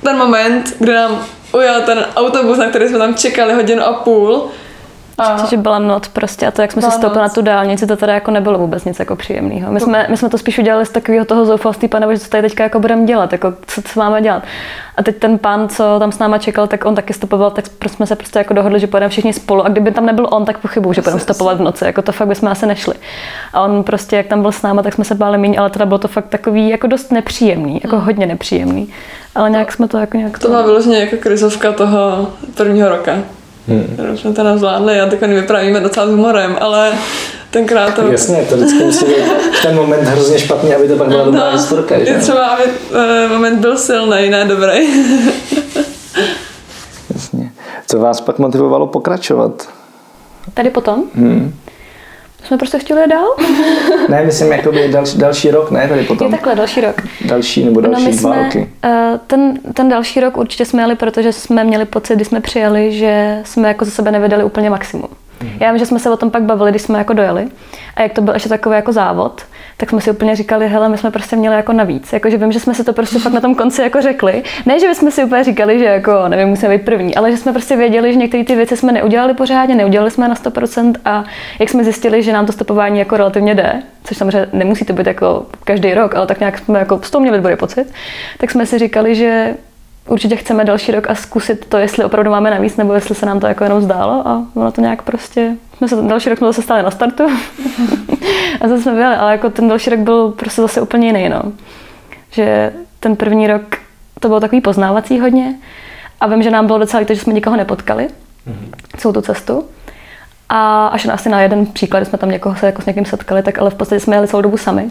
ten 0.03 0.17
moment, 0.17 0.75
kdy 0.79 0.93
nám 0.93 1.25
ujel 1.53 1.81
ten 1.81 2.05
autobus, 2.15 2.57
na 2.57 2.69
který 2.69 2.87
jsme 2.87 2.97
tam 2.97 3.15
čekali 3.15 3.53
hodinu 3.53 3.83
a 3.83 3.93
půl, 3.93 4.49
Že 5.49 5.57
byla 5.57 5.79
noc 5.79 6.07
prostě 6.07 6.47
a 6.47 6.51
to, 6.51 6.61
jak 6.61 6.71
jsme 6.71 6.81
se 6.81 6.91
stoupili 6.91 7.21
na 7.21 7.29
tu 7.29 7.41
dálnici, 7.41 7.87
to 7.87 7.95
teda 7.95 8.13
jako 8.13 8.31
nebylo 8.31 8.59
vůbec 8.59 8.85
nic 8.85 8.99
jako 8.99 9.15
příjemného. 9.15 9.71
My 9.71 9.79
jsme, 9.79 10.07
my 10.09 10.17
jsme 10.17 10.29
to 10.29 10.37
spíš 10.37 10.59
udělali 10.59 10.85
z 10.85 10.89
takového 10.89 11.25
toho 11.25 11.45
zoufalství, 11.45 11.87
pane, 11.87 12.07
že 12.11 12.19
co 12.19 12.29
tady 12.29 12.41
teďka 12.41 12.63
jako 12.63 12.79
budeme 12.79 13.05
dělat, 13.05 13.31
jako 13.31 13.53
co, 13.67 13.81
co 13.81 13.99
máme 13.99 14.21
dělat. 14.21 14.43
A 14.97 15.03
teď 15.03 15.17
ten 15.17 15.37
pán, 15.37 15.69
co 15.69 15.99
tam 15.99 16.11
s 16.11 16.19
náma 16.19 16.37
čekal, 16.37 16.67
tak 16.67 16.85
on 16.85 16.95
taky 16.95 17.13
stopoval, 17.13 17.51
tak 17.51 17.65
jsme 17.87 18.07
se 18.07 18.15
prostě 18.15 18.39
jako 18.39 18.53
dohodli, 18.53 18.79
že 18.79 18.87
pojedeme 18.87 19.09
všichni 19.09 19.33
spolu. 19.33 19.65
A 19.65 19.69
kdyby 19.69 19.91
tam 19.91 20.05
nebyl 20.05 20.27
on, 20.31 20.45
tak 20.45 20.57
pochybuju, 20.57 20.93
že 20.93 21.01
budeme 21.01 21.19
stopovat 21.19 21.57
v 21.57 21.61
noci. 21.61 21.85
Jako 21.85 22.01
to 22.01 22.11
fakt 22.11 22.27
bychom 22.27 22.49
asi 22.49 22.65
nešli. 22.65 22.93
A 23.53 23.61
on 23.61 23.83
prostě, 23.83 24.15
jak 24.15 24.27
tam 24.27 24.41
byl 24.41 24.51
s 24.51 24.61
náma, 24.61 24.83
tak 24.83 24.93
jsme 24.93 25.03
se 25.03 25.15
báli 25.15 25.37
méně, 25.37 25.59
ale 25.59 25.69
teda 25.69 25.85
bylo 25.85 25.97
to 25.97 26.07
fakt 26.07 26.25
takový 26.25 26.69
jako 26.69 26.87
dost 26.87 27.11
nepříjemný, 27.11 27.79
jako 27.83 27.99
hodně 27.99 28.25
nepříjemný. 28.25 28.93
Ale 29.35 29.49
nějak 29.49 29.71
jsme 29.71 29.87
to 29.87 29.97
jako 29.97 30.17
nějak 30.17 30.39
to 30.39 30.47
byla 30.47 30.61
vyloženě 30.61 30.99
jako 30.99 31.17
krizovka 31.17 31.71
toho 31.71 32.27
prvního 32.55 32.89
roka. 32.89 33.17
Hmm. 33.67 34.17
Jsme 34.17 34.33
to 34.33 34.57
zvládli 34.57 34.99
a 34.99 35.09
teď 35.09 35.21
vypravíme 35.21 35.79
docela 35.79 36.07
s 36.07 36.09
humorem, 36.09 36.57
ale 36.61 36.91
tenkrát 37.51 37.93
to... 37.95 38.11
Jasně, 38.11 38.45
to 38.49 38.55
vždycky 38.55 38.83
musí 38.83 39.05
být 39.05 39.23
v 39.59 39.61
ten 39.61 39.75
moment 39.75 40.03
hrozně 40.03 40.39
špatný, 40.39 40.75
aby 40.75 40.87
to 40.87 40.95
pak 40.95 41.07
byla 41.07 41.23
dobrá 41.23 41.49
historka, 41.49 41.95
je 41.95 42.05
že? 42.05 42.19
třeba, 42.19 42.45
aby 42.47 42.63
uh, 42.63 43.31
moment 43.31 43.59
byl 43.59 43.77
silný, 43.77 44.29
ne 44.29 44.45
dobrý. 44.45 44.71
Jasně. 47.13 47.51
Co 47.87 47.99
vás 47.99 48.21
pak 48.21 48.39
motivovalo 48.39 48.87
pokračovat? 48.87 49.67
Tady 50.53 50.69
potom 50.69 51.03
Hmm. 51.15 51.53
Jsme 52.43 52.57
prostě 52.57 52.79
chtěli 52.79 53.01
jít 53.01 53.09
dál. 53.09 53.27
Ne, 54.09 54.23
myslím, 54.25 54.51
jakoby 54.51 54.87
další, 54.89 55.17
další 55.17 55.51
rok, 55.51 55.71
ne, 55.71 55.87
tady 55.87 56.01
Je 56.01 56.07
potom. 56.07 56.31
takhle, 56.31 56.55
další 56.55 56.81
rok. 56.81 56.95
Další 57.25 57.65
nebo 57.65 57.81
další 57.81 58.03
no, 58.05 58.09
my 58.11 58.17
dva 58.17 58.33
jsme, 58.33 58.43
roky. 58.43 58.69
eh, 58.83 59.19
ten, 59.27 59.53
ten 59.73 59.89
další 59.89 60.19
rok 60.19 60.37
určitě 60.37 60.65
jsme 60.65 60.81
jeli, 60.83 60.95
protože 60.95 61.33
jsme 61.33 61.63
měli 61.63 61.85
pocit, 61.85 62.15
když 62.15 62.27
jsme 62.27 62.41
přijeli, 62.41 62.91
že 62.91 63.39
jsme 63.45 63.67
jako 63.67 63.85
ze 63.85 63.91
sebe 63.91 64.11
nevydali 64.11 64.43
úplně 64.43 64.69
maximum. 64.69 65.07
Mhm. 65.41 65.51
Já 65.59 65.71
vím, 65.71 65.79
že 65.79 65.85
jsme 65.85 65.99
se 65.99 66.09
o 66.09 66.17
tom 66.17 66.31
pak 66.31 66.43
bavili, 66.43 66.71
když 66.71 66.81
jsme 66.81 66.97
jako 66.97 67.13
dojeli. 67.13 67.47
A 67.95 68.01
jak 68.01 68.13
to 68.13 68.21
byl 68.21 68.33
ještě 68.33 68.49
takový 68.49 68.75
jako 68.75 68.91
závod, 68.93 69.41
tak 69.83 69.89
jsme 69.89 70.01
si 70.01 70.11
úplně 70.11 70.35
říkali, 70.35 70.67
hele, 70.67 70.89
my 70.89 70.97
jsme 70.97 71.11
prostě 71.11 71.35
měli 71.35 71.55
jako 71.55 71.73
navíc. 71.73 72.13
Jako, 72.13 72.29
že 72.29 72.37
vím, 72.37 72.51
že 72.51 72.59
jsme 72.59 72.73
si 72.73 72.83
to 72.83 72.93
prostě 72.93 73.19
fakt 73.19 73.33
na 73.33 73.41
tom 73.41 73.55
konci 73.55 73.81
jako 73.81 74.01
řekli. 74.01 74.43
Ne, 74.65 74.79
že 74.79 74.87
bychom 74.87 75.11
si 75.11 75.23
úplně 75.23 75.43
říkali, 75.43 75.79
že 75.79 75.85
jako, 75.85 76.27
nevím, 76.27 76.47
musíme 76.47 76.77
být 76.77 76.85
první, 76.85 77.15
ale 77.15 77.31
že 77.31 77.37
jsme 77.37 77.53
prostě 77.53 77.75
věděli, 77.75 78.13
že 78.13 78.19
některé 78.19 78.43
ty 78.43 78.55
věci 78.55 78.77
jsme 78.77 78.91
neudělali 78.91 79.33
pořádně, 79.33 79.75
neudělali 79.75 80.11
jsme 80.11 80.27
na 80.27 80.35
100% 80.35 80.93
a 81.05 81.23
jak 81.59 81.69
jsme 81.69 81.83
zjistili, 81.83 82.23
že 82.23 82.33
nám 82.33 82.45
to 82.45 82.51
stopování 82.51 82.99
jako 82.99 83.17
relativně 83.17 83.55
jde, 83.55 83.83
což 84.03 84.17
samozřejmě 84.17 84.47
nemusí 84.53 84.85
to 84.85 84.93
být 84.93 85.07
jako 85.07 85.45
každý 85.63 85.93
rok, 85.93 86.15
ale 86.15 86.27
tak 86.27 86.39
nějak 86.39 86.57
jsme 86.57 86.79
jako 86.79 86.99
z 87.03 87.11
toho 87.11 87.21
měli 87.21 87.37
dobrý 87.37 87.55
pocit, 87.55 87.93
tak 88.37 88.51
jsme 88.51 88.65
si 88.65 88.79
říkali, 88.79 89.15
že 89.15 89.55
určitě 90.07 90.35
chceme 90.35 90.65
další 90.65 90.91
rok 90.91 91.09
a 91.09 91.15
zkusit 91.15 91.65
to, 91.65 91.77
jestli 91.77 92.05
opravdu 92.05 92.31
máme 92.31 92.51
navíc, 92.51 92.77
nebo 92.77 92.93
jestli 92.93 93.15
se 93.15 93.25
nám 93.25 93.39
to 93.39 93.47
jako 93.47 93.63
jenom 93.63 93.81
zdálo 93.81 94.27
a 94.27 94.45
ono 94.53 94.71
to 94.71 94.81
nějak 94.81 95.01
prostě, 95.01 95.55
jsme 95.77 95.87
se, 95.87 95.95
další 95.95 96.29
rok 96.29 96.37
jsme 96.37 96.47
zase 96.47 96.61
stáli 96.61 96.83
na 96.83 96.91
startu 96.91 97.23
a 98.61 98.67
zase 98.67 98.81
jsme 98.81 98.91
byli, 98.91 99.03
ale 99.03 99.31
jako 99.31 99.49
ten 99.49 99.67
další 99.67 99.89
rok 99.89 99.99
byl 99.99 100.31
prostě 100.31 100.61
zase 100.61 100.81
úplně 100.81 101.07
jiný, 101.07 101.29
no. 101.29 101.41
Že 102.31 102.73
ten 102.99 103.15
první 103.15 103.47
rok 103.47 103.63
to 104.19 104.27
bylo 104.27 104.39
takový 104.39 104.61
poznávací 104.61 105.19
hodně 105.19 105.55
a 106.21 106.27
vím, 106.27 106.43
že 106.43 106.51
nám 106.51 106.67
bylo 106.67 106.79
docela 106.79 106.99
líto, 106.99 107.13
že 107.13 107.21
jsme 107.21 107.33
nikoho 107.33 107.55
nepotkali 107.55 108.07
celou 108.97 109.13
tu 109.13 109.21
cestu. 109.21 109.65
A 110.49 110.87
až 110.87 111.05
na 111.05 111.13
asi 111.13 111.29
na 111.29 111.41
jeden 111.41 111.65
příklad, 111.65 111.99
kdy 111.99 112.05
jsme 112.05 112.17
tam 112.17 112.31
někoho 112.31 112.55
se 112.55 112.65
jako 112.65 112.81
s 112.81 112.85
někým 112.85 113.05
setkali, 113.05 113.43
tak 113.43 113.59
ale 113.59 113.69
v 113.69 113.75
podstatě 113.75 113.99
jsme 113.99 114.15
jeli 114.15 114.27
celou 114.27 114.41
dobu 114.41 114.57
sami. 114.57 114.89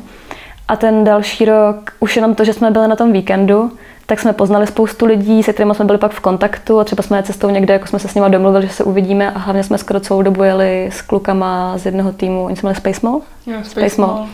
A 0.69 0.77
ten 0.77 1.05
další 1.05 1.45
rok, 1.45 1.93
už 2.01 2.17
jenom 2.17 2.35
to, 2.35 2.45
že 2.45 2.53
jsme 2.53 2.71
byli 2.71 2.89
na 2.89 2.97
tom 2.97 3.13
víkendu, 3.13 3.73
tak 4.07 4.21
jsme 4.21 4.33
poznali 4.33 4.67
spoustu 4.67 5.07
lidí, 5.07 5.43
se 5.43 5.53
kterými 5.53 5.75
jsme 5.75 5.85
byli 5.85 5.99
pak 5.99 6.13
v 6.13 6.21
kontaktu 6.21 6.81
a 6.81 6.85
třeba 6.85 7.03
jsme 7.03 7.23
cestou 7.23 7.51
někde, 7.51 7.73
jako 7.73 7.87
jsme 7.87 7.99
se 7.99 8.09
s 8.09 8.15
nimi 8.15 8.27
domluvili, 8.31 8.67
že 8.67 8.73
se 8.73 8.85
uvidíme 8.85 9.31
a 9.31 9.39
hlavně 9.39 9.65
jsme 9.65 9.79
skoro 9.79 10.01
celou 10.01 10.23
dobu 10.23 10.43
jeli 10.43 10.91
s 10.93 11.03
klukama 11.03 11.79
z 11.79 11.87
jednoho 11.87 12.13
týmu, 12.13 12.45
oni 12.45 12.57
se 12.57 12.63
jmenuli 12.63 12.77
Space 12.77 13.01
Mall? 13.03 13.21
Space 13.63 14.01
Mall. 14.01 14.27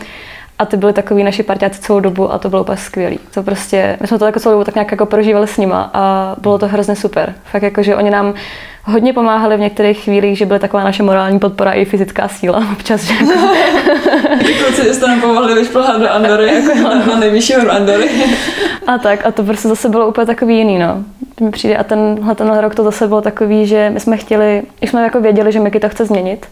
A 0.59 0.65
ty 0.65 0.77
byli 0.77 0.93
takový 0.93 1.23
naši 1.23 1.43
parťáci 1.43 1.81
celou 1.81 1.99
dobu 1.99 2.33
a 2.33 2.37
to 2.37 2.49
bylo 2.49 2.61
úplně 2.61 2.77
skvělý. 2.77 3.19
To 3.33 3.43
prostě, 3.43 3.97
my 4.01 4.07
jsme 4.07 4.19
to 4.19 4.25
jako 4.25 4.39
celou 4.39 4.53
dobu 4.53 4.63
tak 4.63 4.75
nějak 4.75 4.91
jako 4.91 5.05
prožívali 5.05 5.47
s 5.47 5.57
nima 5.57 5.89
a 5.93 6.35
bylo 6.41 6.57
to 6.57 6.67
hrozně 6.67 6.95
super. 6.95 7.33
Fakt 7.51 7.63
jako, 7.63 7.83
že 7.83 7.95
oni 7.95 8.09
nám 8.09 8.33
hodně 8.83 9.13
pomáhali 9.13 9.57
v 9.57 9.59
některých 9.59 9.99
chvílích, 10.03 10.37
že 10.37 10.45
byly 10.45 10.59
taková 10.59 10.83
naše 10.83 11.03
morální 11.03 11.39
podpora 11.39 11.71
i 11.71 11.85
fyzická 11.85 12.27
síla 12.27 12.63
občas. 12.73 13.01
Že 13.01 13.13
jako, 13.13 13.31
Ty 14.45 14.53
kluci, 14.53 14.83
že 14.83 14.93
jste 14.93 15.07
nám 15.07 15.21
pomohli 15.21 15.53
vyšplhat 15.53 16.01
do 16.01 16.09
Andory, 16.11 16.45
jako 16.63 16.79
na, 16.83 17.05
na 17.05 17.15
nejvyšší 17.19 17.53
horu 17.53 17.71
Andory. 17.71 18.09
a 18.87 18.97
tak, 18.97 19.25
a 19.25 19.31
to 19.31 19.43
prostě 19.43 19.67
zase 19.67 19.89
bylo 19.89 20.07
úplně 20.07 20.25
takový 20.25 20.57
jiný, 20.57 20.79
no. 20.79 21.03
Mi 21.41 21.51
přijde, 21.51 21.77
a 21.77 21.83
tenhle, 21.83 22.35
tenhle 22.35 22.61
rok 22.61 22.75
to 22.75 22.83
zase 22.83 23.07
bylo 23.07 23.21
takový, 23.21 23.65
že 23.65 23.89
my 23.89 23.99
jsme 23.99 24.17
chtěli, 24.17 24.63
už 24.83 24.89
jsme 24.89 25.03
jako 25.03 25.21
věděli, 25.21 25.51
že 25.51 25.59
Miky 25.59 25.79
to 25.79 25.89
chce 25.89 26.05
změnit. 26.05 26.45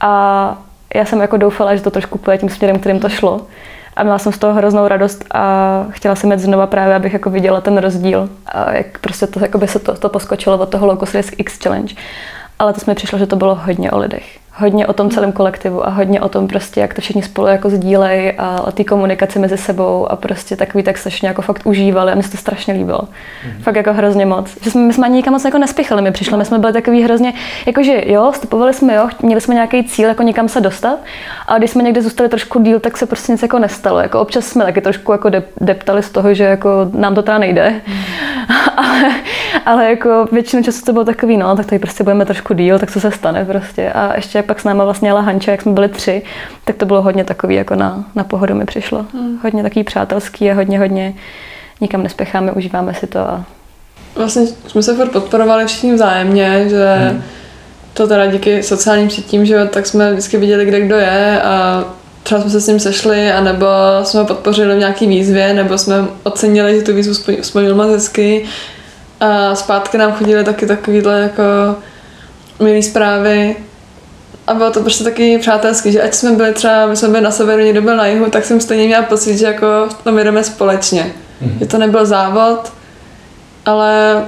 A 0.00 0.58
já 0.94 1.04
jsem 1.04 1.20
jako 1.20 1.36
doufala, 1.36 1.76
že 1.76 1.82
to 1.82 1.90
trošku 1.90 2.18
půjde 2.18 2.38
tím 2.38 2.48
směrem, 2.48 2.78
kterým 2.78 3.00
to 3.00 3.08
šlo. 3.08 3.46
A 3.96 4.02
měla 4.02 4.18
jsem 4.18 4.32
z 4.32 4.38
toho 4.38 4.54
hroznou 4.54 4.88
radost 4.88 5.24
a 5.34 5.86
chtěla 5.90 6.14
jsem 6.14 6.32
jít 6.32 6.40
znova 6.40 6.66
právě, 6.66 6.94
abych 6.94 7.12
jako 7.12 7.30
viděla 7.30 7.60
ten 7.60 7.78
rozdíl. 7.78 8.28
A 8.46 8.72
jak 8.72 8.98
prostě 8.98 9.26
to, 9.26 9.40
jako 9.40 9.58
by 9.58 9.68
se 9.68 9.78
to, 9.78 9.94
to 9.94 10.08
poskočilo 10.08 10.58
od 10.58 10.68
toho 10.68 10.86
Locus 10.86 11.14
Risk 11.14 11.34
X 11.38 11.58
Challenge. 11.62 11.94
ale 12.58 12.72
to 12.72 12.80
mi 12.86 12.94
přišlo, 12.94 13.18
že 13.18 13.26
to 13.26 13.36
bylo 13.36 13.54
hodně 13.54 13.90
o 13.90 13.98
lidech 13.98 14.39
hodně 14.60 14.86
o 14.86 14.92
tom 14.92 15.10
celém 15.10 15.32
kolektivu 15.32 15.86
a 15.86 15.90
hodně 15.90 16.20
o 16.20 16.28
tom 16.28 16.48
prostě, 16.48 16.80
jak 16.80 16.94
to 16.94 17.00
všichni 17.00 17.22
spolu 17.22 17.46
jako 17.46 17.70
sdílejí 17.70 18.32
a 18.38 18.60
o 18.60 18.72
té 18.72 18.84
komunikaci 18.84 19.38
mezi 19.38 19.56
sebou 19.56 20.12
a 20.12 20.16
prostě 20.16 20.56
takový 20.56 20.84
tak 20.84 20.98
strašně 20.98 21.28
jako 21.28 21.42
fakt 21.42 21.60
užívali 21.64 22.12
a 22.12 22.14
mi 22.14 22.22
se 22.22 22.30
to 22.30 22.36
strašně 22.36 22.74
líbilo. 22.74 22.98
Mm-hmm. 22.98 23.62
Fakt 23.62 23.76
jako 23.76 23.92
hrozně 23.92 24.26
moc. 24.26 24.50
Že 24.62 24.70
jsme, 24.70 24.82
my 24.82 24.92
jsme 24.92 25.06
ani 25.06 25.16
nikam 25.16 25.32
moc 25.32 25.44
jako 25.44 25.58
nespěchali, 25.58 26.02
my 26.02 26.10
přišli, 26.10 26.36
my 26.36 26.44
jsme 26.44 26.58
byli 26.58 26.72
takový 26.72 27.02
hrozně, 27.02 27.32
jakože 27.66 28.02
jo, 28.06 28.32
stopovali 28.34 28.74
jsme 28.74 28.94
jo, 28.94 29.08
měli 29.22 29.40
jsme 29.40 29.54
nějaký 29.54 29.84
cíl, 29.84 30.08
jako 30.08 30.22
někam 30.22 30.48
se 30.48 30.60
dostat 30.60 30.98
a 31.48 31.58
když 31.58 31.70
jsme 31.70 31.82
někde 31.82 32.02
zůstali 32.02 32.28
trošku 32.28 32.62
díl, 32.62 32.80
tak 32.80 32.96
se 32.96 33.06
prostě 33.06 33.32
nic 33.32 33.42
jako 33.42 33.58
nestalo. 33.58 34.00
Jako 34.00 34.20
občas 34.20 34.46
jsme 34.46 34.64
taky 34.64 34.80
trošku 34.80 35.12
jako 35.12 35.30
deptali 35.60 36.02
z 36.02 36.10
toho, 36.10 36.34
že 36.34 36.44
jako 36.44 36.90
nám 36.92 37.14
to 37.14 37.22
teda 37.22 37.38
nejde, 37.38 37.80
mm. 37.86 37.94
ale, 38.76 39.10
ale 39.66 39.90
jako 39.90 40.26
většinu 40.32 40.62
času 40.62 40.84
to 40.84 40.92
bylo 40.92 41.04
takový, 41.04 41.36
no, 41.36 41.56
tak 41.56 41.66
tady 41.66 41.78
prostě 41.78 42.04
budeme 42.04 42.24
trošku 42.24 42.54
díl, 42.54 42.78
tak 42.78 42.90
co 42.90 43.00
se 43.00 43.10
stane 43.10 43.44
prostě. 43.44 43.92
A 43.92 44.16
ještě 44.16 44.38
pak 44.50 44.60
s 44.60 44.64
náma 44.64 44.84
vlastně 44.84 45.08
jela 45.08 45.20
Hanča, 45.20 45.50
jak 45.50 45.62
jsme 45.62 45.72
byli 45.72 45.88
tři, 45.88 46.22
tak 46.64 46.76
to 46.76 46.86
bylo 46.86 47.02
hodně 47.02 47.24
takový, 47.24 47.54
jako 47.54 47.74
na, 47.74 48.04
na 48.14 48.24
pohodu 48.24 48.54
mi 48.54 48.64
přišlo. 48.64 49.06
Hmm. 49.12 49.38
Hodně 49.42 49.62
takový 49.62 49.84
přátelský 49.84 50.50
a 50.50 50.54
hodně, 50.54 50.78
hodně 50.78 51.14
nikam 51.80 52.02
nespěcháme, 52.02 52.52
užíváme 52.52 52.94
si 52.94 53.06
to. 53.06 53.18
A... 53.18 53.44
Vlastně 54.16 54.42
jsme 54.66 54.82
se 54.82 54.96
furt 54.96 55.12
podporovali 55.12 55.66
všichni 55.66 55.94
vzájemně, 55.94 56.68
že 56.68 56.96
hmm. 57.10 57.22
to 57.94 58.08
teda 58.08 58.26
díky 58.26 58.62
sociálním 58.62 59.10
sítím, 59.10 59.46
že 59.46 59.64
tak 59.64 59.86
jsme 59.86 60.12
vždycky 60.12 60.36
viděli, 60.36 60.66
kde 60.66 60.80
kdo 60.80 60.96
je 60.96 61.42
a 61.42 61.84
třeba 62.22 62.40
jsme 62.40 62.50
se 62.50 62.60
s 62.60 62.66
ním 62.66 62.80
sešli, 62.80 63.32
anebo 63.32 63.66
jsme 64.02 64.20
ho 64.20 64.26
podpořili 64.26 64.76
v 64.76 64.78
nějaký 64.78 65.06
výzvě, 65.06 65.54
nebo 65.54 65.78
jsme 65.78 65.94
ocenili, 66.22 66.76
že 66.76 66.82
tu 66.82 66.94
výzvu 66.94 67.14
splnil 67.42 67.74
moc 67.74 67.90
hezky. 67.90 68.44
A 69.20 69.54
zpátky 69.54 69.98
nám 69.98 70.12
chodili 70.12 70.44
taky 70.44 70.66
takovýhle 70.66 71.20
jako 71.20 71.42
milý 72.60 72.82
zprávy, 72.82 73.56
a 74.50 74.54
bylo 74.54 74.70
to 74.70 74.80
prostě 74.80 75.04
taky 75.04 75.38
přátelský, 75.38 75.92
že 75.92 76.02
ať 76.02 76.14
jsme 76.14 76.32
byli 76.32 76.52
třeba, 76.52 76.86
my 76.86 76.96
jsme 76.96 77.08
byli 77.08 77.20
na 77.20 77.30
severu, 77.30 77.62
někdo 77.62 77.82
byl 77.82 77.96
na 77.96 78.06
jihu, 78.06 78.30
tak 78.30 78.44
jsem 78.44 78.60
stejně 78.60 78.86
měla 78.86 79.02
pocit, 79.02 79.38
že 79.38 79.46
jako 79.46 79.66
tam 80.04 80.18
jdeme 80.18 80.44
společně. 80.44 81.14
Mm-hmm. 81.42 81.58
Že 81.58 81.66
to 81.66 81.78
nebyl 81.78 82.06
závod, 82.06 82.72
ale 83.66 84.24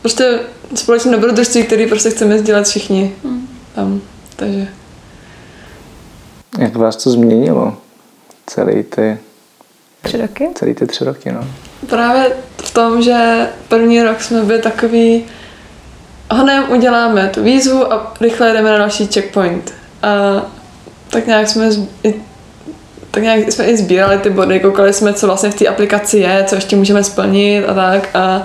prostě 0.00 0.38
společné 0.74 1.12
dobrodružství, 1.12 1.62
který 1.62 1.86
prostě 1.86 2.10
chceme 2.10 2.38
sdílet 2.38 2.66
všichni 2.66 3.14
mm. 3.24 3.48
tam. 3.74 4.00
Takže. 4.36 4.68
Jak 6.58 6.76
vás 6.76 6.96
to 6.96 7.10
změnilo? 7.10 7.76
Celý 8.46 8.82
ty... 8.82 9.18
Tři 10.02 10.16
roky? 10.16 10.48
Celý 10.54 10.74
ty 10.74 10.86
tři 10.86 11.04
roky, 11.04 11.32
no. 11.32 11.46
Právě 11.86 12.36
v 12.56 12.74
tom, 12.74 13.02
že 13.02 13.48
první 13.68 14.02
rok 14.02 14.20
jsme 14.20 14.42
byli 14.42 14.58
takový, 14.58 15.24
honem 16.30 16.64
uděláme 16.70 17.30
tu 17.34 17.42
výzvu 17.42 17.92
a 17.92 18.12
rychle 18.20 18.52
jdeme 18.52 18.70
na 18.70 18.78
další 18.78 19.06
checkpoint. 19.06 19.72
A 20.02 20.42
tak 21.10 21.26
nějak 21.26 21.48
jsme 21.48 21.70
tak 23.10 23.22
nějak 23.22 23.52
jsme 23.52 23.64
i 23.64 23.76
sbírali 23.76 24.18
ty 24.18 24.30
body, 24.30 24.60
koukali 24.60 24.92
jsme, 24.92 25.12
co 25.12 25.26
vlastně 25.26 25.50
v 25.50 25.54
té 25.54 25.66
aplikaci 25.66 26.18
je, 26.18 26.44
co 26.48 26.54
ještě 26.54 26.76
můžeme 26.76 27.04
splnit 27.04 27.64
a 27.64 27.74
tak. 27.74 28.16
A 28.16 28.42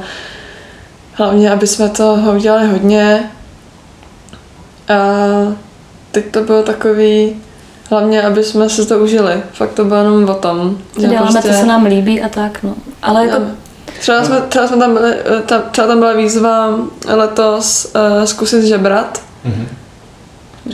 hlavně, 1.14 1.52
aby 1.52 1.68
jsme 1.68 1.90
to 1.90 2.20
udělali 2.36 2.68
hodně. 2.68 3.32
A 4.88 4.96
teď 6.12 6.26
to 6.32 6.42
bylo 6.44 6.64
takový, 6.64 7.36
hlavně, 7.90 8.22
aby 8.22 8.44
jsme 8.44 8.70
si 8.70 8.86
to 8.86 9.00
užili. 9.00 9.44
Fakt 9.54 9.74
to 9.74 9.86
bylo 9.86 10.00
jenom 10.00 10.30
o 10.30 10.34
tom. 10.34 10.78
Děláme, 10.98 11.32
prostě... 11.32 11.50
co 11.50 11.54
se 11.54 11.66
nám 11.66 11.86
líbí 11.86 12.22
a 12.22 12.30
tak, 12.30 12.64
no. 12.64 12.76
Ale 13.02 13.26
jako 13.28 13.42
Třeba, 14.00 14.24
jsme, 14.24 14.42
třeba, 14.42 14.68
jsme 14.68 14.78
tam 14.78 14.94
byli, 14.94 15.14
eh, 15.14 15.42
ta, 15.42 15.60
třeba 15.60 15.88
tam 15.88 16.00
byla 16.00 16.14
výzva 16.14 16.76
letos 17.08 17.94
uh, 17.96 18.24
zkusit 18.24 18.64
žebrat. 18.64 19.22
Mm-hmm. 19.46 19.68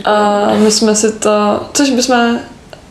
A 0.06 0.48
my 0.58 0.72
jsme 0.72 0.96
si 0.96 1.12
to, 1.12 1.64
což 1.74 1.90
bychom 1.90 2.40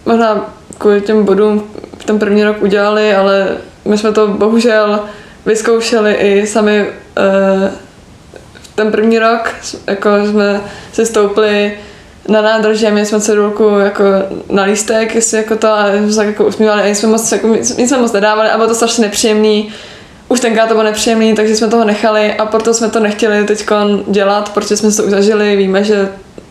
možná 0.07 0.51
kvůli 0.79 1.01
těm 1.01 1.25
bodům 1.25 1.71
v 1.99 2.05
ten 2.05 2.19
první 2.19 2.45
rok 2.45 2.63
udělali, 2.63 3.15
ale 3.15 3.49
my 3.85 3.99
jsme 3.99 4.13
to 4.13 4.29
bohužel 4.29 5.01
vyzkoušeli 5.47 6.13
i 6.13 6.47
sami 6.47 6.87
uh, 6.87 7.69
v 8.63 8.69
ten 8.75 8.93
první 8.93 9.19
rok, 9.19 9.55
jako 9.87 10.11
jsme 10.27 10.61
si 10.93 11.07
stoupli 11.07 11.79
na 12.29 12.43
nádrži 12.43 12.87
a 12.87 12.91
měli 12.91 13.07
jsme 13.07 13.21
cedulku 13.21 13.69
jako 13.79 14.05
na 14.51 14.63
lístek, 14.63 15.15
jestli 15.15 15.39
jako 15.39 15.57
to 15.57 15.69
a 15.69 15.87
jsme 15.89 16.13
se 16.13 16.25
jako 16.25 16.45
usmívali 16.45 16.83
a 16.83 16.89
nic 16.89 16.99
jsme 16.99 17.09
moc, 17.09 17.33
jako, 17.33 17.47
nic 17.49 17.89
jsme 17.89 17.99
moc 17.99 18.13
nedávali 18.13 18.51
a 18.51 18.57
bylo 18.57 18.69
to 18.69 18.75
strašně 18.75 19.05
nepříjemný 19.05 19.73
už 20.31 20.41
tenkrát 20.41 20.67
to 20.67 20.75
bylo 20.75 20.85
nepříjemný, 20.85 21.35
takže 21.35 21.57
jsme 21.57 21.69
toho 21.69 21.85
nechali 21.85 22.35
a 22.35 22.47
proto 22.47 22.75
jsme 22.75 22.89
to 22.89 23.01
nechtěli 23.01 23.45
teď 23.45 23.67
dělat, 24.07 24.55
protože 24.55 24.77
jsme 24.77 24.93
to 24.93 25.05
už 25.05 25.11
zažili, 25.11 25.57
víme, 25.57 25.85
že 25.85 26.09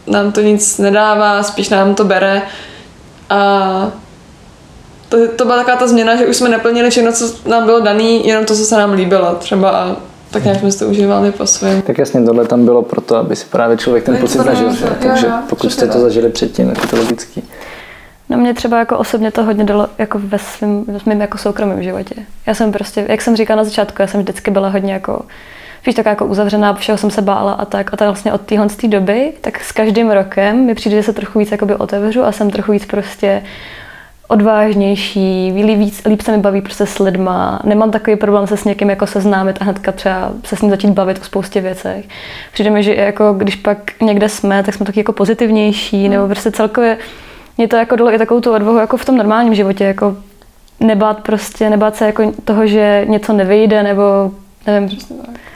nám 0.07 0.31
to 0.31 0.41
nic 0.41 0.77
nedává, 0.77 1.43
spíš 1.43 1.69
nám 1.69 1.95
to 1.95 2.03
bere 2.03 2.41
a 3.29 3.91
to, 5.09 5.17
to 5.35 5.45
byla 5.45 5.57
taková 5.57 5.77
ta 5.77 5.87
změna, 5.87 6.15
že 6.15 6.25
už 6.25 6.37
jsme 6.37 6.49
neplnili 6.49 6.89
všechno, 6.89 7.11
co 7.11 7.49
nám 7.49 7.65
bylo 7.65 7.79
daný, 7.79 8.27
jenom 8.27 8.45
to, 8.45 8.55
co 8.55 8.65
se 8.65 8.77
nám 8.77 8.93
líbilo 8.93 9.35
třeba 9.39 9.69
a 9.69 9.95
tak 10.31 10.43
nějak 10.43 10.59
jsme 10.59 10.71
si 10.71 10.79
to 10.79 10.85
užívali 10.85 11.31
po 11.31 11.45
svém. 11.45 11.81
Tak 11.81 11.97
jasně, 11.97 12.21
tohle 12.21 12.45
tam 12.45 12.65
bylo 12.65 12.81
proto, 12.81 13.15
aby 13.15 13.35
si 13.35 13.45
právě 13.45 13.77
člověk 13.77 14.03
ten 14.03 14.17
pocit 14.17 14.41
zažil, 14.41 14.69
takže 15.01 15.27
pokud 15.49 15.71
jste 15.71 15.87
to 15.87 15.99
zažili 15.99 16.29
předtím, 16.29 16.69
tak 16.69 16.83
je 16.83 16.89
to 16.89 16.95
logický. 16.95 17.43
No 18.29 18.37
mě 18.37 18.53
třeba 18.53 18.79
jako 18.79 18.97
osobně 18.97 19.31
to 19.31 19.43
hodně 19.43 19.63
dalo 19.63 19.87
jako 19.97 20.19
ve 20.19 20.39
svém, 20.39 20.83
ve 20.87 20.99
svém 20.99 21.21
jako 21.21 21.37
soukromém 21.37 21.83
životě. 21.83 22.15
Já 22.45 22.53
jsem 22.53 22.71
prostě, 22.71 23.05
jak 23.09 23.21
jsem 23.21 23.35
říkala 23.35 23.57
na 23.57 23.63
začátku, 23.63 24.01
já 24.01 24.07
jsem 24.07 24.21
vždycky 24.21 24.51
byla 24.51 24.69
hodně 24.69 24.93
jako 24.93 25.25
víš, 25.85 25.95
taková 25.95 26.09
jako 26.09 26.25
uzavřená, 26.25 26.73
všeho 26.73 26.97
jsem 26.97 27.11
se 27.11 27.21
bála 27.21 27.51
a 27.51 27.65
tak. 27.65 27.93
A 27.93 27.97
tak 27.97 28.07
vlastně 28.07 28.33
od 28.33 28.41
téhle 28.41 28.67
doby, 28.87 29.33
tak 29.41 29.63
s 29.63 29.71
každým 29.71 30.11
rokem 30.11 30.65
mi 30.65 30.75
přijde, 30.75 30.95
že 30.95 31.03
se 31.03 31.13
trochu 31.13 31.39
víc 31.39 31.51
jakoby 31.51 31.75
otevřu 31.75 32.23
a 32.23 32.31
jsem 32.31 32.49
trochu 32.49 32.71
víc 32.71 32.85
prostě 32.85 33.43
odvážnější, 34.27 35.53
líp, 35.65 35.77
víc, 35.77 36.01
líp 36.05 36.21
se 36.21 36.31
mi 36.31 36.37
baví 36.37 36.61
prostě 36.61 36.85
s 36.85 36.99
lidma, 36.99 37.59
nemám 37.63 37.91
takový 37.91 38.15
problém 38.15 38.47
se 38.47 38.57
s 38.57 38.63
někým 38.63 38.89
jako 38.89 39.07
seznámit 39.07 39.57
a 39.61 39.63
hnedka 39.63 39.91
třeba 39.91 40.31
se 40.43 40.55
s 40.55 40.61
ním 40.61 40.71
začít 40.71 40.89
bavit 40.89 41.19
o 41.21 41.23
spoustě 41.23 41.61
věcech. 41.61 42.05
Přijde 42.53 42.69
mi, 42.69 42.83
že 42.83 42.95
jako 42.95 43.33
když 43.33 43.55
pak 43.55 44.01
někde 44.01 44.29
jsme, 44.29 44.63
tak 44.63 44.75
jsme 44.75 44.85
taky 44.85 44.99
jako 44.99 45.13
pozitivnější, 45.13 46.09
nebo 46.09 46.27
prostě 46.27 46.51
celkově 46.51 46.97
mě 47.59 47.67
to 47.67 47.75
jako 47.75 47.95
dalo 47.95 48.13
i 48.13 48.17
takovou 48.17 48.41
tu 48.41 48.53
odvahu 48.53 48.77
jako 48.77 48.97
v 48.97 49.05
tom 49.05 49.17
normálním 49.17 49.55
životě, 49.55 49.83
jako 49.83 50.17
nebát 50.79 51.19
prostě, 51.19 51.69
nebát 51.69 51.95
se 51.95 52.05
jako 52.05 52.33
toho, 52.43 52.67
že 52.67 53.05
něco 53.07 53.33
nevyjde, 53.33 53.83
nebo 53.83 54.03
nevím, 54.67 54.97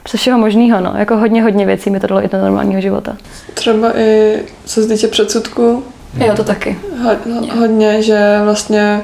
přes 0.03 0.19
všeho 0.19 0.39
možného, 0.39 0.81
no. 0.81 0.93
Jako 0.97 1.17
hodně, 1.17 1.43
hodně 1.43 1.65
věcí 1.65 1.89
mi 1.89 1.99
to 1.99 2.07
dalo 2.07 2.25
i 2.25 2.27
do 2.27 2.37
normálního 2.37 2.81
života. 2.81 3.17
Třeba 3.53 3.97
i 3.97 4.39
co 4.65 4.81
se 4.81 4.87
týče 4.87 5.07
předsudku. 5.07 5.83
Jo, 6.17 6.33
to 6.35 6.43
taky. 6.43 6.77
Ho, 7.03 7.11
hodně, 7.59 8.01
že 8.01 8.39
vlastně, 8.43 9.01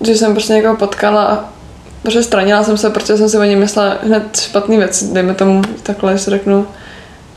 že 0.00 0.14
jsem 0.14 0.32
prostě 0.32 0.52
někoho 0.52 0.76
potkala 0.76 1.24
a 1.24 1.44
protože 2.02 2.22
stranila 2.22 2.64
jsem 2.64 2.76
se, 2.76 2.90
protože 2.90 3.16
jsem 3.16 3.28
si 3.28 3.38
o 3.38 3.42
něm 3.42 3.58
myslela 3.58 3.96
hned 4.02 4.40
špatný 4.40 4.76
věc, 4.76 5.02
dejme 5.02 5.34
tomu 5.34 5.62
takhle, 5.82 6.18
si 6.18 6.30
řeknu. 6.30 6.66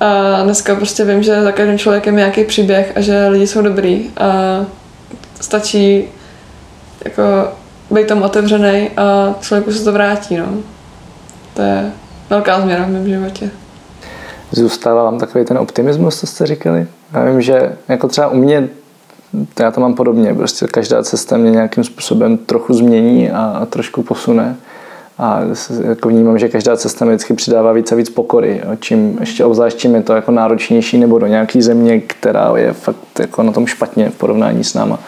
A 0.02 0.44
dneska 0.44 0.76
prostě 0.76 1.06
vím, 1.06 1.24
že 1.24 1.44
za 1.44 1.52
každým 1.52 1.78
člověkem 1.78 2.14
je 2.14 2.18
nějaký 2.18 2.44
příběh 2.44 2.92
a 2.96 3.02
že 3.02 3.28
lidi 3.28 3.48
jsou 3.48 3.62
dobrý 3.62 4.10
a 4.18 4.60
stačí 5.42 6.06
jako 7.06 7.24
být 7.92 8.08
tam 8.08 8.24
otevřený 8.24 8.90
a 8.98 9.36
člověku 9.42 9.72
se 9.72 9.84
to 9.84 9.92
vrátí, 9.92 10.38
no. 10.38 10.46
To 11.54 11.62
je 11.62 11.92
velká 12.30 12.62
změna 12.62 12.86
v 12.86 12.90
mém 12.90 13.08
životě. 13.08 13.50
Zůstává 14.52 15.04
vám 15.04 15.20
takový 15.20 15.46
ten 15.46 15.58
optimismus, 15.58 16.20
co 16.20 16.28
jste 16.28 16.46
říkali? 16.46 16.88
Já 17.14 17.26
vím, 17.26 17.42
že 17.42 17.76
jako 17.88 18.08
třeba 18.08 18.28
u 18.28 18.38
mě, 18.38 18.70
já 19.60 19.72
to 19.72 19.82
mám 19.82 19.94
podobně, 19.94 20.34
prostě 20.34 20.68
každá 20.68 21.04
cesta 21.04 21.38
mě 21.38 21.52
nějakým 21.52 21.84
způsobem 21.84 22.38
trochu 22.38 22.74
změní 22.74 23.32
a, 23.32 23.44
a 23.44 23.66
trošku 23.66 24.04
posune 24.04 24.56
a 25.22 25.42
jako 25.84 26.10
vnímám, 26.10 26.40
že 26.40 26.50
každá 26.50 26.78
cesta 26.78 27.06
mi 27.06 27.12
vždycky 27.12 27.34
přidává 27.34 27.74
víc 27.74 27.92
a 27.92 27.96
víc 27.96 28.10
pokory. 28.10 28.62
Jo. 28.66 28.72
Čím 28.80 29.18
ještě 29.20 29.46
obzvlášť 29.46 29.78
čím 29.78 29.96
je 29.96 30.02
to 30.02 30.14
jako 30.14 30.32
náročnější 30.32 30.98
nebo 30.98 31.20
do 31.20 31.28
nějaké 31.28 31.62
země, 31.62 32.00
která 32.00 32.52
je 32.56 32.74
fakt 32.74 33.20
jako 33.20 33.44
na 33.44 33.52
tom 33.52 33.68
špatně 33.68 34.10
v 34.10 34.18
porovnání 34.18 34.64
s 34.64 34.74
náma. 34.74 35.00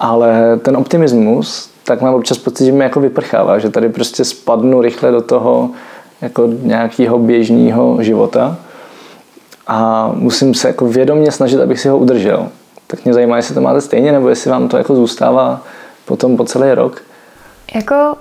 Ale 0.00 0.58
ten 0.62 0.76
optimismus, 0.76 1.70
tak 1.84 2.00
mám 2.00 2.14
občas 2.14 2.38
pocit, 2.38 2.64
že 2.64 2.72
mi 2.72 2.84
jako 2.84 3.00
vyprchává, 3.00 3.58
že 3.58 3.70
tady 3.70 3.88
prostě 3.88 4.24
spadnu 4.24 4.80
rychle 4.80 5.10
do 5.10 5.20
toho 5.20 5.70
jako 6.20 6.48
nějakého 6.62 7.18
běžného 7.18 8.02
života 8.02 8.56
a 9.66 10.10
musím 10.14 10.54
se 10.54 10.68
jako 10.68 10.86
vědomě 10.86 11.32
snažit, 11.32 11.60
abych 11.60 11.80
si 11.80 11.88
ho 11.88 11.98
udržel. 11.98 12.48
Tak 12.86 13.04
mě 13.04 13.14
zajímá, 13.14 13.36
jestli 13.36 13.54
to 13.54 13.60
máte 13.60 13.80
stejně, 13.80 14.12
nebo 14.12 14.28
jestli 14.28 14.50
vám 14.50 14.68
to 14.68 14.76
jako 14.76 14.94
zůstává 14.94 15.62
potom 16.04 16.36
po 16.36 16.44
celý 16.44 16.72
rok. 16.72 17.02
Jako 17.74 18.14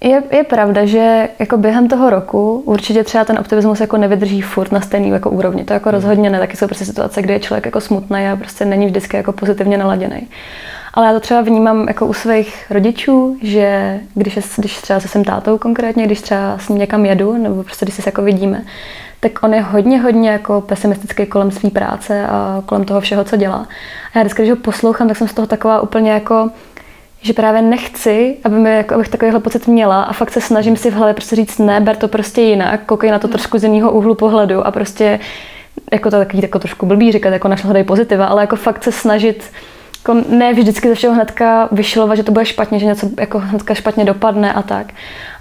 je, 0.00 0.22
je 0.30 0.44
pravda, 0.44 0.86
že 0.86 1.28
jako 1.38 1.56
během 1.56 1.88
toho 1.88 2.10
roku 2.10 2.62
určitě 2.66 3.04
třeba 3.04 3.24
ten 3.24 3.38
optimismus 3.38 3.80
jako 3.80 3.96
nevydrží 3.96 4.40
furt 4.40 4.72
na 4.72 4.80
stejný 4.80 5.08
jako 5.08 5.30
úrovni. 5.30 5.64
To 5.64 5.72
jako 5.72 5.88
hmm. 5.88 5.94
rozhodně 5.94 6.30
ne, 6.30 6.38
taky 6.38 6.56
jsou 6.56 6.66
prostě 6.66 6.84
situace, 6.84 7.22
kdy 7.22 7.32
je 7.32 7.40
člověk 7.40 7.64
jako 7.64 7.80
smutný 7.80 8.28
a 8.28 8.36
prostě 8.36 8.64
není 8.64 8.86
vždycky 8.86 9.16
jako 9.16 9.32
pozitivně 9.32 9.78
naladěný. 9.78 10.28
Ale 10.94 11.06
já 11.06 11.12
to 11.12 11.20
třeba 11.20 11.40
vnímám 11.40 11.88
jako 11.88 12.06
u 12.06 12.12
svých 12.12 12.70
rodičů, 12.70 13.36
že 13.42 14.00
když, 14.14 14.36
je, 14.36 14.42
když 14.56 14.80
třeba 14.80 15.00
se 15.00 15.08
svým 15.08 15.24
tátou 15.24 15.58
konkrétně, 15.58 16.06
když 16.06 16.20
třeba 16.20 16.58
s 16.58 16.68
ním 16.68 16.78
někam 16.78 17.06
jedu, 17.06 17.36
nebo 17.36 17.62
prostě 17.62 17.84
když 17.84 17.94
se 17.94 18.02
jako 18.06 18.22
vidíme, 18.22 18.64
tak 19.20 19.42
on 19.42 19.54
je 19.54 19.60
hodně, 19.60 20.00
hodně 20.00 20.30
jako 20.30 20.60
pesimistický 20.60 21.26
kolem 21.26 21.50
své 21.50 21.70
práce 21.70 22.26
a 22.26 22.62
kolem 22.66 22.84
toho 22.84 23.00
všeho, 23.00 23.24
co 23.24 23.36
dělá. 23.36 23.68
A 24.14 24.18
já 24.18 24.22
vždycky, 24.22 24.42
když 24.42 24.50
ho 24.50 24.56
poslouchám, 24.56 25.08
tak 25.08 25.16
jsem 25.16 25.28
z 25.28 25.34
toho 25.34 25.46
taková 25.46 25.80
úplně 25.80 26.10
jako, 26.10 26.50
že 27.22 27.32
právě 27.32 27.62
nechci, 27.62 28.36
aby 28.44 28.56
mi, 28.56 28.76
jako, 28.76 28.94
abych 28.94 29.08
takovýhle 29.08 29.40
pocit 29.40 29.66
měla 29.66 30.02
a 30.02 30.12
fakt 30.12 30.30
se 30.30 30.40
snažím 30.40 30.76
si 30.76 30.90
v 30.90 30.94
hlavě 30.94 31.14
prostě 31.14 31.36
říct 31.36 31.58
ne, 31.58 31.80
ber 31.80 31.96
to 31.96 32.08
prostě 32.08 32.40
jinak, 32.40 32.84
koukej 32.86 33.10
na 33.10 33.18
to 33.18 33.28
trošku 33.28 33.58
z 33.58 33.64
jiného 33.64 33.92
úhlu 33.92 34.14
pohledu 34.14 34.66
a 34.66 34.70
prostě 34.70 35.20
jako 35.92 36.10
to 36.10 36.16
takový 36.16 36.42
jako 36.42 36.58
trošku 36.58 36.86
blbý 36.86 37.12
říkat, 37.12 37.30
jako 37.30 37.48
našel 37.48 37.66
hledej 37.66 37.84
pozitiva, 37.84 38.26
ale 38.26 38.42
jako 38.42 38.56
fakt 38.56 38.84
se 38.84 38.92
snažit 38.92 39.50
jako 39.98 40.28
ne 40.28 40.52
vždycky 40.52 40.88
ze 40.88 40.94
všeho 40.94 41.14
hnedka 41.14 41.68
vyšilovat, 41.72 42.16
že 42.16 42.22
to 42.22 42.32
bude 42.32 42.44
špatně, 42.44 42.78
že 42.78 42.86
něco 42.86 43.08
jako 43.20 43.38
hnedka 43.38 43.74
špatně 43.74 44.04
dopadne 44.04 44.52
a 44.52 44.62
tak. 44.62 44.86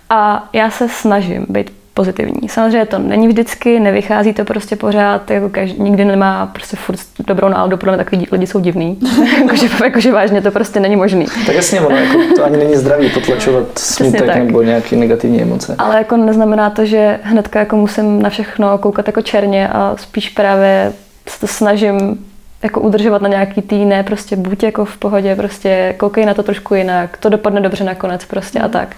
A 0.10 0.50
já 0.54 0.70
se 0.70 0.90
snažím 0.90 1.46
být 1.50 1.77
pozitivní. 1.98 2.50
Samozřejmě 2.50 2.86
to 2.86 3.00
není 3.00 3.28
vždycky, 3.28 3.80
nevychází 3.80 4.34
to 4.34 4.46
prostě 4.46 4.76
pořád, 4.76 5.32
jako 5.32 5.50
každý, 5.50 5.82
nikdy 5.82 6.06
nemá 6.06 6.46
prostě 6.46 6.78
furt 6.78 7.00
dobrou 7.28 7.50
náladu, 7.50 7.78
podle 7.78 7.96
mě 7.96 8.04
takový 8.04 8.28
lidi 8.32 8.48
jsou 8.48 8.60
divný. 8.60 9.00
jakože, 9.42 9.68
jakože 9.84 10.12
vážně 10.12 10.42
to 10.42 10.52
prostě 10.52 10.80
není 10.80 10.96
možný. 10.96 11.26
Tak 11.46 11.56
jasně, 11.56 11.82
ono, 11.82 11.98
jako, 11.98 12.18
to 12.36 12.46
ani 12.46 12.58
není 12.58 12.76
zdravý 12.76 13.10
potlačovat 13.10 13.80
smutek 13.80 14.26
tak. 14.26 14.36
nebo 14.36 14.62
nějaké 14.62 14.96
negativní 14.96 15.42
emoce. 15.42 15.76
Ale 15.78 15.98
jako 15.98 16.18
neznamená 16.18 16.70
to, 16.70 16.86
že 16.86 17.20
hnedka 17.24 17.60
jako 17.60 17.76
musím 17.76 18.22
na 18.22 18.30
všechno 18.30 18.78
koukat 18.78 19.08
jako 19.08 19.22
černě 19.22 19.68
a 19.68 19.96
spíš 19.98 20.30
právě 20.30 20.94
se 21.30 21.40
to 21.40 21.48
snažím 21.48 22.26
jako 22.64 22.82
udržovat 22.82 23.22
na 23.22 23.30
nějaký 23.30 23.62
tý, 23.62 23.86
ne 23.86 24.04
prostě 24.04 24.36
buď 24.36 24.64
jako 24.64 24.86
v 24.86 24.98
pohodě, 24.98 25.36
prostě 25.36 25.96
koukej 25.98 26.26
na 26.26 26.34
to 26.34 26.44
trošku 26.44 26.76
jinak, 26.76 27.18
to 27.18 27.30
dopadne 27.30 27.62
dobře 27.62 27.84
nakonec 27.84 28.26
prostě 28.26 28.60
a 28.60 28.68
tak. 28.68 28.96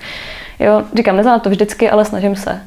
Jo, 0.60 0.84
říkám, 0.96 1.18
neznám 1.18 1.40
to 1.40 1.50
vždycky, 1.50 1.90
ale 1.90 2.06
snažím 2.06 2.36
se. 2.36 2.62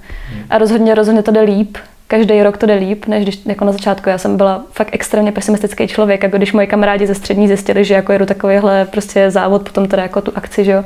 A 0.50 0.58
rozhodně, 0.58 0.94
rozhodně 0.94 1.22
to 1.22 1.30
jde 1.30 1.40
líp. 1.40 1.78
Každý 2.06 2.42
rok 2.42 2.56
to 2.56 2.66
jde 2.66 2.74
líp, 2.74 3.06
než 3.06 3.22
když 3.22 3.46
jako 3.46 3.64
na 3.64 3.72
začátku. 3.72 4.08
Já 4.08 4.18
jsem 4.18 4.36
byla 4.36 4.64
fakt 4.72 4.88
extrémně 4.92 5.32
pesimistický 5.32 5.88
člověk, 5.88 6.22
jako 6.22 6.36
když 6.36 6.52
moji 6.52 6.66
kamarádi 6.66 7.06
ze 7.06 7.14
střední 7.14 7.48
zjistili, 7.48 7.84
že 7.84 7.94
jako 7.94 8.12
jedu 8.12 8.26
takovýhle 8.26 8.84
prostě 8.84 9.30
závod, 9.30 9.62
potom 9.62 9.88
teda 9.88 10.02
jako 10.02 10.20
tu 10.20 10.32
akci, 10.34 10.64
že 10.64 10.72
jo, 10.72 10.84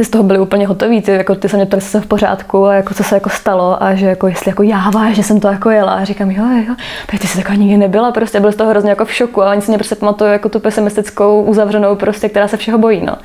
ty 0.00 0.04
z 0.04 0.10
toho 0.10 0.24
byli 0.24 0.38
úplně 0.38 0.66
hotoví, 0.66 1.02
ty, 1.02 1.12
jako, 1.12 1.34
ty 1.34 1.48
se 1.48 1.56
mě 1.56 1.66
ptali, 1.66 1.80
jsem 1.80 2.02
v 2.02 2.06
pořádku 2.06 2.66
a 2.66 2.74
jako, 2.74 2.94
co 2.94 3.04
se 3.04 3.16
jako 3.16 3.30
stalo 3.30 3.82
a 3.82 3.94
že 3.94 4.06
jako, 4.06 4.26
jestli 4.26 4.50
jako 4.50 4.62
já 4.62 4.90
vážně 4.90 5.24
jsem 5.24 5.40
to 5.40 5.48
jako 5.48 5.70
jela 5.70 5.92
a 5.92 6.04
říkám, 6.04 6.30
jo, 6.30 6.44
jo, 6.68 6.74
ty 7.20 7.26
jsi 7.26 7.38
taková 7.38 7.54
nikdy 7.54 7.76
nebyla, 7.76 8.12
prostě 8.12 8.40
byl 8.40 8.52
z 8.52 8.56
toho 8.56 8.70
hrozně 8.70 8.90
jako 8.90 9.04
v 9.04 9.12
šoku 9.12 9.42
a 9.42 9.50
oni 9.50 9.62
si 9.62 9.70
mě 9.70 9.78
prostě 9.78 9.94
pamatují 9.94 10.32
jako 10.32 10.48
tu 10.48 10.60
pesimistickou, 10.60 11.42
uzavřenou 11.42 11.96
prostě, 11.96 12.28
která 12.28 12.48
se 12.48 12.56
všeho 12.56 12.78
bojí, 12.78 13.06
no. 13.06 13.16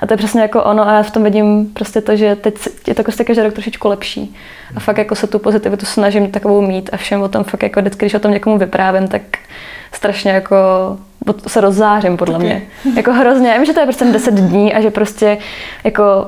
A 0.00 0.06
to 0.06 0.12
je 0.12 0.16
přesně 0.16 0.40
jako 0.40 0.62
ono 0.64 0.88
a 0.88 0.92
já 0.92 1.02
v 1.02 1.10
tom 1.10 1.24
vidím 1.24 1.66
prostě 1.74 2.00
to, 2.00 2.16
že 2.16 2.36
teď 2.36 2.54
je 2.86 2.94
to 2.94 3.02
prostě 3.02 3.24
každý 3.24 3.42
rok 3.42 3.52
trošičku 3.52 3.88
lepší. 3.88 4.36
A 4.76 4.80
fakt 4.80 4.98
jako 4.98 5.14
se 5.14 5.26
tu 5.26 5.38
pozitivitu 5.38 5.86
snažím 5.86 6.30
takovou 6.30 6.60
mít 6.60 6.90
a 6.92 6.96
všem 6.96 7.22
o 7.22 7.28
tom 7.28 7.44
fakt 7.44 7.62
jako 7.62 7.80
vždycky, 7.80 8.04
když 8.04 8.14
o 8.14 8.18
tom 8.18 8.30
někomu 8.30 8.58
vyprávím, 8.58 9.08
tak 9.08 9.22
strašně 9.92 10.30
jako 10.30 10.56
se 11.46 11.60
rozzářím, 11.60 12.16
podle 12.16 12.36
okay. 12.36 12.46
mě. 12.46 12.62
Jako 12.96 13.12
hrozně. 13.12 13.48
Já 13.48 13.56
vím, 13.56 13.64
že 13.64 13.72
to 13.72 13.80
je 13.80 13.86
prostě 13.86 14.04
10 14.04 14.34
dní 14.34 14.74
a 14.74 14.80
že 14.80 14.90
prostě 14.90 15.38
jako 15.84 16.26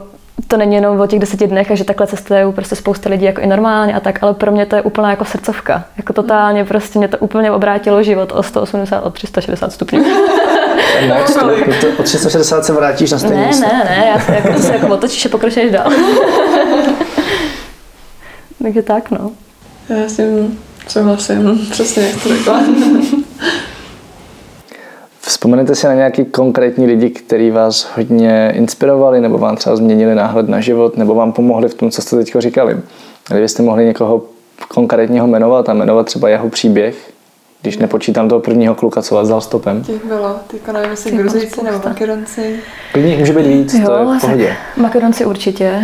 to 0.49 0.57
není 0.57 0.75
jenom 0.75 1.01
o 1.01 1.07
těch 1.07 1.19
deseti 1.21 1.47
dnech 1.47 1.71
a 1.71 1.75
že 1.75 1.85
takhle 1.85 2.07
cestují 2.07 2.53
prostě 2.53 2.77
spousta 2.77 3.11
lidí 3.11 3.25
jako 3.25 3.41
i 3.41 3.47
normálně 3.47 3.95
a 3.95 4.01
tak, 4.01 4.23
ale 4.23 4.35
pro 4.35 4.53
mě 4.53 4.67
to 4.67 4.77
je 4.77 4.83
úplná 4.83 5.11
jako 5.11 5.25
srdcovka. 5.25 5.85
Jako 5.97 6.13
totálně 6.13 6.65
prostě 6.65 6.99
mě 6.99 7.09
to 7.09 7.19
úplně 7.19 7.51
obrátilo 7.51 8.03
život 8.03 8.33
o 8.35 8.43
180, 8.43 9.01
o 9.01 9.11
360 9.11 9.73
stupňů. 9.73 10.05
Ne, 11.09 11.25
to, 11.81 11.87
o 11.99 12.03
360 12.03 12.65
se 12.65 12.73
vrátíš 12.73 13.11
na 13.11 13.19
stejný 13.19 13.37
Ne, 13.37 13.51
ne, 13.61 13.85
ne, 13.85 14.07
já 14.15 14.21
se, 14.21 14.33
jako, 14.35 14.53
to 14.53 14.59
se 14.59 14.73
jako 14.73 14.87
otočíš 14.87 15.27
a 15.27 15.29
pokračuješ 15.29 15.73
dál. 15.73 15.91
Takže 18.63 18.83
tak, 18.83 19.11
no. 19.11 19.31
Já 19.89 20.09
s 20.09 20.17
tím 20.17 20.59
souhlasím, 20.89 21.69
přesně 21.71 22.03
jak 22.03 22.23
to 22.23 22.29
řekla. 22.29 22.61
Vzpomenete 25.31 25.75
si 25.75 25.87
na 25.87 25.95
nějaký 25.95 26.25
konkrétní 26.25 26.87
lidi, 26.87 27.11
kteří 27.11 27.51
vás 27.51 27.89
hodně 27.97 28.53
inspirovali, 28.57 29.21
nebo 29.21 29.39
vám 29.39 29.57
třeba 29.57 29.77
změnili 29.77 30.15
náhled 30.15 30.49
na 30.49 30.61
život, 30.61 30.97
nebo 30.97 31.15
vám 31.15 31.33
pomohli 31.33 31.69
v 31.69 31.75
tom, 31.75 31.91
co 31.91 32.03
jste 32.03 32.17
teď 32.17 32.33
říkali? 32.39 32.77
Kdybyste 33.31 33.63
mohli 33.63 33.85
někoho 33.85 34.23
konkrétního 34.69 35.27
jmenovat 35.27 35.69
a 35.69 35.75
jmenovat 35.75 36.07
třeba 36.07 36.29
jeho 36.29 36.49
příběh, 36.49 37.13
když 37.63 37.79
nepočítám 37.79 38.29
toho 38.29 38.41
prvního 38.41 38.75
kluka, 38.75 39.03
co 39.03 39.15
vás 39.15 39.29
dal 39.29 39.41
stopem. 39.41 39.85
Těch 39.85 40.05
bylo, 40.05 40.37
teďka 40.47 40.73
nevím, 40.73 40.91
jestli 40.91 41.11
Gruzíci 41.11 41.65
nebo 41.65 41.79
Makedonci. 41.85 42.57
Klidně 42.93 43.17
může 43.17 43.33
být 43.33 43.47
víc, 43.47 43.75
jo, 43.75 43.87
to 43.87 43.93
je 43.93 44.19
v 44.19 44.21
pohodě. 44.21 44.57
Makedonci 44.77 45.25
určitě, 45.25 45.83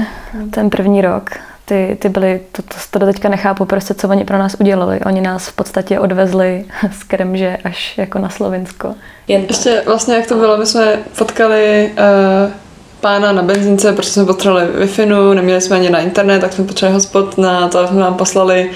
ten 0.50 0.70
první 0.70 1.00
rok 1.00 1.30
ty, 1.66 1.96
ty 2.00 2.08
byly, 2.08 2.40
to, 2.52 2.62
to, 2.62 2.74
to 2.90 2.98
do 2.98 3.06
teďka 3.06 3.28
nechápu 3.28 3.64
prostě, 3.64 3.94
co 3.94 4.08
oni 4.08 4.24
pro 4.24 4.38
nás 4.38 4.56
udělali. 4.60 5.00
Oni 5.06 5.20
nás 5.20 5.46
v 5.46 5.52
podstatě 5.52 6.00
odvezli 6.00 6.64
z 7.00 7.02
Kremže 7.02 7.58
až 7.64 7.98
jako 7.98 8.18
na 8.18 8.28
Slovinsko. 8.28 8.94
Jen 9.28 9.42
Ještě 9.48 9.82
vlastně 9.86 10.14
jak 10.14 10.26
to 10.26 10.34
bylo, 10.34 10.56
my 10.56 10.66
jsme 10.66 10.98
potkali 11.18 11.90
uh, 11.92 12.52
pána 13.00 13.32
na 13.32 13.42
benzince, 13.42 13.92
protože 13.92 14.10
jsme 14.10 14.24
potřebovali 14.24 14.66
wi 14.74 15.06
neměli 15.34 15.60
jsme 15.60 15.76
ani 15.76 15.90
na 15.90 15.98
internet, 15.98 16.40
tak 16.40 16.52
jsme 16.52 16.64
potřebovali 16.64 16.94
hotspot 16.94 17.38
na 17.38 17.68
to, 17.68 17.86
jsme 17.86 18.00
nám 18.00 18.14
poslali 18.14 18.70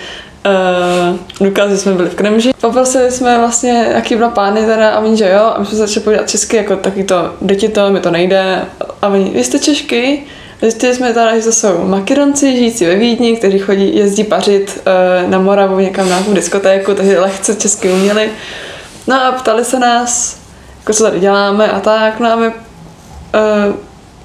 uh, 1.10 1.46
důkaz, 1.46 1.70
že 1.70 1.76
jsme 1.76 1.92
byli 1.92 2.08
v 2.08 2.14
Kremži. 2.14 2.50
Poprosili 2.60 3.10
jsme 3.10 3.38
vlastně, 3.38 3.86
jaký 3.94 4.16
byl 4.16 4.30
pány 4.30 4.66
teda 4.66 4.90
a 4.90 5.00
oni, 5.00 5.16
že 5.16 5.30
jo, 5.30 5.42
a 5.54 5.58
my 5.58 5.66
jsme 5.66 5.70
se 5.70 5.86
začali 5.86 6.04
povídat 6.04 6.30
česky, 6.30 6.56
jako 6.56 6.76
taky 6.76 7.04
to, 7.04 7.34
děti 7.40 7.68
to, 7.68 7.90
mi 7.90 8.00
to 8.00 8.10
nejde. 8.10 8.62
A 9.02 9.08
oni, 9.08 9.30
vy 9.30 9.44
jste 9.44 9.58
Češky? 9.58 10.22
Zjistili 10.62 10.94
jsme 10.94 11.12
teda, 11.12 11.38
že 11.38 11.44
to 11.44 11.52
jsou 11.52 11.84
Makedonci 11.84 12.56
žijící 12.56 12.86
ve 12.86 12.94
Vídni, 12.94 13.36
kteří 13.36 13.58
chodí, 13.58 13.96
jezdí 13.96 14.24
pařit 14.24 14.82
uh, 15.24 15.30
na 15.30 15.38
Moravu 15.38 15.78
někam 15.78 16.08
na 16.08 16.24
diskotéku, 16.32 16.94
takže 16.94 17.20
lehce 17.20 17.54
česky 17.54 17.90
uměli. 17.90 18.30
No 19.06 19.24
a 19.24 19.32
ptali 19.32 19.64
se 19.64 19.78
nás, 19.78 20.38
jako 20.78 20.92
co 20.92 21.04
tady 21.04 21.20
děláme 21.20 21.70
a 21.70 21.80
tak, 21.80 22.20
no 22.20 22.32
a 22.32 22.36
my 22.36 22.46
uh, 22.46 22.52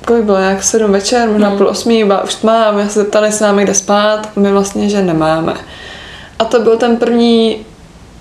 kolik 0.05 0.23
bylo, 0.23 0.39
nějak 0.39 0.63
sedm 0.63 0.91
večer, 0.91 1.29
možná 1.29 1.49
hmm. 1.49 1.57
půl 1.57 1.67
osmí, 1.67 2.03
byla 2.03 2.23
už 2.23 2.35
tma 2.35 2.63
a 2.63 2.71
my 2.71 2.89
se 2.89 2.99
zeptali 2.99 3.31
s 3.31 3.39
námi, 3.39 3.63
kde 3.63 3.73
spát, 3.73 4.29
my 4.35 4.51
vlastně, 4.51 4.89
že 4.89 5.01
nemáme. 5.01 5.53
A 6.39 6.45
to 6.45 6.59
byl 6.59 6.77
ten 6.77 6.97
první 6.97 7.65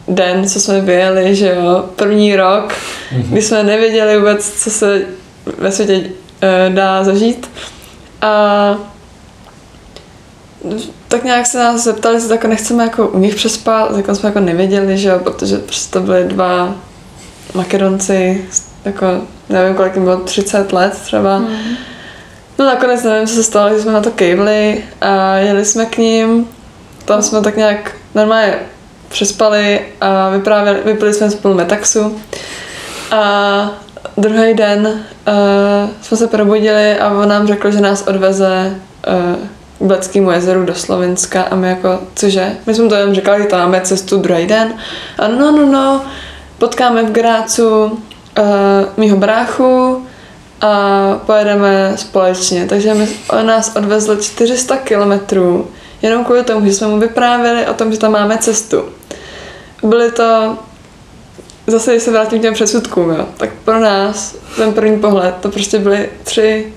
den, 0.09 0.49
co 0.49 0.61
jsme 0.61 0.81
vyjeli, 0.81 1.35
že 1.35 1.55
jo, 1.55 1.85
první 1.97 2.37
rok, 2.37 2.75
hmm. 3.11 3.23
kdy 3.23 3.43
jsme 3.43 3.63
nevěděli 3.63 4.19
vůbec, 4.19 4.63
co 4.63 4.71
se 4.71 5.03
ve 5.59 5.73
světě 5.73 5.97
uh, 5.97 6.75
dá 6.75 7.05
zažít. 7.05 7.51
A 8.25 8.77
tak 11.09 11.25
nějak 11.25 11.47
se 11.47 11.59
nás 11.59 11.85
zeptali, 11.85 12.15
jestli 12.15 12.29
tak 12.29 12.45
nechceme 12.45 12.85
jako 12.85 13.09
u 13.09 13.19
nich 13.19 13.35
přespat, 13.35 13.95
tak 13.95 14.17
jsme 14.17 14.29
jako 14.29 14.41
nevěděli, 14.41 14.99
že 14.99 15.09
jo, 15.09 15.19
protože 15.19 15.59
prostě 15.59 15.93
to 15.93 16.01
byly 16.01 16.25
dva 16.25 16.75
Makedonci, 17.55 18.49
jako 18.85 19.07
nevím, 19.49 19.75
kolik 19.75 19.95
jim 19.95 20.05
bylo, 20.05 20.17
30 20.17 20.73
let 20.73 20.99
třeba. 21.03 21.39
Mm. 21.39 21.57
No 22.59 22.67
nakonec 22.67 23.03
nevím, 23.03 23.27
co 23.27 23.35
se 23.35 23.45
stalo, 23.45 23.75
že 23.75 23.83
jsme 23.83 23.93
na 23.93 24.01
to 24.01 24.11
kejvli 24.11 24.85
a 25.01 25.35
jeli 25.37 25.65
jsme 25.65 25.87
k 25.87 25.99
ním. 25.99 26.49
Tam 27.05 27.23
jsme 27.23 27.41
tak 27.41 27.57
nějak 27.57 27.93
normálně 28.15 28.55
přespali 29.09 29.81
a 30.01 30.29
vyprávěli, 30.29 30.81
vypili 30.85 31.15
jsme 31.15 31.31
spolu 31.31 31.55
metaxu. 31.55 32.21
A 33.11 33.84
druhý 34.17 34.55
den 34.55 34.87
uh, 34.87 35.91
jsme 36.03 36.17
se 36.17 36.27
probudili 36.27 36.99
a 36.99 37.11
on 37.11 37.29
nám 37.29 37.47
řekl, 37.47 37.71
že 37.71 37.81
nás 37.81 38.03
odveze 38.03 38.81
uh, 39.09 39.35
k 39.79 39.83
Bleckému 39.83 40.31
jezeru 40.31 40.65
do 40.65 40.75
Slovenska 40.75 41.43
a 41.43 41.55
my 41.55 41.69
jako, 41.69 42.01
cože? 42.15 42.53
My 42.67 42.75
jsme 42.75 42.89
to 42.89 42.95
jenom 42.95 43.15
říkali, 43.15 43.43
že 43.43 43.49
to 43.49 43.57
máme 43.57 43.81
cestu 43.81 44.17
druhý 44.17 44.47
den. 44.47 44.75
A 45.19 45.29
no, 45.29 45.53
no, 45.53 45.67
no, 45.67 46.05
potkáme 46.59 47.03
v 47.03 47.13
Grácu 47.13 47.85
uh, 47.85 47.93
mýho 48.97 49.17
bráchu 49.17 50.07
a 50.61 51.21
pojedeme 51.27 51.93
společně. 51.97 52.67
Takže 52.67 52.95
my, 52.95 53.09
on 53.31 53.47
nás 53.47 53.77
odvezl 53.77 54.17
400 54.17 54.77
kilometrů 54.77 55.71
jenom 56.03 56.25
kvůli 56.25 56.45
tomu, 56.45 56.67
že 56.67 56.73
jsme 56.73 56.87
mu 56.87 56.99
vyprávěli 56.99 57.67
o 57.67 57.75
tom, 57.75 57.93
že 57.93 57.99
tam 57.99 58.13
máme 58.13 58.39
cestu. 58.39 58.85
Byly 59.83 60.13
to 60.13 60.59
zase, 61.67 61.93
když 61.93 62.03
se 62.03 62.11
vrátím 62.11 62.39
k 62.39 62.43
těm 62.43 62.55
předsudkům, 62.55 63.11
jo, 63.11 63.27
tak 63.37 63.51
pro 63.65 63.81
nás 63.81 64.37
ten 64.57 64.73
první 64.73 64.99
pohled, 64.99 65.35
to 65.41 65.49
prostě 65.51 65.79
byly 65.79 66.09
tři 66.25 66.73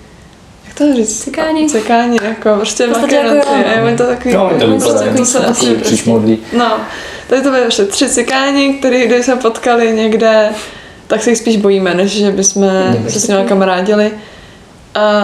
jak 0.67 0.78
to 0.78 0.95
říct? 0.95 1.23
Cikáni. 1.23 1.69
Cikáni, 1.69 2.19
jako 2.23 2.56
prostě 2.56 2.88
makedonci. 2.88 3.50
Jako, 3.65 3.88
je 3.88 3.97
to 3.97 4.04
takový, 4.04 4.34
no, 4.34 4.50
to 4.60 4.67
prostě 4.67 5.13
to 5.17 5.26
se 5.26 5.39
asi 5.39 5.76
prostě, 5.76 6.12
No, 6.58 6.80
tady 7.28 7.41
to 7.41 7.50
byly 7.50 7.62
ještě 7.62 7.86
tři 7.86 8.10
cikáni, 8.10 8.73
který, 8.73 9.08
když 9.08 9.26
jsme 9.26 9.36
potkali 9.36 9.93
někde, 9.93 10.50
tak 11.08 11.23
se 11.23 11.30
jich 11.30 11.39
spíš 11.39 11.58
bojíme, 11.58 11.93
než 11.93 12.12
že 12.12 12.32
bychom 12.32 12.69
se 13.08 13.19
s 13.19 13.28
nimi 13.28 13.43
kamarádili. 13.47 14.12
A 14.95 15.23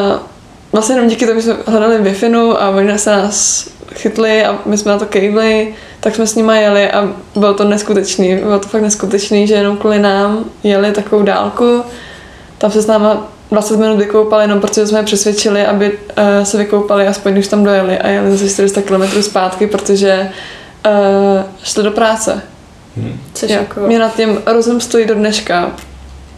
vlastně 0.71 0.95
jenom 0.95 1.09
díky 1.09 1.27
tomu 1.27 1.41
jsme 1.41 1.55
hledali 1.65 1.97
wi 1.97 2.15
a 2.59 2.69
oni 2.69 2.99
se 2.99 3.11
nás 3.11 3.67
chytli 3.95 4.45
a 4.45 4.59
my 4.65 4.77
jsme 4.77 4.91
na 4.91 4.99
to 4.99 5.05
kejvli 5.05 5.73
tak 6.03 6.15
jsme 6.15 6.27
s 6.27 6.35
nimi 6.35 6.61
jeli 6.61 6.91
a 6.91 7.09
bylo 7.35 7.53
to 7.53 7.63
neskutečný. 7.63 8.35
Bylo 8.35 8.59
to 8.59 8.67
fakt 8.67 8.81
neskutečný, 8.81 9.47
že 9.47 9.53
jenom 9.53 9.77
kvůli 9.77 9.99
nám 9.99 10.45
jeli 10.63 10.91
takovou 10.91 11.23
dálku. 11.23 11.83
tam 12.57 12.71
se 12.71 12.81
s 12.81 12.87
náma 12.87 13.27
20 13.51 13.79
minut 13.79 13.97
vykoupali, 13.97 14.43
jenom 14.43 14.61
protože 14.61 14.87
jsme 14.87 14.99
je 14.99 15.03
přesvědčili, 15.03 15.65
aby 15.65 15.91
uh, 15.91 16.43
se 16.43 16.57
vykoupali, 16.57 17.07
aspoň 17.07 17.33
když 17.33 17.47
tam 17.47 17.63
dojeli 17.63 17.97
a 17.97 18.07
jeli 18.07 18.31
zase 18.31 18.49
400 18.49 18.81
km 18.81 19.21
zpátky, 19.21 19.67
protože 19.67 20.29
uh, 20.85 21.43
šli 21.63 21.83
do 21.83 21.91
práce. 21.91 22.41
Hmm. 22.97 23.19
Což 23.33 23.49
Já, 23.49 23.59
jako... 23.59 23.79
Mě 23.79 23.99
nad 23.99 24.15
tím 24.15 24.41
rozum 24.45 24.81
stojí 24.81 25.05
do 25.05 25.15
dneška. 25.15 25.71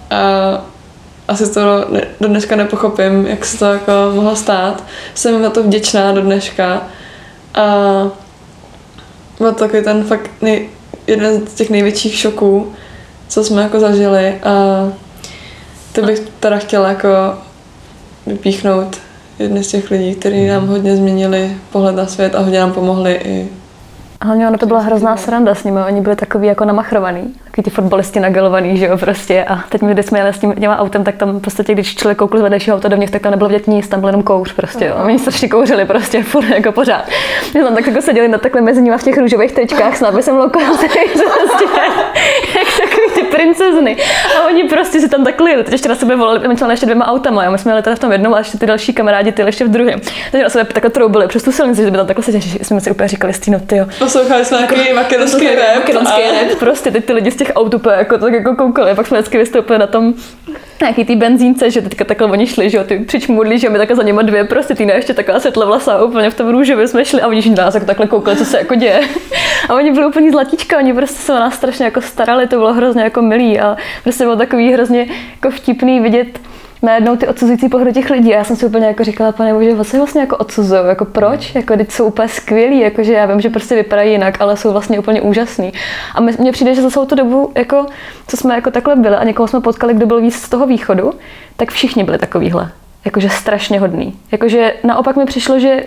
A 0.10 0.22
asi 1.28 1.54
to 1.54 1.86
do 2.22 2.28
dneška 2.28 2.56
nepochopím, 2.56 3.28
jak 3.28 3.46
se 3.46 3.60
to 3.60 3.66
jako 3.66 3.92
mohlo 4.14 4.36
stát. 4.36 4.84
Jsem 5.14 5.34
jim 5.34 5.42
na 5.42 5.50
to 5.50 5.64
vděčná 5.64 6.12
do 6.12 6.22
dneška. 6.22 6.82
A 7.56 7.66
byl 9.38 9.54
to 9.54 9.60
takový 9.60 9.84
ten 9.84 10.04
fakt 10.04 10.32
nej, 10.42 10.70
jeden 11.08 11.48
z 11.48 11.54
těch 11.54 11.70
největších 11.70 12.18
šoků, 12.18 12.74
co 13.28 13.44
jsme 13.44 13.62
jako 13.62 13.80
zažili. 13.80 14.42
A 14.42 14.54
to 15.94 16.02
bych 16.02 16.20
teda 16.40 16.58
chtěla 16.58 16.90
jako 16.90 17.08
vypíchnout 18.26 18.98
jedny 19.40 19.64
z 19.64 19.68
těch 19.68 19.92
lidí, 19.92 20.16
kteří 20.16 20.48
nám 20.48 20.68
hodně 20.68 20.96
změnili 20.96 21.58
pohled 21.72 21.96
na 21.96 22.08
svět 22.08 22.36
a 22.36 22.40
hodně 22.40 22.60
nám 22.60 22.74
pomohli 22.74 23.14
i 23.24 23.50
Hlavně 24.26 24.48
ono 24.48 24.58
to 24.58 24.66
byla 24.66 24.80
hrozná 24.80 25.18
sranda 25.18 25.56
s 25.56 25.64
nimi, 25.64 25.80
oni 25.88 26.02
byli 26.02 26.16
takový 26.16 26.48
jako 26.48 26.66
namachrovaný, 26.66 27.34
takový 27.44 27.64
ty 27.64 27.70
fotbalisti 27.70 28.20
nagelovaný, 28.20 28.78
že 28.78 28.86
jo, 28.86 28.98
prostě. 28.98 29.44
A 29.44 29.60
teď 29.70 29.82
my, 29.82 29.94
když 29.94 30.06
jsme 30.06 30.20
jeli 30.20 30.34
s 30.34 30.40
tím 30.40 30.54
těma 30.54 30.80
autem, 30.80 31.04
tak 31.04 31.16
tam 31.16 31.40
prostě, 31.40 31.64
když 31.74 31.96
člověk 31.96 32.18
koukl 32.18 32.38
z 32.38 32.42
vedlejšího 32.42 32.78
auta 32.78 32.88
dovnitř, 32.88 33.12
tak 33.12 33.22
tam 33.22 33.32
nebylo 33.32 33.50
vidět 33.50 33.68
nic, 33.68 33.88
tam 33.88 34.00
byl 34.00 34.10
jenom 34.10 34.24
kouř 34.24 34.54
prostě, 34.54 34.86
jo. 34.86 34.96
Oni 35.06 35.20
strašně 35.20 35.50
kouřili 35.50 35.86
prostě, 35.86 36.24
furt 36.32 36.50
jako 36.50 36.72
pořád. 36.72 37.06
My 37.54 37.64
tam 37.64 37.76
tak 37.76 37.88
jako 37.88 38.02
seděli 38.02 38.28
na 38.28 38.38
takhle 38.38 38.62
mezi 38.62 38.82
nimi 38.82 38.98
v 38.98 39.04
těch 39.04 39.18
růžových 39.18 39.52
tričkách 39.52 39.98
s 39.98 40.02
nápisem 40.02 40.38
lokalizace, 40.38 40.88
prostě, 40.88 41.66
jak 42.60 42.68
takový 42.90 43.08
ty 43.16 43.22
princezny. 43.22 43.98
A 44.40 44.48
oni 44.48 44.64
prostě 44.64 45.00
si 45.00 45.10
tam 45.10 45.24
takhle 45.24 45.52
jeli, 45.52 45.64
teď 45.64 45.72
ještě 45.72 45.90
na 45.90 45.96
sebe 45.96 46.16
volali, 46.16 46.48
my 46.48 46.58
jsme 46.58 46.74
ještě 46.74 46.86
dvěma 46.86 47.08
autama, 47.08 47.46
jo. 47.46 47.52
my 47.52 47.58
jsme 47.58 47.72
jeli 47.72 47.84
teda 47.84 47.96
v 47.96 48.00
tom 48.00 48.12
jednom 48.12 48.34
a 48.34 48.38
ještě 48.38 48.58
ty 48.58 48.66
další 48.66 48.94
kamarádi, 48.94 49.32
ty 49.32 49.42
ještě 49.42 49.66
v 49.66 49.70
druhém. 49.70 50.00
Takže 50.32 50.44
na 50.44 50.50
sebe 50.50 50.66
takhle 50.66 50.90
troubili 50.92 51.28
přes 51.28 51.44
tu 51.44 51.52
silnici, 51.52 51.84
že 51.84 51.92
by 51.92 51.98
tam 51.98 52.08
takhle 52.08 52.24
seděli, 52.24 52.42
že 52.42 52.60
jsme 52.62 52.82
si 52.82 52.92
úplně 52.92 53.08
říkali, 53.08 53.34
Stýno, 53.34 53.60
ty 53.60 53.78
jo 53.78 53.86
Poslouchali 54.16 54.46
jsme 54.46 54.58
nějaký 54.58 54.94
makedonský 54.94 55.48
rap. 55.48 55.76
Makedonský 55.76 56.22
rap, 56.22 56.60
prostě 56.60 56.92
teď 56.92 57.06
ty 57.06 57.14
lidi 57.14 57.32
z 57.32 57.36
těch 57.36 57.52
aut 57.56 57.74
úplně 57.74 57.96
jako, 57.96 58.18
tak 58.18 58.34
jako 58.34 58.56
koukali. 58.56 58.96
Pak 58.96 59.08
jsme 59.08 59.18
vždycky 59.18 59.38
vystoupili 59.38 59.80
na 59.80 59.88
tom 59.88 60.14
nějaký 60.82 61.06
ty 61.06 61.16
benzínce, 61.16 61.72
že 61.72 61.82
teďka 61.82 62.06
takhle 62.06 62.28
oni 62.28 62.48
šli, 62.48 62.70
že 62.70 62.78
jo, 62.78 62.84
ty 62.84 63.00
přičmudli, 63.00 63.60
že 63.60 63.70
my 63.70 63.78
takhle 63.78 63.96
za 63.96 64.04
nimi 64.04 64.24
dvě, 64.24 64.44
prostě 64.44 64.76
ty 64.76 64.84
ještě 64.84 65.14
taková 65.14 65.40
světla 65.40 65.66
vlasa, 65.66 66.04
úplně 66.04 66.30
v 66.30 66.34
tom 66.34 66.50
růžově 66.50 66.88
jsme 66.88 67.06
šli 67.06 67.22
a 67.22 67.28
oni 67.28 67.50
nás 67.50 67.74
jako 67.74 67.86
takhle 67.86 68.08
koukali, 68.08 68.38
co 68.38 68.46
se 68.46 68.58
jako 68.58 68.76
děje. 68.76 69.02
A 69.70 69.74
oni 69.74 69.92
byli 69.92 70.06
úplně 70.06 70.32
zlatíčka, 70.32 70.78
oni 70.78 70.94
prostě 70.94 71.22
se 71.22 71.34
o 71.34 71.40
nás 71.40 71.54
strašně 71.54 71.86
jako 71.86 72.02
starali, 72.02 72.48
to 72.48 72.56
bylo 72.56 72.74
hrozně 72.74 73.04
jako 73.04 73.22
milý 73.22 73.60
a 73.60 73.78
prostě 74.04 74.24
bylo 74.24 74.36
takový 74.36 74.74
hrozně 74.74 75.08
jako 75.32 75.52
vtipný 75.58 76.00
vidět, 76.00 76.40
najednou 76.86 77.16
ty 77.16 77.28
odsuzující 77.28 77.70
pohledu 77.70 77.92
těch 77.92 78.10
lidí. 78.10 78.34
A 78.34 78.38
já 78.38 78.44
jsem 78.44 78.56
si 78.56 78.66
úplně 78.66 78.86
jako 78.86 79.04
říkala, 79.04 79.32
pane 79.32 79.54
bože, 79.54 79.76
vlastně 79.76 80.00
vlastně 80.00 80.22
jako 80.22 80.38
odsuzují, 80.38 80.82
jako 80.88 81.06
proč? 81.06 81.56
Jako 81.56 81.78
teď 81.78 81.92
jsou 81.92 82.06
úplně 82.06 82.28
skvělí, 82.28 82.80
jakože 82.80 83.14
já 83.14 83.26
vím, 83.26 83.42
že 83.42 83.50
prostě 83.50 83.76
vypadají 83.76 84.12
jinak, 84.12 84.42
ale 84.42 84.58
jsou 84.58 84.72
vlastně 84.72 85.00
úplně 85.00 85.22
úžasní. 85.22 85.74
A 86.16 86.22
mně 86.22 86.52
přijde, 86.52 86.76
že 86.76 86.82
za 86.82 86.90
celou 86.90 87.06
tu 87.06 87.16
dobu, 87.16 87.52
jako, 87.56 87.86
co 88.28 88.38
jsme 88.38 88.56
jako 88.56 88.72
takhle 88.72 88.96
byli 88.96 89.16
a 89.16 89.24
někoho 89.24 89.48
jsme 89.48 89.62
potkali, 89.62 89.94
kdo 89.94 90.06
byl 90.06 90.22
víc 90.22 90.36
z 90.36 90.50
toho 90.50 90.68
východu, 90.68 91.14
tak 91.58 91.72
všichni 91.72 92.04
byli 92.04 92.18
takovýhle. 92.18 92.72
Jakože 93.06 93.30
strašně 93.30 93.80
hodný. 93.80 94.20
Jakože 94.32 94.74
naopak 94.84 95.16
mi 95.16 95.26
přišlo, 95.26 95.60
že 95.60 95.84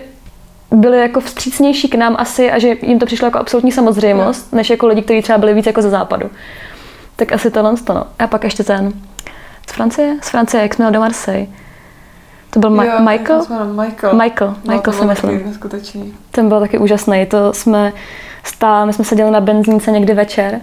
byli 0.71 0.99
jako 0.99 1.19
vstřícnější 1.19 1.87
k 1.87 1.95
nám 1.95 2.15
asi 2.19 2.51
a 2.51 2.59
že 2.59 2.75
jim 2.81 2.99
to 2.99 3.05
přišlo 3.05 3.27
jako 3.27 3.39
absolutní 3.39 3.71
samozřejmost, 3.71 4.53
než 4.53 4.69
jako 4.69 4.87
lidi, 4.87 5.01
kteří 5.01 5.21
třeba 5.21 5.37
byli 5.37 5.53
víc 5.53 5.65
jako 5.65 5.81
ze 5.81 5.89
západu. 5.89 6.29
Tak 7.15 7.31
asi 7.31 7.51
tohle 7.51 7.73
no. 7.89 8.03
A 8.19 8.27
pak 8.27 8.43
ještě 8.43 8.63
ten, 8.63 8.93
z 9.69 9.71
Francie? 9.71 10.17
Z 10.21 10.29
Francie, 10.29 10.63
jak 10.63 10.73
jsme 10.73 10.91
do 10.91 10.99
Marseille. 10.99 11.47
To 12.49 12.59
byl 12.59 12.69
Ma- 12.69 12.83
jo, 12.83 12.99
Michael? 12.99 13.39
Michael? 13.73 14.13
Michael, 14.13 14.55
no, 14.65 14.73
Michael 14.73 14.93
si 14.93 15.05
myslím. 15.05 15.45
Neskutečný. 15.45 16.13
Ten 16.31 16.49
byl 16.49 16.59
taky 16.59 16.77
úžasný. 16.77 17.25
To 17.25 17.53
jsme 17.53 17.93
stále, 18.43 18.85
my 18.85 18.93
jsme 18.93 19.05
seděli 19.05 19.31
na 19.31 19.41
benzínce 19.41 19.91
někdy 19.91 20.13
večer 20.13 20.61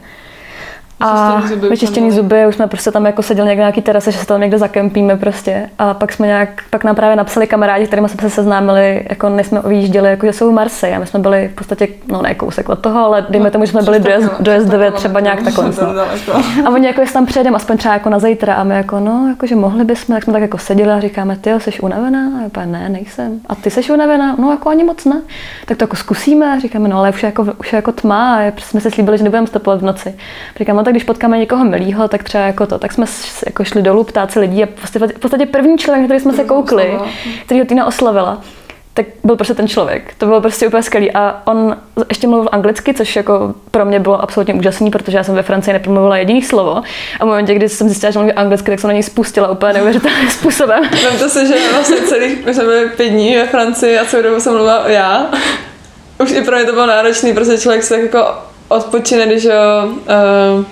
a 1.00 1.42
vyčištěný 1.70 2.11
zuby, 2.11 2.46
už 2.46 2.54
jsme 2.54 2.66
prostě 2.66 2.90
tam 2.90 3.06
jako 3.06 3.22
seděli 3.22 3.48
někde 3.48 3.62
na 3.62 3.66
nějaký 3.66 3.82
terase, 3.82 4.12
že 4.12 4.18
se 4.18 4.26
tam 4.26 4.40
někde 4.40 4.59
zakempíme 4.59 5.16
prostě. 5.16 5.70
A 5.78 5.94
pak 5.94 6.12
jsme 6.12 6.26
nějak, 6.26 6.62
pak 6.70 6.85
nám 6.85 6.94
právě 6.94 7.16
napsali 7.16 7.46
kamarádi, 7.46 7.87
kterými 7.87 8.09
jsme 8.09 8.22
se 8.22 8.30
seznámili, 8.30 9.06
jako 9.09 9.28
než 9.28 9.46
jsme 9.46 9.61
vyjížděli, 9.66 10.09
jako 10.09 10.26
že 10.26 10.32
jsou 10.32 10.50
v 10.50 10.54
Marseille. 10.54 10.96
A 10.96 11.00
my 11.00 11.06
jsme 11.06 11.20
byli 11.20 11.48
v 11.48 11.54
podstatě, 11.54 11.88
no 12.09 12.22
ne 12.22 12.35
kousek 12.35 12.68
od 12.68 12.78
toho, 12.78 13.04
ale 13.04 13.26
dejme 13.28 13.50
tomu, 13.50 13.64
že 13.64 13.70
jsme 13.70 13.82
byli 13.82 14.00
dojezd, 14.00 14.30
dojezdově 14.40 14.90
třeba 14.90 15.20
nějak 15.20 15.42
takhle. 15.42 15.70
A 16.64 16.70
oni 16.70 16.87
jako, 16.87 17.00
jestli 17.00 17.14
tam 17.14 17.26
přejedeme 17.26 17.56
aspoň 17.56 17.76
třeba 17.76 17.94
jako 17.94 18.11
na 18.11 18.18
zítra 18.18 18.54
a 18.54 18.64
my 18.64 18.74
jako, 18.74 19.00
no, 19.00 19.28
jako, 19.28 19.46
že 19.46 19.56
mohli 19.56 19.85
bychom, 19.85 20.14
tak 20.14 20.24
jsme 20.24 20.32
tak 20.32 20.42
jako 20.42 20.59
seděli 20.59 20.90
a 20.90 21.00
říkáme, 21.00 21.37
ty 21.37 21.50
jsi 21.59 21.80
unavená? 21.80 22.30
A 22.56 22.61
já 22.61 22.66
ne, 22.66 22.88
nejsem. 22.88 23.40
A 23.46 23.54
ty 23.54 23.70
jsi 23.70 23.92
unavená? 23.92 24.37
No, 24.38 24.50
jako 24.50 24.68
ani 24.68 24.85
moc 24.85 25.04
ne. 25.04 25.22
Tak 25.66 25.76
to 25.76 25.85
jako 25.85 25.96
zkusíme 25.96 26.61
říkáme, 26.61 26.88
no, 26.88 26.98
ale 26.98 27.11
už 27.11 27.22
je 27.22 27.26
jako, 27.26 27.46
už 27.61 27.72
je 27.72 27.76
jako 27.76 27.92
tma 27.92 28.37
a 28.37 28.52
jsme 28.59 28.80
si 28.80 28.90
slíbili, 28.90 29.18
že 29.18 29.24
nebudeme 29.24 29.46
stopovat 29.46 29.80
v 29.80 29.85
noci. 29.85 30.14
Říkáme, 30.59 30.85
tak 30.87 30.92
když 30.92 31.05
potkáme 31.05 31.38
někoho 31.38 31.64
milého, 31.64 32.09
tak 32.09 32.22
třeba 32.22 32.44
jako 32.44 32.66
to. 32.66 32.79
Tak 32.79 32.92
jsme 32.92 33.07
jako 33.46 33.64
šli 33.64 33.83
dolů, 33.83 34.05
ptát 34.05 34.33
se 34.33 34.40
lidí 34.40 34.64
a 34.64 34.66
v 34.66 35.18
podstatě 35.20 35.46
první 35.46 35.79
člověk, 35.79 36.05
který 36.05 36.20
jsme 36.20 36.33
se 36.33 36.44
koukli, 36.44 36.99
který 37.44 37.61
ho 37.61 37.66
Týna 37.66 37.87
oslavila, 37.87 38.40
tak 38.94 39.07
byl 39.25 39.37
prostě 39.37 39.55
ten 39.55 39.68
člověk. 39.68 40.14
To 40.18 40.27
bylo 40.27 40.40
prostě 40.40 40.66
úplně 40.66 40.83
skvělý. 40.83 41.12
A 41.12 41.42
on 41.44 41.77
ještě 42.09 42.29
mluvil 42.29 42.49
anglicky, 42.53 42.94
což 42.94 43.16
jako 43.16 43.55
pro 43.70 43.85
mě 43.85 44.01
bylo 44.01 44.22
absolutně 44.22 44.55
úžasný, 44.55 44.90
protože 44.90 45.16
já 45.16 45.25
jsem 45.25 45.35
ve 45.35 45.42
Francii 45.42 45.72
nepromluvila 45.72 46.16
jediný 46.16 46.42
slovo. 46.42 46.83
A 47.20 47.25
v 47.25 47.27
momentě, 47.27 47.55
kdy 47.55 47.68
jsem 47.68 47.88
zjistila, 47.88 48.11
že 48.11 48.18
mluví 48.18 48.33
anglicky, 48.33 48.70
tak 48.70 48.81
jsem 48.81 48.88
na 48.88 48.92
něj 48.94 49.03
spustila 49.03 49.51
úplně 49.51 49.72
neuvěřitelným 49.72 50.31
způsobem. 50.38 50.83
Vemte 51.05 51.29
si, 51.29 51.46
že 51.46 51.55
vlastně 51.72 51.96
celých, 51.96 52.49
jsme 52.49 52.64
byli 52.64 52.88
pět 52.88 53.09
dní 53.09 53.37
ve 53.37 53.46
Francii 53.46 53.99
a 53.99 54.05
celou 54.05 54.22
dobu 54.22 54.40
jsem 54.40 54.53
mluvila 54.53 54.88
já. 54.88 55.31
Už 56.22 56.31
i 56.31 56.42
pro 56.42 56.57
mě 56.57 56.64
to 56.64 56.72
bylo 56.72 56.87
náročný, 56.87 57.35
protože 57.35 57.59
člověk 57.59 57.83
se 57.83 57.94
tak 57.94 58.03
jako 58.03 58.27
odpočine, 58.68 59.27
když 59.27 59.46
ho 59.46 59.87
uh, 59.87 60.64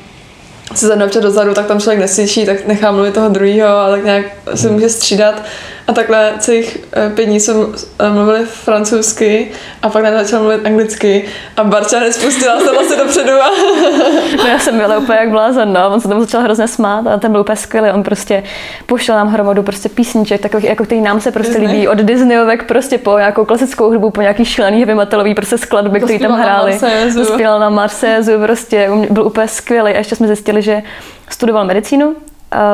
se 0.75 0.87
zadne 0.87 1.05
občas 1.05 1.23
dozadu, 1.23 1.55
tak 1.55 1.67
tam 1.67 1.81
člověk 1.81 2.01
neslyší, 2.01 2.47
tak 2.47 2.67
nechá 2.67 2.93
mluvit 2.93 3.15
toho 3.15 3.29
druhého 3.29 3.77
a 3.77 3.91
tak 3.91 4.05
nějak 4.05 4.27
se 4.55 4.71
může 4.71 4.89
střídat. 4.89 5.43
A 5.87 5.93
takhle 5.93 6.33
celých 6.39 6.79
eh, 6.93 7.11
pět 7.11 7.27
dní 7.27 7.41
jsme 7.41 7.55
eh, 7.99 8.11
mluvili 8.11 8.45
francouzsky 8.45 9.51
a 9.83 9.89
pak 9.89 10.05
nám 10.05 10.15
začal 10.15 10.41
mluvit 10.41 10.67
anglicky 10.67 11.25
a 11.57 11.65
Barča 11.65 12.01
nespustila 12.01 12.61
se 12.61 12.73
vlastně 12.73 12.97
dopředu. 12.97 13.33
A... 13.33 13.51
no 14.37 14.47
já 14.47 14.59
jsem 14.59 14.79
byla 14.79 14.99
úplně 14.99 15.19
jak 15.19 15.31
blázen, 15.31 15.73
no. 15.73 15.91
On 15.91 16.01
se 16.01 16.09
tomu 16.09 16.21
začal 16.21 16.41
hrozně 16.41 16.69
smát 16.69 17.07
a 17.07 17.19
ten 17.19 17.33
byl 17.33 17.41
úplně 17.41 17.57
skvělý. 17.57 17.91
On 17.91 18.03
prostě 18.03 18.43
puštěl 18.87 19.15
nám 19.15 19.29
hromadu 19.29 19.63
prostě 19.63 19.89
písniček, 19.89 20.41
takových, 20.41 20.67
jako 20.67 20.85
který 20.85 21.01
nám 21.01 21.21
se 21.21 21.33
prostě 21.33 21.53
Disney. 21.53 21.77
líbí. 21.77 21.89
Od 21.89 21.99
Disneyovek 21.99 22.65
prostě 22.65 22.99
po 22.99 23.19
nějakou 23.19 23.45
klasickou 23.45 23.89
hudbu, 23.89 24.11
po 24.11 24.21
nějaký 24.21 24.45
šílený 24.45 24.79
heavy 24.79 24.95
metalový 24.95 25.35
prostě 25.35 25.59
skladby, 25.59 26.01
které 26.01 26.19
tam 26.19 26.33
hráli. 26.33 26.79
Zaspíval 27.09 27.61
na 27.61 27.71
Marseillaise, 27.71 28.39
prostě 28.39 28.91
byl 29.11 29.27
úplně 29.27 29.49
skvělý. 29.49 29.93
A 29.93 29.99
ještě 29.99 30.17
jsme 30.17 30.27
zjistili, 30.27 30.63
že 30.63 30.83
studoval 31.29 31.65
medicínu 31.65 32.17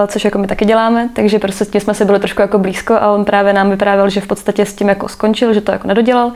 což 0.07 0.25
jako 0.25 0.39
my 0.39 0.47
taky 0.47 0.65
děláme, 0.65 1.09
takže 1.13 1.39
prostě 1.39 1.81
jsme 1.81 1.95
se 1.95 2.05
byli 2.05 2.19
trošku 2.19 2.43
jako 2.43 2.59
blízko 2.59 2.95
a 2.95 3.11
on 3.13 3.25
právě 3.25 3.53
nám 3.53 3.71
vyprávěl, 3.71 4.09
že 4.11 4.21
v 4.21 4.27
podstatě 4.27 4.67
s 4.67 4.75
tím 4.75 4.89
jako 4.89 5.09
skončil, 5.09 5.55
že 5.55 5.61
to 5.61 5.73
jako 5.73 5.89
nedodělal, 5.89 6.33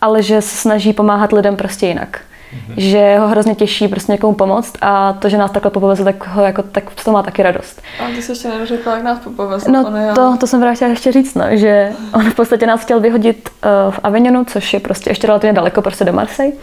ale 0.00 0.22
že 0.22 0.42
se 0.42 0.56
snaží 0.56 0.92
pomáhat 0.92 1.32
lidem 1.32 1.56
prostě 1.56 1.86
jinak. 1.86 2.20
Mm-hmm. 2.52 2.74
Že 2.76 3.18
ho 3.18 3.28
hrozně 3.28 3.54
těší 3.54 3.88
prostě 3.88 4.12
někomu 4.12 4.34
pomoct 4.34 4.72
a 4.80 5.12
to, 5.12 5.28
že 5.28 5.38
nás 5.38 5.50
takhle 5.50 5.70
popovezl, 5.70 6.04
tak, 6.04 6.28
ho 6.28 6.44
jako, 6.44 6.62
tak 6.62 6.84
z 6.96 7.04
toho 7.04 7.14
má 7.14 7.22
taky 7.22 7.42
radost. 7.42 7.82
A 8.00 8.06
ty 8.16 8.22
jsi 8.22 8.32
ještě 8.32 8.48
neřekla, 8.48 8.94
jak 8.94 9.02
nás 9.02 9.18
popovezl. 9.18 9.72
No 9.72 9.92
to, 10.14 10.36
to 10.40 10.46
jsem 10.46 10.60
právě 10.60 10.76
chtěla 10.76 10.90
ještě 10.90 11.12
říct, 11.12 11.34
no, 11.34 11.44
že 11.50 11.92
on 12.14 12.30
v 12.30 12.34
podstatě 12.34 12.66
nás 12.66 12.80
chtěl 12.80 13.00
vyhodit 13.00 13.48
uh, 13.48 13.94
v 13.94 14.00
Avignonu, 14.02 14.44
což 14.44 14.74
je 14.74 14.80
prostě 14.80 15.10
ještě 15.10 15.26
relativně 15.26 15.52
daleko 15.52 15.82
prostě 15.82 16.04
do 16.04 16.12
Marseille. 16.12 16.56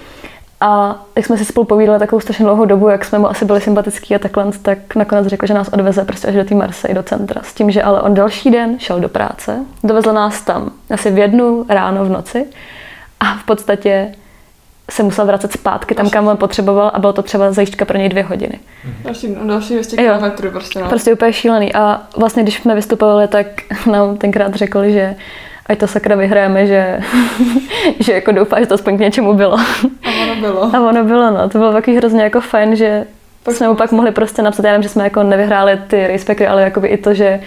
A 0.62 1.00
jak 1.16 1.26
jsme 1.26 1.38
si 1.38 1.46
spolu 1.46 1.66
povídali 1.66 2.00
takovou 2.00 2.20
strašně 2.20 2.46
dlouhou 2.46 2.66
dobu, 2.66 2.90
jak 2.90 3.06
jsme 3.06 3.20
mu 3.20 3.30
asi 3.30 3.46
byli 3.46 3.62
sympatický 3.62 4.16
a 4.16 4.20
takhle, 4.20 4.52
tak 4.62 4.96
nakonec 4.96 5.28
řekl, 5.28 5.46
že 5.46 5.54
nás 5.54 5.68
odveze 5.68 6.06
prostě 6.06 6.28
až 6.28 6.36
do 6.36 6.44
té 6.44 6.56
Marseille, 6.56 6.96
do 6.96 7.04
centra. 7.04 7.42
S 7.44 7.54
tím, 7.54 7.72
že 7.72 7.84
ale 7.84 8.02
on 8.02 8.14
další 8.14 8.52
den 8.52 8.80
šel 8.80 9.00
do 9.00 9.10
práce, 9.10 9.66
dovezl 9.84 10.14
nás 10.14 10.42
tam 10.42 10.72
asi 10.90 11.12
v 11.12 11.18
jednu 11.18 11.66
ráno 11.70 12.06
v 12.06 12.10
noci 12.10 12.46
a 13.20 13.38
v 13.38 13.44
podstatě 13.44 14.12
se 14.92 15.04
musel 15.04 15.26
vracet 15.26 15.52
zpátky 15.52 15.96
tam, 15.96 16.10
kam 16.10 16.28
on 16.28 16.38
potřeboval 16.38 16.92
a 16.94 17.00
bylo 17.00 17.14
to 17.14 17.22
třeba 17.22 17.52
zajížďka 17.52 17.86
pro 17.86 17.98
něj 17.98 18.10
dvě 18.10 18.24
hodiny. 18.24 18.60
Další, 19.04 19.36
další 19.48 19.74
200 19.74 19.98
kilometrů 19.98 20.52
prostě. 20.52 20.80
No. 20.80 20.90
Prostě 20.90 21.14
úplně 21.14 21.34
šílený. 21.34 21.74
A 21.74 22.02
vlastně, 22.18 22.44
když 22.44 22.56
jsme 22.56 22.76
vystupovali, 22.76 23.28
tak 23.28 23.48
nám 23.92 24.18
tenkrát 24.18 24.56
řekli, 24.56 24.94
že 24.94 25.16
ať 25.70 25.78
to 25.80 25.88
sakra 25.88 26.16
vyhrajeme, 26.16 26.68
že, 26.68 27.00
že 28.00 28.14
jako 28.14 28.32
doufá, 28.32 28.60
že 28.60 28.66
to 28.66 28.74
aspoň 28.74 28.98
k 28.98 29.00
něčemu 29.00 29.34
bylo. 29.34 29.58
A 29.58 30.10
ono 30.24 30.36
bylo. 30.36 30.76
A 30.76 30.80
ono 30.80 31.04
bylo, 31.04 31.32
no. 31.32 31.50
To 31.50 31.58
bylo 31.58 31.74
taky 31.74 31.96
hrozně 31.96 32.24
jako 32.24 32.42
fajn, 32.42 32.76
že 32.76 33.06
pak 33.44 33.56
jsme 33.56 33.68
mu 33.68 33.76
pak 33.76 33.92
mohli 33.92 34.12
prostě 34.12 34.42
napsat, 34.42 34.66
já 34.66 34.74
vím, 34.74 34.84
že 34.84 34.90
jsme 34.90 35.04
jako 35.04 35.24
nevyhráli 35.24 35.80
ty 35.88 36.08
racepackery, 36.08 36.48
ale 36.48 36.62
jakoby 36.62 36.88
i 36.88 36.98
to, 36.98 37.14
že 37.14 37.40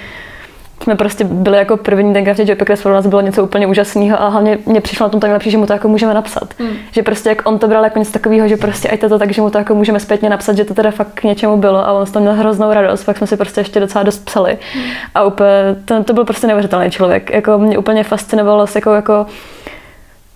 jsme 0.83 0.97
prostě 0.97 1.25
byli 1.25 1.57
jako 1.57 1.77
první 1.77 2.13
ten 2.13 2.25
graffiti 2.25 2.51
job, 2.51 2.81
pro 2.83 2.93
nás 2.93 3.07
bylo 3.07 3.21
něco 3.21 3.45
úplně 3.45 3.67
úžasného 3.67 4.23
a 4.23 4.29
hlavně 4.29 4.59
mě 4.67 4.81
přišlo 4.81 5.07
na 5.07 5.11
tom 5.11 5.21
tak 5.21 5.31
lepší, 5.31 5.51
že 5.51 5.59
mu 5.59 5.67
to 5.67 5.73
jako 5.73 5.89
můžeme 5.89 6.15
napsat. 6.15 6.55
Hmm. 6.59 6.71
Že 6.93 7.03
prostě 7.03 7.29
jak 7.29 7.49
on 7.49 7.59
to 7.59 7.69
bral 7.69 7.85
jako 7.85 7.99
něco 7.99 8.13
takového, 8.13 8.49
že 8.49 8.57
prostě 8.57 8.89
ať 8.89 9.01
to, 9.01 9.09
to 9.09 9.19
tak, 9.19 9.33
že 9.33 9.43
mu 9.43 9.51
to 9.51 9.59
jako 9.59 9.75
můžeme 9.75 10.01
zpětně 10.01 10.29
napsat, 10.29 10.57
že 10.57 10.65
to 10.65 10.75
teda 10.75 10.91
fakt 10.91 11.09
k 11.15 11.23
něčemu 11.23 11.57
bylo 11.57 11.89
a 11.89 11.93
on 11.93 12.07
toho 12.07 12.23
měl 12.23 12.35
hroznou 12.35 12.73
radost, 12.73 13.05
pak 13.05 13.19
jsme 13.19 13.27
si 13.27 13.37
prostě 13.37 13.61
ještě 13.61 13.81
docela 13.81 14.05
dost 14.05 14.25
psali. 14.25 14.59
Hmm. 14.75 14.85
A 15.15 15.25
úplně, 15.25 15.49
to, 15.85 16.05
to 16.05 16.13
byl 16.13 16.25
prostě 16.25 16.47
neuvěřitelný 16.47 16.91
člověk. 16.91 17.31
Jako 17.31 17.59
mě 17.59 17.79
úplně 17.79 18.05
fascinovalo 18.05 18.67
jako, 18.75 18.95
jako 18.95 19.27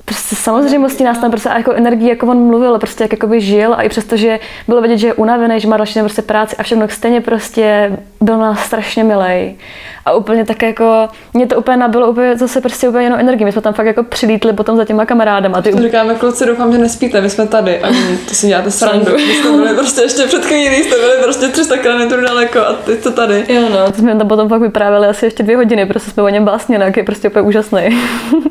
prostě 0.06 0.36
samozřejmostí 0.36 1.04
nás 1.04 1.18
tam 1.18 1.30
prostě 1.30 1.48
jako 1.48 1.72
energii, 1.72 2.08
jako 2.08 2.26
on 2.26 2.46
mluvil, 2.46 2.78
prostě 2.78 3.04
jak 3.04 3.12
jakoby 3.12 3.40
žil 3.40 3.74
a 3.74 3.82
i 3.82 3.88
přesto, 3.88 4.16
že 4.16 4.40
bylo 4.68 4.80
vidět, 4.80 4.98
že 4.98 5.06
je 5.06 5.14
unavený, 5.14 5.60
že 5.60 5.68
má 5.68 5.76
další 5.76 6.00
prostě 6.00 6.22
práci 6.22 6.56
a 6.56 6.62
všechno 6.62 6.88
stejně 6.88 7.20
prostě 7.20 7.92
byl 8.20 8.38
nás 8.38 8.64
strašně 8.64 9.04
milej. 9.04 9.56
A 10.04 10.12
úplně 10.12 10.44
tak 10.44 10.62
jako, 10.62 11.08
mě 11.34 11.46
to 11.46 11.56
úplně 11.56 11.76
nabilo 11.76 12.10
úplně 12.10 12.36
zase 12.36 12.60
prostě 12.60 12.88
úplně 12.88 13.04
jenom 13.04 13.20
energii. 13.20 13.44
My 13.44 13.52
jsme 13.52 13.62
tam 13.62 13.74
fakt 13.74 13.86
jako 13.86 14.02
přilítli 14.02 14.52
potom 14.52 14.76
za 14.76 14.84
těma 14.84 15.06
kamarádama. 15.06 15.62
Ty... 15.62 15.72
Říkáme, 15.82 16.14
kluci, 16.14 16.46
doufám, 16.46 16.72
že 16.72 16.78
nespíte, 16.78 17.20
my 17.20 17.30
jsme 17.30 17.46
tady. 17.46 17.80
A 17.80 17.88
to 18.28 18.34
si 18.34 18.46
děláte 18.46 18.70
srandu. 18.70 19.12
My 19.16 19.34
jsme 19.34 19.52
byli 19.52 19.74
prostě 19.74 20.02
ještě 20.02 20.26
před 20.26 20.44
chvílí, 20.44 20.76
jste 20.76 20.96
byli 20.96 21.22
prostě 21.22 21.48
300 21.48 21.76
km 21.76 22.08
daleko 22.08 22.58
a 22.58 22.72
teď 22.72 23.02
to 23.02 23.10
tady. 23.10 23.44
Jo, 23.48 23.62
no, 23.70 23.92
to 23.92 23.98
jsme 23.98 24.16
tam 24.16 24.28
potom 24.28 24.48
fakt 24.48 24.60
vyprávěli 24.60 25.06
asi 25.06 25.26
ještě 25.26 25.42
dvě 25.42 25.56
hodiny, 25.56 25.86
prostě 25.86 26.10
jsme 26.10 26.22
o 26.22 26.28
něm 26.28 26.44
básně, 26.44 26.76
jak 26.76 26.96
je 26.96 27.04
prostě 27.04 27.28
úplně 27.28 27.42
úžasný. 27.42 28.00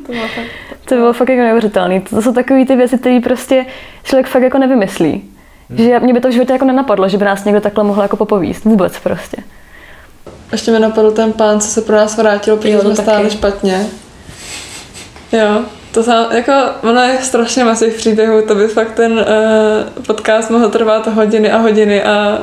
To 0.08 0.14
bylo 0.14 0.28
fakt. 0.28 0.66
To 0.86 0.96
bylo 0.96 1.14
fakt 1.14 1.30
jako 1.30 1.42
neuvěřitelné. 1.42 2.02
To 2.02 2.22
jsou 2.22 2.34
takové 2.34 2.66
ty 2.66 2.76
věci, 2.76 2.98
které 2.98 3.20
prostě 3.24 3.66
člověk 4.04 4.28
fakt 4.28 4.42
jako 4.42 4.58
nevymyslí. 4.58 5.24
Hmm. 5.70 5.78
Že 5.78 6.00
mě 6.00 6.14
by 6.14 6.20
to 6.20 6.28
v 6.28 6.32
životě 6.32 6.54
jako 6.54 6.66
nenapadlo, 6.66 7.10
že 7.10 7.18
by 7.18 7.26
nás 7.26 7.46
někdo 7.46 7.62
takhle 7.62 7.84
mohl 7.84 8.02
jako 8.02 8.18
popovíst. 8.18 8.64
Vůbec 8.64 9.00
prostě. 9.00 9.38
Ještě 10.52 10.72
mi 10.72 10.80
napadl 10.80 11.12
ten 11.12 11.34
pán, 11.34 11.60
co 11.60 11.68
se 11.68 11.82
pro 11.82 11.96
nás 11.96 12.18
vrátil, 12.18 12.58
protože 12.58 12.74
jo, 12.74 12.82
jsme 12.82 12.96
stáli 12.96 13.24
taky. 13.24 13.36
špatně. 13.36 13.88
Jo, 15.32 15.64
to 15.92 16.04
sám, 16.04 16.26
jako, 16.32 16.52
ono 16.82 17.02
je 17.02 17.18
strašně 17.22 17.66
těch 17.80 17.94
příběhů, 17.94 18.42
to 18.42 18.56
by 18.56 18.68
fakt 18.68 18.92
ten 18.92 19.12
uh, 19.12 20.04
podcast 20.08 20.50
mohl 20.50 20.70
trvat 20.70 21.08
hodiny 21.08 21.52
a 21.52 21.58
hodiny 21.58 22.04
a 22.04 22.40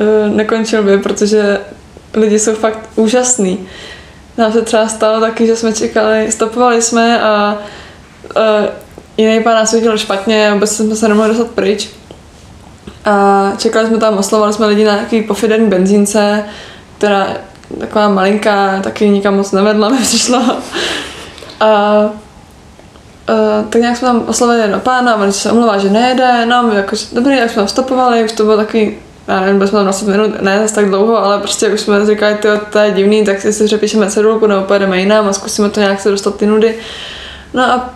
uh, 0.00 0.36
nekončil 0.36 0.82
by, 0.82 0.98
protože 0.98 1.60
lidi 2.14 2.38
jsou 2.38 2.54
fakt 2.54 2.78
úžasní. 2.96 3.68
Nám 4.36 4.52
se 4.52 4.62
třeba 4.62 4.88
stalo 4.88 5.20
taky, 5.20 5.46
že 5.46 5.56
jsme 5.56 5.72
čekali, 5.72 6.32
stopovali 6.32 6.82
jsme 6.82 7.22
a 7.22 7.58
uh, 8.36 8.66
jiný 9.16 9.42
pán 9.42 9.54
nás 9.54 9.72
viděl 9.72 9.98
špatně 9.98 10.50
a 10.50 10.54
vůbec 10.54 10.76
jsme 10.76 10.96
se 10.96 11.08
nemohli 11.08 11.28
dostat 11.28 11.50
pryč. 11.50 11.90
A 13.04 13.52
čekali 13.58 13.86
jsme 13.86 13.98
tam, 13.98 14.18
oslovali 14.18 14.52
jsme 14.52 14.66
lidi 14.66 14.84
na 14.84 14.92
nějaký 14.92 15.22
pofiderní 15.22 15.66
benzínce, 15.66 16.44
která 16.98 17.26
taková 17.78 18.08
malinká, 18.08 18.80
taky 18.80 19.08
nikam 19.08 19.36
moc 19.36 19.52
nevedla, 19.52 19.88
mi 19.88 19.98
přišla. 19.98 20.56
A 21.60 22.02
Uh, 23.28 23.68
tak 23.68 23.80
nějak 23.80 23.96
jsme 23.96 24.08
tam 24.08 24.24
oslovili 24.26 24.60
jedno 24.60 24.80
pána, 24.80 25.16
on 25.16 25.32
se 25.32 25.52
omlouvá, 25.52 25.78
že 25.78 25.90
nejede, 25.90 26.46
no 26.46 26.62
my 26.62 26.74
jako, 26.74 26.96
dobrý, 27.12 27.36
jak 27.36 27.50
jsme 27.50 27.60
tam 27.60 27.68
stopovali, 27.68 28.24
už 28.24 28.32
to 28.32 28.44
bylo 28.44 28.56
takový, 28.56 28.96
já 29.28 29.40
nevím, 29.40 29.58
byli 29.58 29.68
jsme 29.68 29.76
tam 29.76 29.84
20 29.84 30.08
minut, 30.08 30.42
ne 30.42 30.58
zase 30.62 30.74
tak 30.74 30.88
dlouho, 30.88 31.24
ale 31.24 31.38
prostě 31.38 31.68
už 31.68 31.80
jsme 31.80 32.06
říkali, 32.06 32.38
to 32.70 32.78
je 32.78 32.90
divný, 32.90 33.24
tak 33.24 33.40
si 33.40 33.64
přepíšeme 33.64 34.10
cedulku 34.10 34.46
nebo 34.46 34.62
pojedeme 34.62 35.00
jinam 35.00 35.28
a 35.28 35.32
zkusíme 35.32 35.70
to 35.70 35.80
nějak 35.80 36.00
se 36.00 36.10
dostat 36.10 36.36
ty 36.36 36.46
nudy. 36.46 36.74
No 37.54 37.62
a 37.62 37.90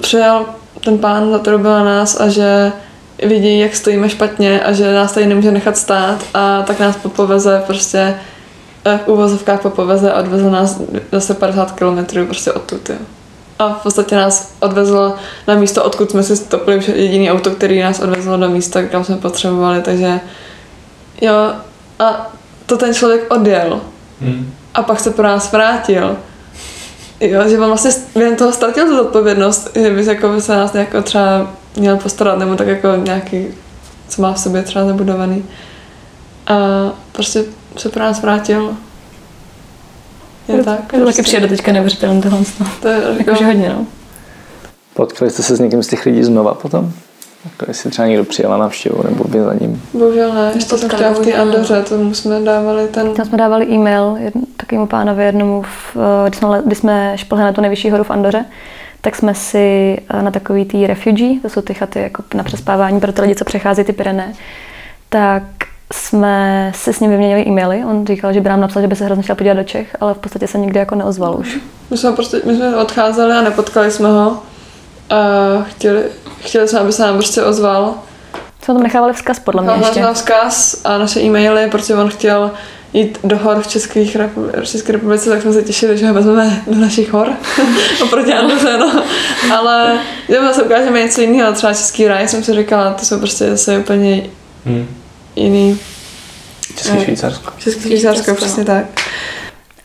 přijel 0.00 0.46
ten 0.84 0.98
pán 0.98 1.30
za 1.30 1.38
to 1.38 1.58
na 1.58 1.84
nás 1.84 2.20
a 2.20 2.28
že 2.28 2.72
vidí, 3.22 3.58
jak 3.58 3.76
stojíme 3.76 4.08
špatně 4.08 4.60
a 4.60 4.72
že 4.72 4.94
nás 4.94 5.12
tady 5.12 5.26
nemůže 5.26 5.50
nechat 5.50 5.76
stát 5.76 6.24
a 6.34 6.62
tak 6.62 6.80
nás 6.80 6.96
popoveze 6.96 7.62
prostě 7.66 8.14
eh, 8.84 9.00
v 9.04 9.08
úvozovkách 9.08 9.62
popoveze 9.62 10.12
a 10.12 10.20
odvezl 10.20 10.50
nás 10.50 10.80
zase 11.12 11.34
50 11.34 11.72
km 11.72 12.24
prostě 12.26 12.52
odtud, 12.52 12.88
jo. 12.88 12.96
A 13.58 13.72
v 13.72 13.82
podstatě 13.82 14.16
nás 14.16 14.54
odvezl 14.60 15.14
na 15.46 15.54
místo, 15.54 15.84
odkud 15.84 16.10
jsme 16.10 16.22
si 16.22 16.36
stopili, 16.36 16.84
jediný 16.94 17.30
auto, 17.30 17.50
který 17.50 17.82
nás 17.82 18.00
odvezlo 18.00 18.36
do 18.36 18.48
místa, 18.48 18.82
kam 18.82 19.04
jsme 19.04 19.16
potřebovali, 19.16 19.82
takže 19.82 20.20
jo, 21.20 21.52
a 21.98 22.32
to 22.66 22.76
ten 22.76 22.94
člověk 22.94 23.34
odjel. 23.34 23.80
Hmm. 24.20 24.52
A 24.74 24.82
pak 24.82 25.00
se 25.00 25.10
pro 25.10 25.22
nás 25.24 25.52
vrátil. 25.52 26.16
Jo, 27.20 27.48
že 27.48 27.58
on 27.58 27.66
vlastně 27.66 27.90
během 28.14 28.36
toho 28.36 28.52
ztratil 28.52 28.88
tu 28.88 29.00
odpovědnost, 29.00 29.70
že 29.74 29.90
by, 29.90 30.06
jako 30.06 30.28
by 30.28 30.40
se 30.40 30.56
nás 30.56 30.74
jako 30.74 31.02
třeba 31.02 31.50
měl 31.76 31.96
postarat, 31.96 32.38
nebo 32.38 32.56
tak 32.56 32.66
jako 32.66 32.88
nějaký, 32.96 33.46
co 34.08 34.22
má 34.22 34.32
v 34.32 34.40
sobě 34.40 34.62
třeba 34.62 34.84
zabudovaný. 34.84 35.44
A 36.46 36.56
prostě 37.12 37.44
se 37.76 37.88
pro 37.88 38.02
nás 38.02 38.22
vrátil. 38.22 38.76
Je 40.48 40.58
to, 40.58 40.64
tak. 40.64 40.78
To 40.78 40.96
prostě. 40.96 41.04
taky 41.04 41.22
přijde 41.22 41.48
teďka 41.48 41.72
neuvěřitelný 41.72 42.22
tohle. 42.22 42.38
To 42.82 42.88
je 42.88 43.00
Jakože 43.18 43.44
hodně, 43.44 43.68
no. 43.68 43.86
Potkali 44.94 45.30
jste 45.30 45.42
se 45.42 45.56
s 45.56 45.60
někým 45.60 45.82
z 45.82 45.86
těch 45.86 46.06
lidí 46.06 46.24
znova 46.24 46.54
potom? 46.54 46.92
Jako 47.44 47.64
jestli 47.68 47.90
třeba 47.90 48.08
někdo 48.08 48.24
přijel 48.24 48.50
na 48.50 48.56
návštěvu 48.56 49.02
nebo 49.02 49.24
by 49.24 49.40
za 49.40 49.54
ním? 49.54 49.82
Bohužel 49.92 50.34
ne, 50.34 50.52
ještě 50.54 50.78
jsem 50.78 50.88
chtěla 50.88 51.12
v 51.12 51.18
té 51.18 51.32
Andoře, 51.32 51.82
tomu 51.82 52.14
jsme 52.14 52.40
dávali 52.40 52.88
ten... 52.88 53.14
Tam 53.14 53.26
jsme 53.26 53.38
dávali 53.38 53.66
e-mail 53.66 54.16
jedn, 54.20 54.38
takovému 54.56 54.86
pánovi 54.86 55.24
jednomu, 55.24 55.62
v, 55.62 55.96
eh, 55.96 56.28
když, 56.28 56.38
jsme, 56.38 56.62
když 56.66 56.78
jsme 56.78 57.12
šplhli 57.16 57.44
na 57.44 57.52
tu 57.52 57.60
nejvyšší 57.60 57.90
horu 57.90 58.04
v 58.04 58.10
Andoře, 58.10 58.44
tak 59.00 59.16
jsme 59.16 59.34
si 59.34 59.98
eh, 60.10 60.22
na 60.22 60.30
takový 60.30 60.64
tý 60.64 60.86
refugee, 60.86 61.40
to 61.40 61.48
jsou 61.48 61.60
ty 61.60 61.74
chaty 61.74 62.00
jako 62.00 62.22
na 62.34 62.44
přespávání 62.44 63.00
pro 63.00 63.12
ty 63.12 63.22
lidi, 63.22 63.34
co 63.34 63.44
přechází 63.44 63.84
ty 63.84 63.92
Pyrené, 63.92 64.32
tak 65.08 65.42
jsme 65.92 66.72
si 66.74 66.92
s 66.92 67.00
ním 67.00 67.10
vyměnili 67.10 67.42
e-maily. 67.46 67.84
On 67.84 68.06
říkal, 68.06 68.32
že 68.32 68.40
by 68.40 68.48
nám 68.48 68.60
napsal, 68.60 68.82
že 68.82 68.88
by 68.88 68.96
se 68.96 69.04
hrozně 69.04 69.22
chtěl 69.22 69.36
podívat 69.36 69.54
do 69.54 69.64
Čech, 69.64 69.96
ale 70.00 70.14
v 70.14 70.18
podstatě 70.18 70.46
se 70.46 70.58
nikdy 70.58 70.78
jako 70.78 70.94
neozval 70.94 71.36
už. 71.38 71.58
My 71.90 71.96
jsme, 71.96 72.12
prostě, 72.12 72.40
my 72.44 72.56
jsme 72.56 72.76
odcházeli 72.76 73.32
a 73.32 73.42
nepotkali 73.42 73.90
jsme 73.90 74.08
ho. 74.08 74.42
A 75.10 75.62
chtěli, 75.62 76.02
chtěli 76.40 76.68
jsme, 76.68 76.78
aby 76.78 76.92
se 76.92 77.02
nám 77.02 77.14
prostě 77.14 77.42
ozval. 77.42 77.94
Jsme 78.62 78.74
tam 78.74 78.82
nechávali 78.82 79.12
vzkaz, 79.12 79.38
podle 79.38 79.62
mě 79.62 79.72
ještě. 79.78 80.06
vzkaz 80.12 80.80
a 80.84 80.98
naše 80.98 81.20
e-maily, 81.20 81.70
protože 81.70 81.94
on 81.94 82.08
chtěl 82.10 82.50
jít 82.92 83.18
do 83.24 83.38
hor 83.38 83.60
v, 83.60 83.66
Českých 83.66 84.16
v 84.60 84.64
České 84.64 84.92
republice, 84.92 85.30
tak 85.30 85.42
jsme 85.42 85.52
se 85.52 85.62
těšili, 85.62 85.98
že 85.98 86.08
ho 86.08 86.14
vezmeme 86.14 86.62
do 86.66 86.80
našich 86.80 87.12
hor 87.12 87.28
oproti 88.02 88.34
Andoře, 88.34 88.78
no. 88.78 89.02
Ale 89.54 89.98
kdyby 90.26 90.46
se 90.52 90.62
ukážeme 90.62 91.02
něco 91.02 91.20
jiného, 91.20 91.52
třeba 91.52 91.74
Český 91.74 92.08
ráj, 92.08 92.28
jsem 92.28 92.44
si 92.44 92.54
říkala, 92.54 92.92
to 92.92 93.04
jsou 93.04 93.18
prostě 93.18 93.50
zase 93.50 93.78
úplně 93.78 94.22
hmm. 94.66 94.86
Jiný. 95.38 95.78
Český 96.76 96.98
eh, 96.98 97.04
Švýcarsko. 97.04 97.52
Český 97.58 97.82
Švýcarsko, 97.82 98.34
přesně 98.34 98.64
tak. 98.64 98.84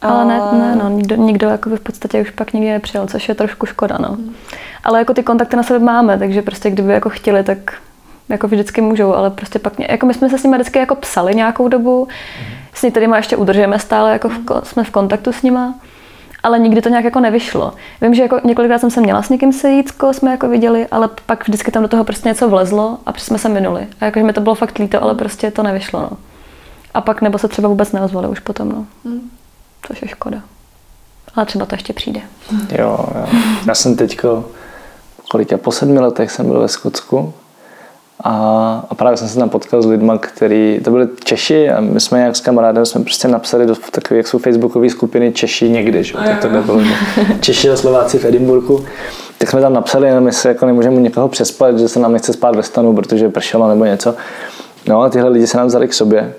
Ale 0.02 0.26
ne, 0.26 0.40
ne 0.54 0.76
no, 0.76 0.90
nikdo, 0.90 1.16
nikdo 1.16 1.48
jako 1.48 1.70
v 1.70 1.80
podstatě 1.80 2.22
už 2.22 2.30
pak 2.30 2.54
nikdy 2.54 2.70
nepřijel, 2.70 3.08
což 3.08 3.30
je 3.30 3.36
trošku 3.36 3.66
škoda, 3.66 3.98
no. 4.00 4.18
Ale 4.84 5.00
jako 5.00 5.14
ty 5.14 5.24
kontakty 5.24 5.56
na 5.56 5.64
sebe 5.64 5.80
máme, 5.80 6.18
takže 6.18 6.42
prostě 6.42 6.70
kdyby 6.70 6.94
jako 6.94 7.10
chtěli, 7.10 7.44
tak 7.44 7.58
jako 8.30 8.48
vždycky 8.48 8.82
můžou, 8.82 9.14
ale 9.14 9.30
prostě 9.30 9.60
pak, 9.60 9.74
jako 9.80 10.06
my 10.06 10.14
jsme 10.14 10.30
se 10.30 10.38
s 10.38 10.44
nimi 10.44 10.58
vždycky 10.58 10.80
jako 10.80 10.96
psali 10.96 11.36
nějakou 11.36 11.68
dobu, 11.68 12.08
mm. 12.40 12.54
s 12.74 12.84
některými 12.84 13.16
ještě 13.16 13.38
udržujeme 13.38 13.80
stále, 13.80 14.12
jako 14.12 14.30
v, 14.30 14.36
jsme 14.64 14.84
v 14.84 14.92
kontaktu 14.92 15.34
s 15.34 15.42
nima, 15.42 15.76
ale 16.44 16.60
nikdy 16.60 16.82
to 16.82 16.90
nějak 16.90 17.06
jako 17.06 17.20
nevyšlo. 17.20 17.74
Vím, 18.02 18.14
že 18.14 18.22
jako 18.22 18.40
několikrát 18.44 18.80
jsem 18.80 18.92
se 18.92 19.02
měla 19.02 19.22
s 19.22 19.30
někým 19.30 19.54
sejít, 19.54 19.92
koho 19.92 20.14
jsme 20.14 20.32
jako 20.32 20.50
viděli, 20.50 20.88
ale 20.88 21.10
pak 21.26 21.48
vždycky 21.48 21.72
tam 21.72 21.84
do 21.84 21.90
toho 21.90 22.04
prostě 22.04 22.30
něco 22.30 22.50
vlezlo 22.50 22.98
a 23.06 23.14
jsme 23.18 23.38
se 23.38 23.50
minuli. 23.50 23.88
A 24.02 24.06
jakože 24.06 24.26
mi 24.26 24.34
to 24.34 24.42
bylo 24.42 24.56
fakt 24.56 24.80
líto, 24.80 25.04
ale 25.04 25.16
prostě 25.16 25.52
to 25.52 25.64
nevyšlo, 25.64 26.02
no. 26.02 26.10
A 26.94 27.02
pak 27.02 27.22
nebo 27.22 27.38
se 27.38 27.48
třeba 27.48 27.70
vůbec 27.70 27.92
neozvali 27.92 28.28
už 28.28 28.40
potom, 28.40 28.70
no. 28.70 28.86
Mm. 29.04 29.30
Což 29.88 30.02
je 30.02 30.08
škoda. 30.08 30.42
Ale 31.36 31.46
třeba 31.46 31.66
to 31.66 31.76
ještě 31.76 31.94
přijde. 31.94 32.22
Jo, 32.52 32.98
jo. 33.16 33.28
Já 33.68 33.76
jsem 33.76 33.96
teďko, 33.96 34.46
kolik 35.32 35.58
po 35.58 35.72
sedmi 35.72 36.00
letech 36.00 36.32
jsem 36.32 36.46
byl 36.46 36.60
ve 36.60 36.68
Skotsku 36.68 37.34
a, 38.24 38.86
a 38.90 38.96
právě 38.96 39.18
jsem 39.18 39.28
se 39.28 39.40
tam 39.40 39.50
potkal 39.50 39.82
s 39.82 39.86
lidmi, 39.86 40.12
kteří, 40.20 40.80
to 40.84 40.92
byli 40.92 41.08
Češi 41.24 41.70
a 41.70 41.82
my 41.82 42.00
jsme 42.00 42.22
jak 42.22 42.36
s 42.36 42.42
kamarádem 42.42 42.86
jsme 42.86 43.02
prostě 43.02 43.28
napsali 43.28 43.66
do 43.66 43.76
takové, 43.92 44.18
jak 44.18 44.28
jsou 44.28 44.38
facebookové 44.38 44.90
skupiny 44.90 45.32
Češi 45.32 45.70
někdy, 45.70 46.04
že? 46.04 46.14
tak 46.14 46.42
to 46.42 46.50
bylo 46.50 46.82
Češi 47.40 47.70
a 47.70 47.76
Slováci 47.76 48.20
v 48.20 48.26
Edinburgu. 48.26 48.86
Tak 49.38 49.50
jsme 49.50 49.62
tam 49.62 49.74
napsali, 49.74 50.08
jenom 50.08 50.28
jestli 50.28 50.50
jako 50.50 50.66
nemůžeme 50.66 51.02
někoho 51.02 51.28
přespat, 51.28 51.80
že 51.80 51.88
se 51.88 52.00
nám 52.00 52.14
nechce 52.14 52.34
spát 52.34 52.56
ve 52.56 52.64
stanu, 52.64 52.96
protože 52.96 53.30
pršelo 53.30 53.68
nebo 53.68 53.86
něco. 53.86 54.16
No 54.88 55.02
a 55.02 55.10
tyhle 55.10 55.30
lidi 55.30 55.48
se 55.48 55.58
nám 55.58 55.68
vzali 55.68 55.88
k 55.88 55.94
sobě 55.94 56.34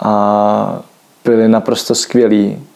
a 0.00 0.82
byli 1.24 1.48
naprosto 1.48 1.94
skvělí 1.94 2.66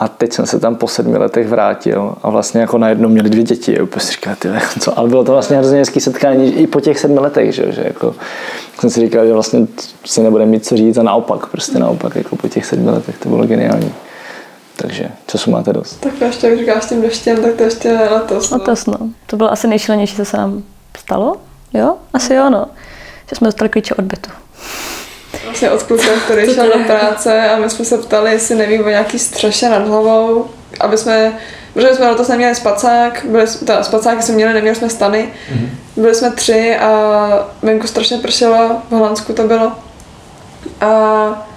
a 0.00 0.08
teď 0.08 0.32
jsem 0.32 0.46
se 0.46 0.60
tam 0.60 0.76
po 0.76 0.88
sedmi 0.88 1.18
letech 1.18 1.48
vrátil 1.48 2.14
a 2.22 2.30
vlastně 2.30 2.60
jako 2.60 2.78
najednou 2.78 3.08
měli 3.08 3.30
dvě 3.30 3.44
děti. 3.44 3.78
A 3.78 3.82
úplně 3.82 4.00
si 4.00 4.12
říkal, 4.12 4.34
ty, 4.38 4.48
co? 4.80 4.98
Ale 4.98 5.08
bylo 5.08 5.24
to 5.24 5.32
vlastně 5.32 5.56
hrozně 5.56 5.78
hezký 5.78 6.00
setkání 6.00 6.52
i 6.52 6.66
po 6.66 6.80
těch 6.80 6.98
sedmi 6.98 7.20
letech, 7.20 7.54
že, 7.54 7.72
že 7.72 7.82
jako, 7.84 8.14
jsem 8.78 8.90
si 8.90 9.00
říkal, 9.00 9.26
že 9.26 9.32
vlastně 9.32 9.66
si 10.04 10.22
nebude 10.22 10.46
mít 10.46 10.66
co 10.66 10.76
říct 10.76 10.98
a 10.98 11.02
naopak, 11.02 11.46
prostě 11.46 11.78
naopak, 11.78 12.16
jako 12.16 12.36
po 12.36 12.48
těch 12.48 12.66
sedmi 12.66 12.90
letech 12.90 13.18
to 13.18 13.28
bylo 13.28 13.46
geniální. 13.46 13.94
Takže 14.76 15.08
času 15.26 15.50
máte 15.50 15.72
dost. 15.72 16.00
Tak 16.00 16.20
ještě, 16.20 16.48
jak 16.48 16.58
říkáš 16.58 16.86
tím 16.86 17.02
deštěm, 17.02 17.42
tak 17.42 17.54
to 17.54 17.62
ještě 17.62 17.98
letos. 18.10 18.50
No. 18.50 18.58
Letos, 18.58 18.86
no. 18.86 18.98
To 19.26 19.36
bylo 19.36 19.52
asi 19.52 19.68
nejšilenější, 19.68 20.16
co 20.16 20.24
se 20.24 20.36
nám 20.36 20.62
stalo. 20.98 21.36
Jo? 21.74 21.96
Asi 22.12 22.34
jo, 22.34 22.50
no. 22.50 22.66
Že 23.30 23.36
jsme 23.36 23.48
dostali 23.48 23.68
klíče 23.68 23.94
od 23.94 24.04
bytu. 24.04 24.30
Vlastně 25.50 25.70
od 25.70 25.82
kluka, 25.82 26.04
který 26.24 26.54
šel 26.54 26.66
do 26.66 26.84
práce 26.84 27.48
a 27.48 27.56
my 27.56 27.70
jsme 27.70 27.84
se 27.84 27.98
ptali, 27.98 28.32
jestli 28.32 28.54
neví 28.54 28.80
o 28.80 28.88
nějaký 28.88 29.18
střeše 29.18 29.68
nad 29.68 29.88
hlavou, 29.88 30.50
aby 30.80 30.98
jsme, 30.98 31.38
protože 31.74 31.94
jsme 31.94 32.06
na 32.06 32.14
to 32.14 32.24
neměli 32.28 32.54
spacák, 32.54 33.26
byli, 33.28 33.46
teda 33.46 33.82
spacáky 33.82 34.22
jsme 34.22 34.34
měli, 34.34 34.52
neměli 34.52 34.76
jsme 34.76 34.90
stany, 34.90 35.28
mm-hmm. 35.52 35.68
byli 35.96 36.14
jsme 36.14 36.30
tři 36.30 36.76
a 36.76 37.48
venku 37.62 37.86
strašně 37.86 38.18
pršelo, 38.18 38.82
v 38.90 38.92
Holandsku 38.92 39.32
to 39.32 39.42
bylo. 39.42 39.72
A 40.80 41.48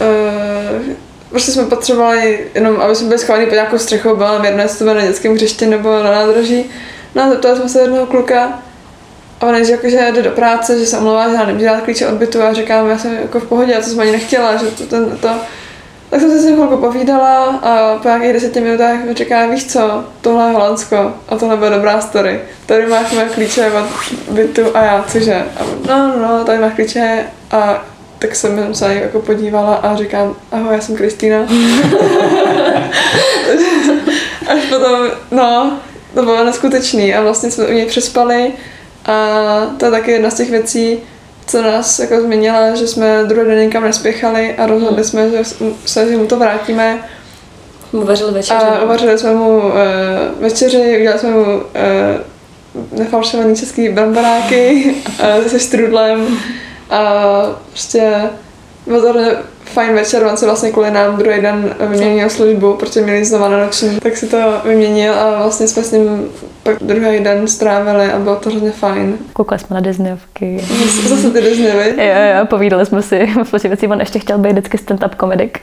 e, 0.00 0.94
prostě 1.30 1.52
jsme 1.52 1.64
potřebovali 1.64 2.46
jenom, 2.54 2.80
aby 2.80 2.96
jsme 2.96 3.08
byli 3.08 3.18
schváleni 3.18 3.46
pod 3.46 3.54
nějakou 3.54 3.78
střechou, 3.78 4.16
bylo 4.16 4.28
nám 4.28 4.44
jedno, 4.44 4.62
jestli 4.62 4.78
to 4.78 4.84
bylo 4.84 4.96
na 4.96 5.06
dětském 5.06 5.34
hřišti 5.34 5.66
nebo 5.66 6.02
na 6.02 6.10
nádraží. 6.10 6.70
No 7.14 7.22
a 7.22 7.30
zeptali 7.30 7.56
jsme 7.56 7.68
se 7.68 7.80
jednoho 7.80 8.06
kluka, 8.06 8.62
a 9.40 9.46
on 9.46 9.64
že 9.64 9.72
jakože 9.72 10.12
jde 10.14 10.22
do 10.22 10.30
práce, 10.30 10.78
že 10.78 10.86
se 10.86 10.98
omlouvá, 10.98 11.28
že 11.28 11.34
já 11.34 11.46
nemůže 11.46 11.66
dát 11.66 11.80
klíče 11.80 12.06
od 12.06 12.14
bytu 12.14 12.42
a 12.42 12.52
říkám, 12.52 12.88
já 12.88 12.98
jsem 12.98 13.14
jako 13.14 13.40
v 13.40 13.48
pohodě, 13.48 13.72
já 13.72 13.80
to 13.80 13.86
jsem 13.86 14.00
ani 14.00 14.12
nechtěla, 14.12 14.56
že 14.56 14.66
to, 14.66 14.86
ten, 14.86 15.18
to, 15.20 15.28
tak 16.10 16.20
jsem 16.20 16.30
se 16.30 16.38
s 16.38 16.44
ním 16.44 16.54
chvilku 16.54 16.76
povídala 16.76 17.44
a 17.44 17.98
po 18.02 18.08
nějakých 18.08 18.32
deseti 18.32 18.60
minutách 18.60 19.04
mi 19.04 19.14
říká, 19.14 19.46
víš 19.46 19.66
co, 19.66 20.04
tohle 20.20 20.46
je 20.46 20.52
Holandsko 20.52 21.12
a 21.28 21.36
tohle 21.36 21.56
bude 21.56 21.70
dobrá 21.70 22.00
story. 22.00 22.40
Tady 22.66 22.86
máš 22.86 23.12
moje 23.12 23.26
klíče 23.26 23.72
od 23.72 23.84
bytu 24.30 24.76
a 24.76 24.84
já, 24.84 25.04
cože? 25.08 25.34
A 25.34 25.64
no, 25.88 26.08
no, 26.08 26.38
no, 26.38 26.44
tady 26.44 26.58
máš 26.58 26.72
klíče 26.74 27.24
a 27.50 27.84
tak 28.18 28.36
jsem 28.36 28.74
se 28.74 28.94
jako 28.94 29.20
podívala 29.20 29.74
a 29.74 29.96
říkám, 29.96 30.36
ahoj, 30.52 30.74
já 30.74 30.80
jsem 30.80 30.96
Kristýna. 30.96 31.38
Až 34.48 34.62
potom, 34.68 35.08
no, 35.30 35.80
to 36.14 36.22
bylo 36.22 36.44
neskutečný 36.44 37.14
a 37.14 37.22
vlastně 37.22 37.50
jsme 37.50 37.66
u 37.66 37.72
něj 37.72 37.86
přespali 37.86 38.52
a 39.06 39.16
to 39.76 39.84
je 39.84 39.90
taky 39.90 40.10
jedna 40.10 40.30
z 40.30 40.34
těch 40.34 40.50
věcí, 40.50 40.98
co 41.46 41.62
nás 41.62 41.98
jako 41.98 42.20
změnila, 42.20 42.74
že 42.74 42.86
jsme 42.86 43.24
druhý 43.24 43.46
den 43.46 43.58
nikam 43.58 43.84
nespěchali 43.84 44.54
a 44.54 44.66
rozhodli 44.66 44.94
hmm. 44.94 45.04
jsme, 45.04 45.30
že 45.30 45.44
se 45.86 46.10
že 46.10 46.16
mu 46.16 46.26
to 46.26 46.36
vrátíme. 46.36 46.98
Uvařili 47.92 48.32
večeři. 48.32 48.54
A 48.54 48.82
uvařili 48.82 49.18
jsme 49.18 49.34
mu 49.34 49.58
uh, 49.58 49.72
večeři, 50.40 50.96
udělali 50.98 51.20
jsme 51.20 51.30
mu 51.30 51.42
uh, 51.42 51.62
nefalšovaný 52.98 53.56
český 53.56 53.88
bramboráky 53.88 54.94
uh, 55.40 55.46
se 55.46 55.58
strudlem 55.58 56.38
a 56.90 57.22
prostě 57.68 58.12
bylo 58.86 59.12
to 59.12 59.18
fajn 59.64 59.94
večer, 59.94 60.26
on 60.26 60.36
se 60.36 60.46
vlastně 60.46 60.70
kvůli 60.70 60.90
nám 60.90 61.16
druhý 61.16 61.40
den 61.40 61.76
vyměnil 61.80 62.30
službu, 62.30 62.74
protože 62.74 63.00
měli 63.00 63.24
znova 63.24 63.48
na 63.48 63.64
noční, 63.64 64.00
tak 64.00 64.16
si 64.16 64.26
to 64.26 64.36
vyměnil 64.64 65.14
a 65.14 65.42
vlastně 65.42 65.68
jsme 65.68 65.82
s 65.82 65.92
ním 65.92 66.28
pak 66.74 66.82
druhý 66.82 67.20
den 67.20 67.48
strávili 67.48 68.12
a 68.12 68.18
bylo 68.18 68.36
to 68.36 68.50
hrozně 68.50 68.70
fajn. 68.70 69.18
Koukali 69.32 69.58
jsme 69.58 69.74
na 69.74 69.80
Disneyovky. 69.80 70.60
Zase 71.08 71.30
ty 71.30 71.40
Disney, 71.40 71.70
Jo, 71.96 72.38
jo, 72.38 72.46
povídali 72.46 72.86
jsme 72.86 73.02
si 73.02 73.28
spoustu 73.44 73.68
věcí, 73.68 73.86
on 73.86 74.00
ještě 74.00 74.18
chtěl 74.18 74.38
být 74.38 74.52
vždycky 74.52 74.76
stand-up 74.76 75.14
komedik, 75.16 75.60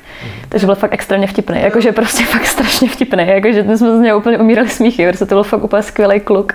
takže 0.49 0.65
byl 0.65 0.75
fakt 0.75 0.93
extrémně 0.93 1.27
vtipný, 1.27 1.61
jakože 1.61 1.91
prostě 1.91 2.23
fakt 2.23 2.45
strašně 2.47 2.89
vtipný, 2.89 3.27
jakože 3.27 3.63
my 3.63 3.77
jsme 3.77 3.97
z 3.97 3.99
něj 3.99 4.15
úplně 4.15 4.37
umírali 4.37 4.69
smíchy, 4.69 5.07
protože 5.07 5.25
to 5.25 5.35
byl 5.35 5.43
fakt 5.43 5.63
úplně 5.63 5.83
skvělý 5.83 6.19
kluk. 6.19 6.53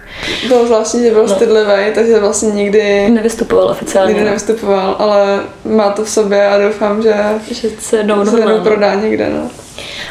Bylo 0.48 0.66
zvláštní, 0.66 1.02
že 1.02 1.10
byl 1.10 1.22
no. 1.22 1.28
stydlivý, 1.28 1.94
takže 1.94 2.20
vlastně 2.20 2.50
nikdy 2.52 3.10
nevystupoval 3.10 3.68
oficiálně. 3.68 4.12
Nikdy 4.12 4.24
nevystupoval, 4.24 4.96
ale 4.98 5.40
má 5.64 5.90
to 5.90 6.04
v 6.04 6.10
sobě 6.10 6.48
a 6.48 6.58
doufám, 6.58 7.02
že, 7.02 7.14
že 7.50 7.68
se 7.78 7.96
jednou, 7.96 8.26
se 8.26 8.40
jednou 8.40 8.60
prodá 8.60 8.94
někde. 8.94 9.30
No. 9.30 9.50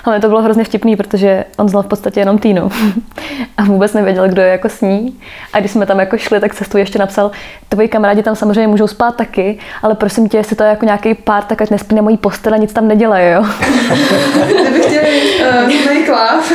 Ale 0.03 0.19
to 0.19 0.27
bylo 0.27 0.41
hrozně 0.41 0.63
vtipný, 0.63 0.95
protože 0.95 1.45
on 1.57 1.69
znal 1.69 1.83
v 1.83 1.87
podstatě 1.87 2.19
jenom 2.19 2.37
Týnu 2.37 2.71
a 3.57 3.63
vůbec 3.63 3.93
nevěděl, 3.93 4.27
kdo 4.27 4.41
je 4.41 4.47
jako 4.47 4.69
s 4.69 4.81
ní. 4.81 5.19
A 5.53 5.59
když 5.59 5.71
jsme 5.71 5.85
tam 5.85 5.99
jako 5.99 6.17
šli, 6.17 6.39
tak 6.39 6.55
cestu 6.55 6.77
ještě 6.77 6.99
napsal, 6.99 7.31
tvoji 7.69 7.87
kamarádi 7.87 8.23
tam 8.23 8.35
samozřejmě 8.35 8.67
můžou 8.67 8.87
spát 8.87 9.15
taky, 9.15 9.59
ale 9.83 9.95
prosím 9.95 10.29
tě, 10.29 10.37
jestli 10.37 10.55
to 10.55 10.63
je 10.63 10.69
jako 10.69 10.85
nějaký 10.85 11.13
pár, 11.13 11.43
tak 11.43 11.61
ať 11.61 11.69
nespí 11.69 11.95
na 11.95 12.01
mojí 12.01 12.17
postele, 12.17 12.59
nic 12.59 12.73
tam 12.73 12.87
nedělají, 12.87 13.31
jo. 13.31 13.45
Kdyby 14.45 14.81
chtěli 14.81 15.99
uh, 15.99 16.05
kláv, 16.05 16.51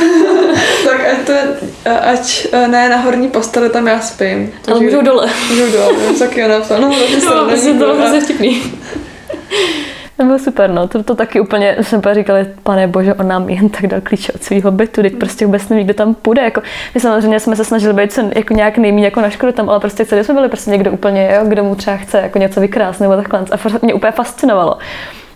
tak 0.85 1.01
ať, 1.11 1.25
to, 1.25 1.33
uh, 1.33 2.09
ať 2.09 2.47
uh, 2.53 2.67
ne 2.67 2.89
na 2.89 2.97
horní 2.97 3.27
posteli, 3.27 3.69
tam 3.69 3.87
já 3.87 3.99
spím. 3.99 4.51
To 4.65 4.71
ale 4.71 4.81
můžou 4.81 5.01
dole. 5.01 5.29
Můžou 5.49 5.71
dole, 5.71 5.93
taky 6.19 6.41
ho 6.41 6.47
napsal. 6.49 6.81
No, 6.81 6.89
to, 6.89 7.25
no, 7.25 7.61
to 7.61 7.73
bylo 7.73 7.95
hrozně 7.95 8.21
vtipný. 8.21 8.63
To 10.17 10.23
bylo 10.23 10.39
super, 10.39 10.69
no. 10.69 10.87
To, 10.87 11.03
to 11.03 11.15
taky 11.15 11.39
úplně 11.39 11.75
jsem 11.81 12.01
pak 12.01 12.15
říkali, 12.15 12.45
pane 12.63 12.87
bože, 12.87 13.13
on 13.13 13.27
nám 13.27 13.49
jen 13.49 13.69
tak 13.69 13.87
dal 13.87 14.01
klíče 14.01 14.33
od 14.33 14.43
svého 14.43 14.71
bytu, 14.71 15.01
teď 15.01 15.15
prostě 15.15 15.45
vůbec 15.45 15.69
neví, 15.69 15.83
kdo 15.83 15.93
tam 15.93 16.13
půjde. 16.13 16.41
Jako, 16.41 16.61
my 16.95 17.01
samozřejmě 17.01 17.39
jsme 17.39 17.55
se 17.55 17.65
snažili 17.65 17.93
být 17.93 18.13
co, 18.13 18.21
jako 18.35 18.53
nějak 18.53 18.77
nejméně 18.77 19.05
jako 19.05 19.21
na 19.21 19.29
škodu 19.29 19.51
tam, 19.51 19.69
ale 19.69 19.79
prostě 19.79 20.05
celý 20.05 20.23
jsme 20.23 20.33
byli 20.33 20.49
prostě 20.49 20.71
někdo 20.71 20.91
úplně, 20.91 21.29
jo, 21.35 21.45
kdo 21.45 21.63
mu 21.63 21.75
třeba 21.75 21.97
chce 21.97 22.17
jako 22.17 22.39
něco 22.39 22.61
vykrást 22.61 23.01
nebo 23.01 23.15
takhle. 23.15 23.39
A 23.51 23.57
mě 23.81 23.93
úplně 23.93 24.11
fascinovalo. 24.11 24.77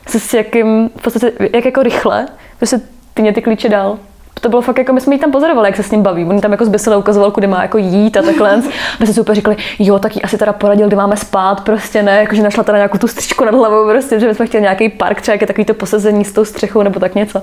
S 0.07 0.33
jakým, 0.33 0.89
v 0.97 1.01
podstatě, 1.01 1.31
jak 1.53 1.65
jako 1.65 1.83
rychle, 1.83 2.27
prostě 2.57 2.79
ty 3.13 3.21
mě 3.21 3.33
ty 3.33 3.41
klíče 3.41 3.69
dal 3.69 3.97
to 4.41 4.49
bylo 4.49 4.61
fakt 4.61 4.77
jako, 4.77 4.93
my 4.93 5.01
jsme 5.01 5.15
jí 5.15 5.19
tam 5.19 5.31
pozorovali, 5.31 5.67
jak 5.67 5.75
se 5.75 5.83
s 5.83 5.91
ním 5.91 6.03
baví. 6.03 6.25
On 6.25 6.41
tam 6.41 6.51
jako 6.51 6.65
zbysele 6.65 6.97
ukazoval, 6.97 7.31
kudy 7.31 7.47
má 7.47 7.61
jako 7.61 7.77
jít 7.77 8.17
a 8.17 8.21
takhle. 8.21 8.57
My 8.99 9.05
jsme 9.05 9.13
si 9.13 9.21
úplně 9.21 9.35
říkali, 9.35 9.57
jo, 9.79 9.99
tak 9.99 10.15
jí 10.15 10.21
asi 10.21 10.37
teda 10.37 10.53
poradil, 10.53 10.87
kdy 10.87 10.95
máme 10.95 11.17
spát, 11.17 11.61
prostě 11.63 12.03
ne, 12.03 12.17
jakože 12.19 12.43
našla 12.43 12.63
teda 12.63 12.77
nějakou 12.77 12.97
tu 12.97 13.07
střičku 13.07 13.45
nad 13.45 13.55
hlavou, 13.55 13.89
prostě, 13.89 14.19
že 14.19 14.27
my 14.27 14.35
jsme 14.35 14.45
chtěli 14.47 14.61
nějaký 14.61 14.89
park, 14.89 15.21
třeba 15.21 15.33
jak 15.33 15.41
je 15.41 15.47
takový 15.47 15.65
to 15.65 15.73
posazení 15.73 16.25
s 16.25 16.33
tou 16.33 16.45
střechou 16.45 16.83
nebo 16.83 16.99
tak 16.99 17.15
něco. 17.15 17.41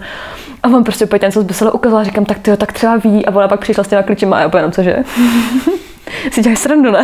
A 0.62 0.68
on 0.68 0.84
prostě 0.84 1.04
úplně 1.04 1.32
co 1.32 1.40
zbysele 1.40 1.72
ukazoval, 1.72 2.04
říkám, 2.04 2.24
tak 2.24 2.38
ty 2.38 2.56
tak 2.56 2.72
třeba 2.72 2.96
ví. 2.96 3.26
A 3.26 3.34
ona 3.34 3.48
pak 3.48 3.60
přišla 3.60 3.84
s 3.84 3.88
těma 3.88 4.02
klíčema 4.02 4.36
a 4.36 4.40
já 4.40 4.46
úplně 4.46 4.58
jenom, 4.58 4.72
cože? 4.72 4.96
si 6.32 6.42
děláš 6.42 6.58
srandu, 6.58 6.90
ne? 6.90 7.02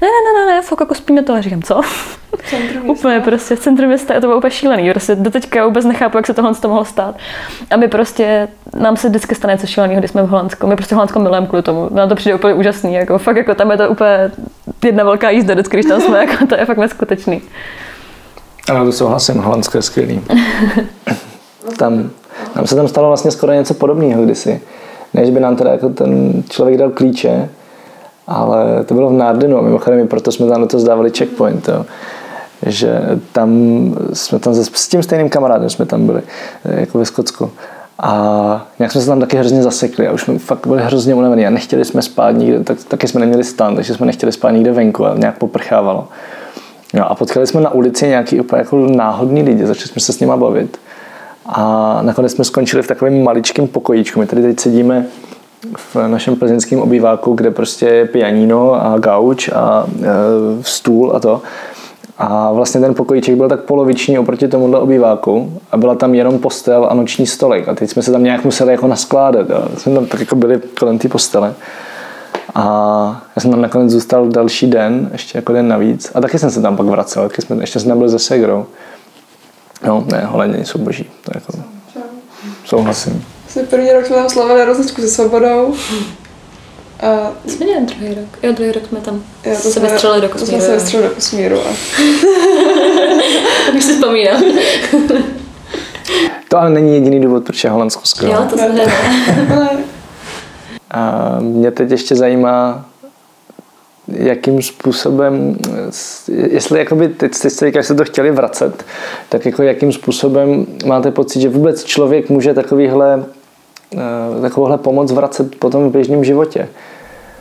Ne, 0.00 0.08
ne, 0.08 0.46
ne, 0.46 0.54
ne, 0.54 0.62
fakt 0.62 0.80
jako 0.80 0.94
spíme 0.94 1.22
to. 1.22 1.34
A 1.34 1.40
říkám, 1.40 1.62
co? 1.62 1.80
úplně 2.86 3.20
prostě 3.20 3.56
v 3.56 3.60
centru 3.60 3.86
města, 3.86 4.14
je 4.14 4.20
to 4.20 4.26
bylo 4.26 4.38
úplně 4.38 4.50
šílený. 4.50 4.90
Prostě 4.90 5.14
do 5.14 5.30
teďka 5.30 5.66
vůbec 5.66 5.84
nechápu, 5.84 6.18
jak 6.18 6.26
se 6.26 6.34
tohle 6.34 6.54
to 6.54 6.68
mohlo 6.68 6.84
stát. 6.84 7.16
A 7.70 7.76
my 7.76 7.88
prostě, 7.88 8.48
nám 8.74 8.96
se 8.96 9.08
vždycky 9.08 9.34
stane 9.34 9.54
něco 9.54 9.66
šíleného, 9.66 9.98
když 9.98 10.10
jsme 10.10 10.22
v 10.22 10.28
Holandsku. 10.28 10.66
My 10.66 10.76
prostě 10.76 10.94
Holandsko 10.94 11.18
milujeme 11.18 11.46
kvůli 11.46 11.62
tomu. 11.62 11.88
Nám 11.92 12.08
to 12.08 12.14
přijde 12.14 12.34
úplně 12.34 12.54
úžasný. 12.54 12.94
Jako, 12.94 13.18
fakt 13.18 13.36
jako 13.36 13.54
tam 13.54 13.70
je 13.70 13.76
to 13.76 13.90
úplně 13.90 14.30
jedna 14.84 15.04
velká 15.04 15.30
jízda, 15.30 15.54
vždycky, 15.54 15.76
když 15.76 15.86
tam 15.86 16.00
jsme, 16.00 16.18
jako, 16.26 16.46
to 16.46 16.54
je 16.54 16.64
fakt 16.64 16.78
neskutečný. 16.78 17.42
Ano, 18.68 18.84
to 18.84 18.92
souhlasím, 18.92 19.38
Holandsko 19.38 19.78
je 19.78 19.82
skvělý. 19.82 20.20
tam, 21.78 22.10
nám 22.56 22.66
se 22.66 22.76
tam 22.76 22.88
stalo 22.88 23.08
vlastně 23.08 23.30
skoro 23.30 23.52
něco 23.52 23.74
podobného 23.74 24.24
kdysi. 24.24 24.60
Než 25.14 25.30
by 25.30 25.40
nám 25.40 25.56
teda 25.56 25.70
jako 25.70 25.88
ten 25.88 26.42
člověk 26.48 26.78
dal 26.78 26.90
klíče, 26.90 27.48
ale 28.26 28.84
to 28.84 28.94
bylo 28.94 29.08
v 29.08 29.12
Nardenu 29.12 29.58
a 29.58 29.62
mimochodem 29.62 30.08
proto 30.08 30.32
jsme 30.32 30.46
tam 30.46 30.60
na 30.60 30.66
to 30.66 30.78
zdávali 30.78 31.10
checkpoint, 31.10 31.68
jo. 31.68 31.86
že 32.66 33.00
tam 33.32 33.50
jsme 34.12 34.38
tam 34.38 34.54
s 34.54 34.88
tím 34.88 35.02
stejným 35.02 35.28
kamarádem 35.28 35.70
jsme 35.70 35.86
tam 35.86 36.06
byli, 36.06 36.22
jako 36.64 36.98
ve 36.98 37.04
Skotsku. 37.04 37.50
A 38.02 38.66
nějak 38.78 38.92
jsme 38.92 39.00
se 39.00 39.06
tam 39.06 39.20
taky 39.20 39.36
hrozně 39.36 39.62
zasekli 39.62 40.08
a 40.08 40.12
už 40.12 40.22
jsme 40.22 40.38
fakt 40.38 40.66
byli 40.66 40.82
hrozně 40.82 41.14
unavení 41.14 41.46
a 41.46 41.50
nechtěli 41.50 41.84
jsme 41.84 42.02
spát 42.02 42.30
nikde, 42.30 42.64
tak, 42.64 42.84
taky 42.84 43.08
jsme 43.08 43.20
neměli 43.20 43.44
stan, 43.44 43.76
takže 43.76 43.94
jsme 43.94 44.06
nechtěli 44.06 44.32
spát 44.32 44.50
nikde 44.50 44.72
venku 44.72 45.06
a 45.06 45.14
nějak 45.14 45.38
poprchávalo. 45.38 46.08
No 46.94 47.10
a 47.10 47.14
potkali 47.14 47.46
jsme 47.46 47.60
na 47.60 47.70
ulici 47.70 48.08
nějaký 48.08 48.40
úplně 48.40 48.60
jako 48.60 48.76
náhodný 48.76 49.42
lidi, 49.42 49.66
začali 49.66 49.88
jsme 49.88 50.00
se 50.00 50.12
s 50.12 50.20
nimi 50.20 50.32
bavit. 50.36 50.78
A 51.46 51.98
nakonec 52.02 52.32
jsme 52.32 52.44
skončili 52.44 52.82
v 52.82 52.86
takovém 52.86 53.24
maličkém 53.24 53.68
pokojíčku. 53.68 54.20
My 54.20 54.26
tady 54.26 54.42
teď 54.42 54.60
sedíme 54.60 55.06
v 55.76 55.96
našem 56.08 56.36
plzeňském 56.36 56.80
obýváku, 56.80 57.34
kde 57.34 57.50
prostě 57.50 57.86
je 57.86 58.04
pianino 58.04 58.86
a 58.86 58.98
gauč 58.98 59.48
a 59.48 59.86
e, 60.02 60.06
stůl 60.62 61.12
a 61.16 61.20
to. 61.20 61.42
A 62.18 62.52
vlastně 62.52 62.80
ten 62.80 62.94
pokojíček 62.94 63.36
byl 63.36 63.48
tak 63.48 63.60
poloviční 63.60 64.18
oproti 64.18 64.48
tomuhle 64.48 64.80
obýváku 64.80 65.60
a 65.70 65.76
byla 65.76 65.94
tam 65.94 66.14
jenom 66.14 66.38
postel 66.38 66.86
a 66.90 66.94
noční 66.94 67.26
stolek. 67.26 67.68
A 67.68 67.74
teď 67.74 67.90
jsme 67.90 68.02
se 68.02 68.12
tam 68.12 68.22
nějak 68.22 68.44
museli 68.44 68.72
jako 68.72 68.86
naskládat. 68.86 69.50
Jo. 69.50 69.64
Jsme 69.76 69.94
tam 69.94 70.06
tak 70.06 70.20
jako 70.20 70.36
byli 70.36 70.60
kolem 70.78 70.98
té 70.98 71.08
postele. 71.08 71.54
A 72.54 73.22
já 73.36 73.42
jsem 73.42 73.50
tam 73.50 73.60
nakonec 73.60 73.90
zůstal 73.90 74.28
další 74.28 74.66
den, 74.66 75.08
ještě 75.12 75.38
jako 75.38 75.52
den 75.52 75.68
navíc. 75.68 76.12
A 76.14 76.20
taky 76.20 76.38
jsem 76.38 76.50
se 76.50 76.62
tam 76.62 76.76
pak 76.76 76.86
vracel, 76.86 77.28
taky 77.28 77.42
jsme, 77.42 77.56
ještě 77.62 77.80
jsem 77.80 77.88
tam 77.88 77.98
byl 77.98 78.08
se 78.08 78.18
Segrou. 78.18 78.66
No, 79.86 80.04
ne, 80.12 80.24
Holanděni 80.26 80.64
jsou 80.64 80.78
boží. 80.78 81.04
To 81.24 81.30
jako, 81.34 81.52
souhlasím. 82.64 83.35
Vlastně 83.56 83.76
první 83.76 83.92
rok 83.92 84.06
jsme 84.06 84.16
tam 84.16 84.28
slavili 84.28 84.64
rozličku 84.64 85.00
se 85.00 85.08
svobodou. 85.08 85.74
A... 87.00 87.32
Jsme 87.46 87.66
měli 87.66 87.86
druhý 87.86 88.14
rok. 88.14 88.28
Jo, 88.42 88.52
druhý 88.52 88.72
rok 88.72 88.82
jsme 88.88 89.00
tam 89.00 89.22
jo, 89.44 89.56
to 89.62 89.70
se 89.70 89.80
vystřelili 89.80 90.20
do 90.20 90.28
kosmíru. 90.28 90.58
To 90.58 90.64
jsme 90.64 90.66
se 90.66 90.74
vystřelili 90.74 91.08
do 91.08 91.14
kosmíru. 91.14 91.60
A... 91.60 91.62
tak 93.72 93.82
si 93.82 93.94
vzpomínám. 93.94 94.42
to 96.48 96.58
ale 96.58 96.70
není 96.70 96.94
jediný 96.94 97.20
důvod, 97.20 97.44
proč 97.44 97.64
je 97.64 97.70
Holandsko 97.70 98.02
skvělé. 98.04 98.34
Jo, 98.34 98.46
to 98.50 98.58
jsme 98.58 98.70
A 100.90 101.36
mě 101.40 101.70
teď 101.70 101.90
ještě 101.90 102.14
zajímá, 102.14 102.84
jakým 104.08 104.62
způsobem, 104.62 105.56
jestli 106.50 106.78
jakoby 106.78 107.08
teď 107.08 107.34
jste 107.34 107.70
jak 107.74 107.84
se 107.84 107.94
to 107.94 108.04
chtěli 108.04 108.30
vracet, 108.30 108.84
tak 109.28 109.46
jako 109.46 109.62
jakým 109.62 109.92
způsobem 109.92 110.66
máte 110.86 111.10
pocit, 111.10 111.40
že 111.40 111.48
vůbec 111.48 111.84
člověk 111.84 112.30
může 112.30 112.54
takovýhle, 112.54 113.24
takovouhle 114.42 114.78
pomoc 114.78 115.12
vracet 115.12 115.56
potom 115.58 115.88
v 115.88 115.92
běžném 115.92 116.24
životě? 116.24 116.68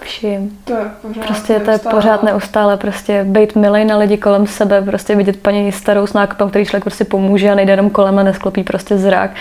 vším. 0.06 0.58
To 0.64 0.74
je 0.74 0.86
pořád 1.02 1.26
Prostě 1.26 1.54
to 1.54 1.62
je 1.62 1.68
neustále. 1.68 1.96
pořád 1.96 2.24
neustále, 2.24 2.78
prostě 2.78 3.24
být 3.24 3.56
milej 3.56 3.86
na 3.86 3.98
lidi 3.98 4.18
kolem 4.18 4.48
sebe, 4.48 4.82
prostě 4.82 5.16
vidět 5.16 5.38
paní 5.38 5.72
starou 5.72 6.08
s 6.08 6.14
nákupem, 6.14 6.50
který 6.50 6.66
člověk 6.66 6.84
prostě 6.84 7.06
pomůže 7.06 7.52
a 7.52 7.56
nejde 7.56 7.74
jenom 7.74 7.90
kolem 7.90 8.20
a 8.20 8.24
nesklopí 8.24 8.64
prostě 8.64 8.98
zrak. 8.98 9.32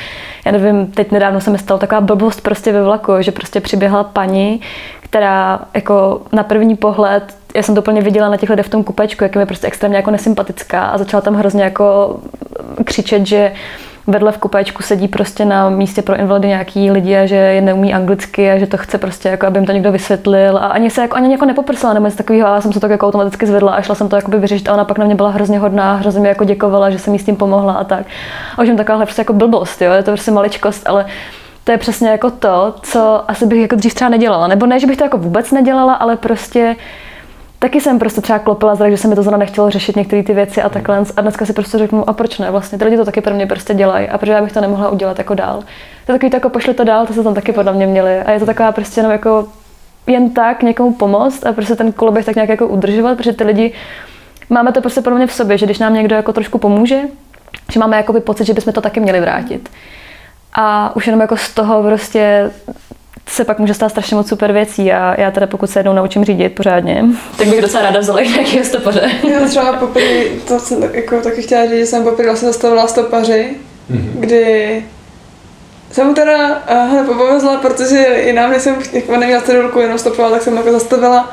Já 0.46 0.52
nevím, 0.52 0.86
teď 0.86 1.12
nedávno 1.12 1.40
se 1.40 1.50
mi 1.50 1.58
stala 1.58 1.78
taková 1.78 2.00
blbost 2.00 2.40
prostě 2.40 2.72
ve 2.72 2.82
vlaku, 2.82 3.12
že 3.20 3.32
prostě 3.32 3.60
přiběhla 3.60 4.04
paní, 4.04 4.60
která 5.00 5.60
jako 5.74 6.22
na 6.32 6.42
první 6.42 6.76
pohled, 6.76 7.36
já 7.54 7.62
jsem 7.62 7.74
to 7.74 7.80
úplně 7.80 8.00
viděla 8.00 8.28
na 8.28 8.36
těch 8.36 8.50
lidech 8.50 8.66
v 8.66 8.70
tom 8.70 8.84
kupečku, 8.84 9.24
jak 9.24 9.34
je 9.34 9.38
mi 9.38 9.46
prostě 9.46 9.66
extrémně 9.66 9.96
jako 9.96 10.10
nesympatická 10.10 10.86
a 10.86 10.98
začala 10.98 11.20
tam 11.20 11.34
hrozně 11.34 11.62
jako 11.62 12.16
křičet, 12.84 13.26
že 13.26 13.52
vedle 14.06 14.32
v 14.32 14.38
kupéčku 14.38 14.82
sedí 14.82 15.08
prostě 15.08 15.44
na 15.44 15.70
místě 15.70 16.02
pro 16.02 16.16
invalidy 16.16 16.48
nějaký 16.48 16.90
lidi 16.90 17.16
a 17.16 17.26
že 17.26 17.36
je 17.36 17.60
neumí 17.60 17.94
anglicky 17.94 18.50
a 18.50 18.58
že 18.58 18.66
to 18.66 18.76
chce 18.76 18.98
prostě, 18.98 19.28
jako 19.28 19.46
aby 19.46 19.58
jim 19.58 19.66
to 19.66 19.72
někdo 19.72 19.92
vysvětlil 19.92 20.56
a 20.56 20.60
ani 20.60 20.90
se 20.90 21.00
jako, 21.00 21.16
ani 21.16 21.32
jako 21.32 21.44
nepoprsala 21.44 21.94
nebo 21.94 22.06
něco 22.06 22.18
takového 22.18 22.48
já 22.48 22.60
jsem 22.60 22.72
se 22.72 22.80
to 22.80 22.86
jako 22.86 23.06
automaticky 23.06 23.46
zvedla 23.46 23.72
a 23.72 23.82
šla 23.82 23.94
jsem 23.94 24.08
to 24.08 24.16
jakoby 24.16 24.38
vyřešit 24.38 24.68
a 24.68 24.74
ona 24.74 24.84
pak 24.84 24.98
na 24.98 25.04
mě 25.04 25.14
byla 25.14 25.30
hrozně 25.30 25.58
hodná, 25.58 25.94
hrozně 25.94 26.20
mi 26.20 26.28
jako 26.28 26.44
děkovala, 26.44 26.90
že 26.90 26.98
jsem 26.98 27.12
jí 27.12 27.18
s 27.18 27.24
tím 27.24 27.36
pomohla 27.36 27.72
a 27.72 27.84
tak. 27.84 28.06
A 28.56 28.62
už 28.62 28.68
jen 28.68 28.76
takováhle 28.76 29.06
prostě 29.06 29.20
jako 29.20 29.32
blbost, 29.32 29.82
jo, 29.82 29.92
je 29.92 30.02
to 30.02 30.10
prostě 30.10 30.30
maličkost, 30.30 30.88
ale 30.88 31.06
to 31.64 31.72
je 31.72 31.78
přesně 31.78 32.08
jako 32.08 32.30
to, 32.30 32.74
co 32.82 33.24
asi 33.28 33.46
bych 33.46 33.60
jako 33.60 33.76
dřív 33.76 33.94
třeba 33.94 34.08
nedělala. 34.08 34.46
Nebo 34.46 34.66
ne, 34.66 34.80
že 34.80 34.86
bych 34.86 34.96
to 34.96 35.04
jako 35.04 35.18
vůbec 35.18 35.52
nedělala, 35.52 35.94
ale 35.94 36.16
prostě 36.16 36.76
taky 37.64 37.80
jsem 37.80 37.98
prostě 37.98 38.20
třeba 38.20 38.38
klopila 38.38 38.74
zrak, 38.74 38.90
že 38.90 38.96
se 38.96 39.08
mi 39.08 39.14
to 39.14 39.22
zrovna 39.22 39.38
nechtělo 39.38 39.70
řešit 39.70 39.96
některé 39.96 40.22
ty 40.22 40.34
věci 40.34 40.62
a 40.62 40.68
takhle. 40.68 41.04
A 41.16 41.20
dneska 41.20 41.46
si 41.46 41.52
prostě 41.52 41.78
řeknu, 41.78 42.08
a 42.08 42.12
proč 42.12 42.38
ne? 42.38 42.50
Vlastně 42.50 42.78
ty 42.78 42.84
lidi 42.84 42.96
to 42.96 43.04
taky 43.04 43.20
pro 43.20 43.34
mě 43.34 43.46
prostě 43.46 43.74
dělají 43.74 44.08
a 44.08 44.18
proč 44.18 44.28
já 44.28 44.42
bych 44.42 44.52
to 44.52 44.60
nemohla 44.60 44.88
udělat 44.88 45.18
jako 45.18 45.34
dál. 45.34 45.58
To 46.06 46.12
je 46.12 46.18
takový 46.18 46.30
to 46.30 46.36
jako 46.36 46.48
pošli 46.48 46.74
to 46.74 46.84
dál, 46.84 47.06
to 47.06 47.12
se 47.12 47.22
tam 47.22 47.34
taky 47.34 47.52
podle 47.52 47.72
mě 47.72 47.86
měli. 47.86 48.18
A 48.18 48.30
je 48.30 48.40
to 48.40 48.46
taková 48.46 48.72
prostě 48.72 49.00
jenom 49.00 49.12
jako 49.12 49.46
jen 50.06 50.30
tak 50.30 50.62
někomu 50.62 50.94
pomoct 50.94 51.46
a 51.46 51.52
prostě 51.52 51.76
ten 51.76 51.92
koloběh 51.92 52.24
tak 52.24 52.34
nějak 52.34 52.48
jako 52.48 52.66
udržovat, 52.66 53.16
protože 53.16 53.32
ty 53.32 53.44
lidi 53.44 53.72
máme 54.50 54.72
to 54.72 54.80
prostě 54.80 55.00
podle 55.00 55.18
mě 55.18 55.26
v 55.26 55.32
sobě, 55.32 55.58
že 55.58 55.66
když 55.66 55.78
nám 55.78 55.94
někdo 55.94 56.16
jako 56.16 56.32
trošku 56.32 56.58
pomůže, 56.58 57.00
že 57.72 57.80
máme 57.80 57.96
jakoby 57.96 58.20
pocit, 58.20 58.44
že 58.44 58.54
bychom 58.54 58.72
to 58.72 58.80
taky 58.80 59.00
měli 59.00 59.20
vrátit. 59.20 59.68
A 60.54 60.96
už 60.96 61.06
jenom 61.06 61.20
jako 61.20 61.36
z 61.36 61.54
toho 61.54 61.82
prostě 61.82 62.50
se 63.28 63.44
pak 63.44 63.58
může 63.58 63.74
stát 63.74 63.88
strašně 63.88 64.16
moc 64.16 64.28
super 64.28 64.52
věcí 64.52 64.92
a 64.92 65.20
já 65.20 65.30
teda 65.30 65.46
pokud 65.46 65.70
se 65.70 65.78
jednou 65.78 65.92
naučím 65.92 66.24
řídit 66.24 66.48
pořádně, 66.48 67.04
tak 67.36 67.46
bych 67.48 67.60
docela 67.62 67.82
ráda 67.82 68.00
vzala 68.00 68.20
i 68.20 68.28
nějaký 68.28 68.64
stopaře. 68.64 69.10
Já 69.32 69.46
třeba 69.48 69.72
poprvé, 69.72 70.24
to 70.48 70.60
jsem 70.60 70.80
tak- 70.80 70.94
jako 70.94 71.20
taky 71.20 71.42
chtěla 71.42 71.66
říct, 71.66 71.78
že 71.78 71.86
jsem 71.86 72.04
poprvé 72.04 72.28
vlastně 72.28 72.48
zastavila 72.48 72.86
stopaři, 72.88 73.50
kdy 74.14 74.84
jsem 75.92 76.06
mu 76.06 76.14
teda 76.14 76.62
uh, 76.70 76.92
nepovezla, 76.94 77.56
protože 77.56 78.22
jinam, 78.26 78.50
když 78.50 78.62
jsem 78.62 78.76
jako 78.92 79.16
neměla 79.16 79.42
cedulku, 79.42 79.80
jenom 79.80 79.98
stopovala, 79.98 80.34
tak 80.34 80.42
jsem 80.42 80.56
jako 80.56 80.72
zastavila. 80.72 81.30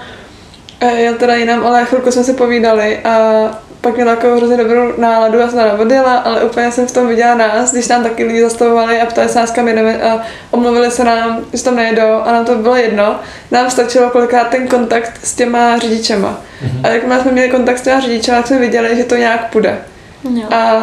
Uh, 0.84 1.00
jel 1.00 1.14
teda 1.14 1.36
jinam, 1.36 1.68
ale 1.68 1.86
chvilku 1.86 2.12
jsme 2.12 2.24
si 2.24 2.34
povídali 2.34 3.00
a 3.00 3.42
pak 3.82 3.96
měla 3.96 4.12
jako 4.12 4.36
hrozně 4.36 4.58
dobrou 4.58 4.94
náladu, 4.98 5.40
já 5.40 5.48
jsem 5.48 5.60
teda 5.60 5.74
odjela, 5.74 6.18
ale 6.18 6.44
úplně 6.44 6.72
jsem 6.72 6.88
v 6.88 6.92
tom 6.92 7.08
viděla 7.08 7.36
nás, 7.36 7.72
když 7.72 7.88
nám 7.88 8.04
taky 8.04 8.24
lidi 8.24 8.42
zastavovali 8.42 9.02
a 9.02 9.06
ptali 9.06 9.30
se 9.30 9.40
nás, 9.40 9.52
kam 9.52 9.68
jedeme 9.68 10.02
a 10.02 10.22
omluvili 10.52 10.92
se 10.92 11.04
nám, 11.04 11.40
že 11.54 11.64
tam 11.64 11.76
nejedou 11.76 12.14
a 12.26 12.32
nám 12.32 12.46
to 12.46 12.56
bylo 12.56 12.76
jedno. 12.76 13.20
Nám 13.52 13.70
stačilo 13.70 14.10
kolikrát 14.10 14.48
ten 14.48 14.68
kontakt 14.68 15.20
s 15.24 15.34
těma 15.34 15.78
řidičema. 15.78 16.42
A 16.84 16.88
jakmile 16.88 17.22
jsme 17.22 17.32
měli 17.32 17.50
kontakt 17.50 17.78
s 17.78 17.82
těma 17.82 18.00
řidičema, 18.00 18.38
tak 18.38 18.48
jsme 18.48 18.60
viděli, 18.60 18.98
že 18.98 19.04
to 19.04 19.16
nějak 19.16 19.52
půjde. 19.52 19.78
A 20.54 20.82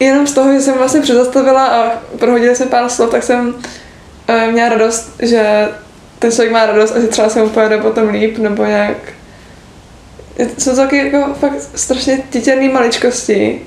jenom 0.00 0.26
z 0.26 0.32
toho, 0.32 0.52
že 0.52 0.60
jsem 0.60 0.78
vlastně 0.78 1.00
přizastavila 1.00 1.66
a 1.66 1.90
prohodili 2.18 2.56
jsme 2.56 2.66
pár 2.66 2.88
slov, 2.88 3.10
tak 3.10 3.22
jsem 3.22 3.48
uh, 3.48 4.52
měla 4.52 4.68
radost, 4.68 5.10
že 5.22 5.68
ten 6.18 6.32
člověk 6.32 6.52
má 6.52 6.66
radost 6.66 6.96
a 6.96 7.00
že 7.00 7.06
třeba 7.06 7.28
se 7.28 7.42
mu 7.42 7.48
pojede 7.48 7.78
potom 7.78 8.08
líp, 8.08 8.38
nebo 8.38 8.64
nějak... 8.64 8.96
Je- 10.38 10.48
Jsou 10.58 10.70
to 10.70 10.76
taky 10.76 10.96
jako 10.96 11.34
fakt 11.34 11.60
strašně 11.74 12.22
titěrný 12.30 12.68
maličkosti, 12.68 13.60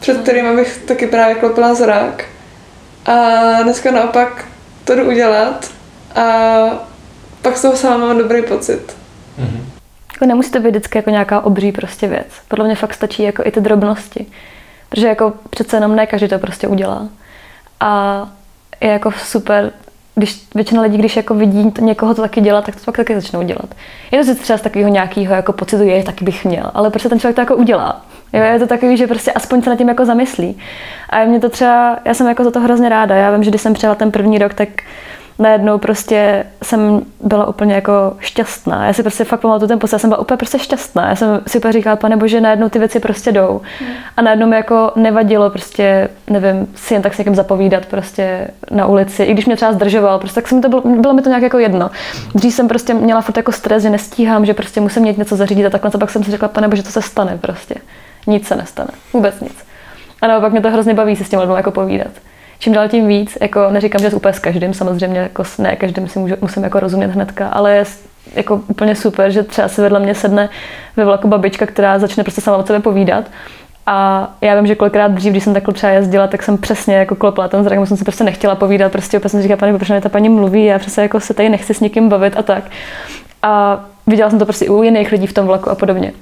před 0.00 0.20
kterými 0.22 0.56
bych 0.56 0.78
taky 0.78 1.06
právě 1.06 1.34
klopila 1.34 1.74
zrak. 1.74 2.24
A 3.06 3.12
dneska 3.62 3.90
naopak 3.90 4.44
to 4.84 4.94
jdu 4.96 5.08
udělat 5.08 5.70
a 6.14 6.22
pak 7.42 7.56
z 7.56 7.62
toho 7.62 7.76
sama 7.76 8.06
mám 8.06 8.18
dobrý 8.18 8.42
pocit. 8.42 8.96
Jako 10.12 10.26
nemusí 10.26 10.50
to 10.50 10.60
být 10.60 10.68
vždycky 10.68 10.98
jako 10.98 11.10
nějaká 11.10 11.40
obří 11.40 11.72
prostě 11.72 12.06
věc. 12.08 12.26
Podle 12.48 12.64
mě 12.64 12.74
fakt 12.74 12.94
stačí 12.94 13.22
jako 13.22 13.42
i 13.46 13.50
ty 13.50 13.60
drobnosti. 13.60 14.26
Protože 14.88 15.06
jako 15.08 15.32
přece 15.50 15.76
jenom 15.76 15.96
ne 15.96 16.06
každý 16.06 16.28
to 16.28 16.38
prostě 16.38 16.68
udělá. 16.68 17.08
A 17.80 18.28
je 18.80 18.88
jako 18.90 19.12
super, 19.12 19.72
když 20.14 20.46
většina 20.54 20.82
lidí, 20.82 20.98
když 20.98 21.16
jako 21.16 21.34
vidí 21.34 21.70
to, 21.70 21.84
někoho 21.84 22.14
to 22.14 22.22
taky 22.22 22.40
dělat, 22.40 22.64
tak 22.64 22.76
to 22.76 22.84
pak 22.84 22.96
taky 22.96 23.14
začnou 23.14 23.42
dělat. 23.42 23.74
Je 24.10 24.24
to 24.24 24.34
třeba 24.34 24.58
z 24.58 24.62
takového 24.62 24.90
nějakého 24.90 25.34
jako 25.34 25.52
pocitu, 25.52 25.82
je, 25.82 26.02
taky 26.02 26.24
bych 26.24 26.44
měl, 26.44 26.70
ale 26.74 26.90
prostě 26.90 27.08
ten 27.08 27.20
člověk 27.20 27.34
to 27.34 27.40
jako 27.40 27.56
udělá. 27.56 28.04
Jo, 28.32 28.42
je 28.42 28.58
to 28.58 28.66
takový, 28.66 28.96
že 28.96 29.06
prostě 29.06 29.32
aspoň 29.32 29.62
se 29.62 29.70
nad 29.70 29.76
tím 29.76 29.88
jako 29.88 30.04
zamyslí. 30.04 30.58
A 31.10 31.24
mě 31.24 31.40
to 31.40 31.48
třeba, 31.48 31.98
já 32.04 32.14
jsem 32.14 32.28
jako 32.28 32.44
za 32.44 32.50
to 32.50 32.60
hrozně 32.60 32.88
ráda. 32.88 33.14
Já 33.14 33.30
vím, 33.30 33.44
že 33.44 33.50
když 33.50 33.62
jsem 33.62 33.74
přijela 33.74 33.94
ten 33.94 34.10
první 34.10 34.38
rok, 34.38 34.54
tak 34.54 34.68
najednou 35.38 35.78
prostě 35.78 36.44
jsem 36.62 37.02
byla 37.20 37.48
úplně 37.48 37.74
jako 37.74 37.92
šťastná. 38.18 38.86
Já 38.86 38.92
si 38.92 39.02
prostě 39.02 39.24
fakt 39.24 39.40
pamatuju 39.40 39.68
ten 39.68 39.78
pocit, 39.78 39.92
já 39.94 39.98
jsem 39.98 40.10
byla 40.10 40.20
úplně 40.20 40.36
prostě 40.36 40.58
šťastná. 40.58 41.08
Já 41.08 41.16
jsem 41.16 41.40
si 41.46 41.58
úplně 41.58 41.72
říkala, 41.72 41.96
pane 41.96 42.16
bože, 42.16 42.40
najednou 42.40 42.68
ty 42.68 42.78
věci 42.78 43.00
prostě 43.00 43.32
jdou. 43.32 43.60
A 44.16 44.22
najednou 44.22 44.46
mi 44.46 44.56
jako 44.56 44.92
nevadilo 44.96 45.50
prostě, 45.50 46.08
nevím, 46.30 46.66
si 46.74 46.94
jen 46.94 47.02
tak 47.02 47.14
s 47.14 47.18
někým 47.18 47.34
zapovídat 47.34 47.86
prostě 47.86 48.48
na 48.70 48.86
ulici. 48.86 49.22
I 49.22 49.32
když 49.32 49.46
mě 49.46 49.56
třeba 49.56 49.72
zdržoval, 49.72 50.18
prostě 50.18 50.40
tak 50.40 50.48
se 50.48 50.54
mi 50.54 50.60
to 50.60 50.68
bylo, 50.68 50.82
bylo 50.82 51.14
mi 51.14 51.22
to 51.22 51.28
nějak 51.28 51.42
jako 51.42 51.58
jedno. 51.58 51.90
Dřív 52.34 52.54
jsem 52.54 52.68
prostě 52.68 52.94
měla 52.94 53.20
furt 53.20 53.36
jako 53.36 53.52
stres, 53.52 53.82
že 53.82 53.90
nestíhám, 53.90 54.46
že 54.46 54.54
prostě 54.54 54.80
musím 54.80 55.02
mít 55.02 55.18
něco 55.18 55.36
zařídit 55.36 55.66
a 55.66 55.70
takhle. 55.70 55.90
A 55.94 55.98
pak 55.98 56.10
jsem 56.10 56.24
si 56.24 56.30
řekla, 56.30 56.48
pane 56.48 56.68
bože, 56.68 56.82
to 56.82 56.90
se 56.90 57.02
stane 57.02 57.38
prostě. 57.40 57.74
Nic 58.26 58.46
se 58.46 58.56
nestane. 58.56 58.90
Vůbec 59.12 59.40
nic. 59.40 59.54
A 60.22 60.26
naopak 60.26 60.52
mě 60.52 60.60
to 60.60 60.70
hrozně 60.70 60.94
baví 60.94 61.16
si 61.16 61.24
s 61.24 61.28
těmi 61.28 61.42
lidmi 61.42 61.56
jako 61.56 61.70
povídat. 61.70 62.12
Čím 62.62 62.72
dál 62.72 62.88
tím 62.88 63.06
víc, 63.08 63.38
jako 63.40 63.70
neříkám, 63.70 64.02
že 64.02 64.10
úplně 64.10 64.34
s 64.34 64.38
každým, 64.38 64.74
samozřejmě 64.74 65.20
jako 65.20 65.44
s 65.44 65.58
ne 65.58 65.76
každým 65.76 66.08
si 66.08 66.18
můžu, 66.18 66.34
musím 66.40 66.64
jako 66.64 66.80
rozumět 66.80 67.06
hnedka, 67.06 67.48
ale 67.48 67.76
je 67.76 67.84
s- 67.84 67.98
jako 68.34 68.60
úplně 68.68 68.94
super, 68.96 69.30
že 69.30 69.42
třeba 69.42 69.68
si 69.68 69.80
vedle 69.80 70.00
mě 70.00 70.14
sedne 70.14 70.48
ve 70.96 71.04
vlaku 71.04 71.28
babička, 71.28 71.66
která 71.66 71.98
začne 71.98 72.24
prostě 72.24 72.40
sama 72.40 72.56
od 72.56 72.66
sebe 72.66 72.80
povídat. 72.80 73.24
A 73.86 74.28
já 74.40 74.54
vím, 74.54 74.66
že 74.66 74.74
kolikrát 74.74 75.08
dřív, 75.12 75.30
když 75.32 75.44
jsem 75.44 75.54
takhle 75.54 75.74
třeba 75.74 75.92
jezdila, 75.92 76.26
tak 76.26 76.42
jsem 76.42 76.58
přesně 76.58 76.94
jako 76.94 77.14
klopla 77.14 77.48
ten 77.48 77.64
zrak, 77.64 77.88
jsem 77.88 77.96
si 77.96 78.04
prostě 78.04 78.24
nechtěla 78.24 78.54
povídat, 78.54 78.92
prostě 78.92 79.18
úplně 79.18 79.30
jsem 79.30 79.42
říkala, 79.42 79.56
pane, 79.58 79.78
proč 79.78 79.88
ta 80.02 80.08
paní 80.08 80.28
mluví, 80.28 80.64
já 80.64 80.78
přesně 80.78 81.02
jako 81.02 81.20
se 81.20 81.34
tady 81.34 81.48
nechci 81.48 81.74
s 81.74 81.80
někým 81.80 82.08
bavit 82.08 82.34
a 82.36 82.42
tak. 82.42 82.64
A 83.42 83.80
viděla 84.06 84.30
jsem 84.30 84.38
to 84.38 84.44
prostě 84.44 84.70
u 84.70 84.82
jiných 84.82 85.12
lidí 85.12 85.26
v 85.26 85.32
tom 85.32 85.46
vlaku 85.46 85.70
a 85.70 85.74
podobně. 85.74 86.12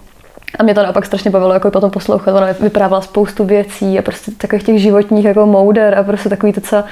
A 0.59 0.63
mě 0.63 0.75
to 0.75 0.83
naopak 0.83 1.07
strašně 1.07 1.31
bavilo 1.31 1.53
jako 1.53 1.71
potom 1.71 1.91
poslouchat. 1.91 2.33
Ona 2.35 2.47
vyprávěla 2.61 3.01
spoustu 3.01 3.45
věcí 3.45 3.99
a 3.99 4.03
prostě 4.03 4.31
takových 4.31 4.65
těch 4.65 4.79
životních 4.81 5.25
jako 5.25 5.47
mouder 5.47 5.99
a 5.99 6.03
prostě 6.03 6.29
takový 6.29 6.53
to, 6.53 6.61
co 6.61 6.85